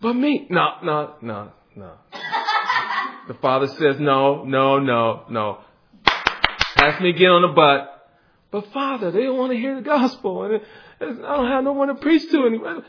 but 0.00 0.14
me. 0.14 0.46
No, 0.48 0.66
no, 0.82 1.14
no, 1.20 1.52
no. 1.74 1.92
The 3.28 3.34
father 3.34 3.66
says, 3.66 3.96
no, 3.98 4.44
no, 4.44 4.78
no, 4.78 5.24
no. 5.28 5.58
Pass 6.76 7.00
me 7.00 7.10
again 7.10 7.30
on 7.30 7.42
the 7.42 7.48
butt. 7.48 7.92
But 8.50 8.72
father, 8.72 9.10
they 9.10 9.22
don't 9.22 9.36
want 9.36 9.52
to 9.52 9.58
hear 9.58 9.74
the 9.74 9.82
gospel. 9.82 10.44
And 10.44 10.60
I 11.00 11.36
don't 11.36 11.50
have 11.50 11.64
no 11.64 11.72
one 11.72 11.88
to 11.88 11.94
preach 11.96 12.30
to 12.30 12.46
anymore. 12.46 12.82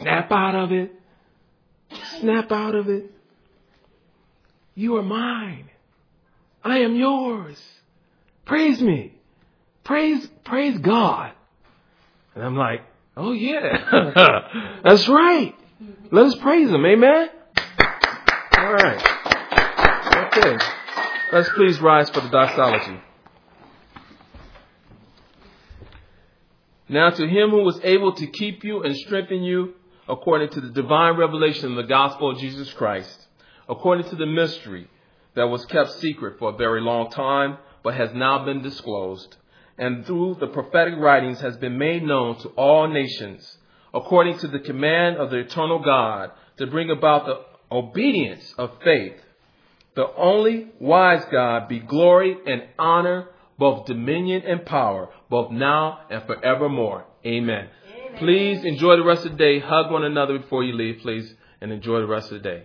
Snap 0.00 0.32
out 0.32 0.54
of 0.54 0.72
it. 0.72 0.92
Snap 2.20 2.50
out 2.50 2.74
of 2.74 2.88
it. 2.88 3.10
You 4.74 4.96
are 4.96 5.02
mine. 5.02 5.68
I 6.64 6.78
am 6.78 6.94
yours. 6.96 7.60
Praise 8.46 8.80
me. 8.80 9.14
Praise, 9.84 10.28
praise 10.44 10.78
God. 10.78 11.32
And 12.34 12.44
I'm 12.44 12.56
like, 12.56 12.82
oh 13.16 13.32
yeah, 13.32 14.80
that's 14.84 15.08
right. 15.08 15.54
Let 16.10 16.26
us 16.26 16.34
praise 16.36 16.68
Him. 16.68 16.84
Amen. 16.84 17.28
All 18.58 18.72
right. 18.72 20.36
Okay. 20.36 20.64
Let's 21.32 21.48
please 21.50 21.80
rise 21.80 22.10
for 22.10 22.20
the 22.20 22.28
doxology. 22.28 23.00
Now 26.88 27.10
to 27.10 27.26
him 27.28 27.50
who 27.50 27.62
was 27.62 27.78
able 27.84 28.14
to 28.14 28.26
keep 28.26 28.64
you 28.64 28.82
and 28.82 28.96
strengthen 28.96 29.44
you 29.44 29.74
according 30.08 30.48
to 30.50 30.60
the 30.60 30.70
divine 30.70 31.16
revelation 31.16 31.70
of 31.70 31.76
the 31.76 31.84
gospel 31.84 32.32
of 32.32 32.38
Jesus 32.38 32.72
Christ 32.72 33.28
according 33.70 34.10
to 34.10 34.16
the 34.16 34.26
mystery 34.26 34.88
that 35.36 35.48
was 35.48 35.64
kept 35.66 35.92
secret 36.00 36.38
for 36.40 36.50
a 36.50 36.56
very 36.56 36.80
long 36.80 37.08
time, 37.08 37.56
but 37.84 37.94
has 37.94 38.12
now 38.12 38.44
been 38.44 38.60
disclosed, 38.62 39.36
and 39.78 40.04
through 40.04 40.36
the 40.40 40.48
prophetic 40.48 40.94
writings 40.98 41.40
has 41.40 41.56
been 41.56 41.78
made 41.78 42.02
known 42.02 42.36
to 42.40 42.48
all 42.50 42.88
nations, 42.88 43.58
according 43.94 44.38
to 44.38 44.48
the 44.48 44.60
command 44.60 45.16
of 45.16 45.30
the 45.30 45.38
eternal 45.38 45.78
God, 45.80 46.30
to 46.58 46.66
bring 46.66 46.90
about 46.90 47.26
the 47.26 47.40
obedience 47.72 48.54
of 48.58 48.70
faith. 48.84 49.20
The 49.94 50.06
only 50.16 50.68
wise 50.78 51.24
God 51.30 51.68
be 51.68 51.80
glory 51.80 52.36
and 52.46 52.62
honor, 52.78 53.28
both 53.58 53.86
dominion 53.86 54.42
and 54.46 54.64
power, 54.64 55.08
both 55.28 55.50
now 55.50 56.00
and 56.10 56.22
forevermore. 56.24 57.04
Amen. 57.26 57.68
Amen. 57.68 58.18
Please 58.18 58.64
enjoy 58.64 58.96
the 58.96 59.04
rest 59.04 59.26
of 59.26 59.32
the 59.32 59.38
day. 59.38 59.58
Hug 59.58 59.90
one 59.90 60.04
another 60.04 60.38
before 60.38 60.64
you 60.64 60.72
leave, 60.74 61.00
please, 61.00 61.34
and 61.60 61.72
enjoy 61.72 62.00
the 62.00 62.06
rest 62.06 62.32
of 62.32 62.42
the 62.42 62.48
day. 62.48 62.62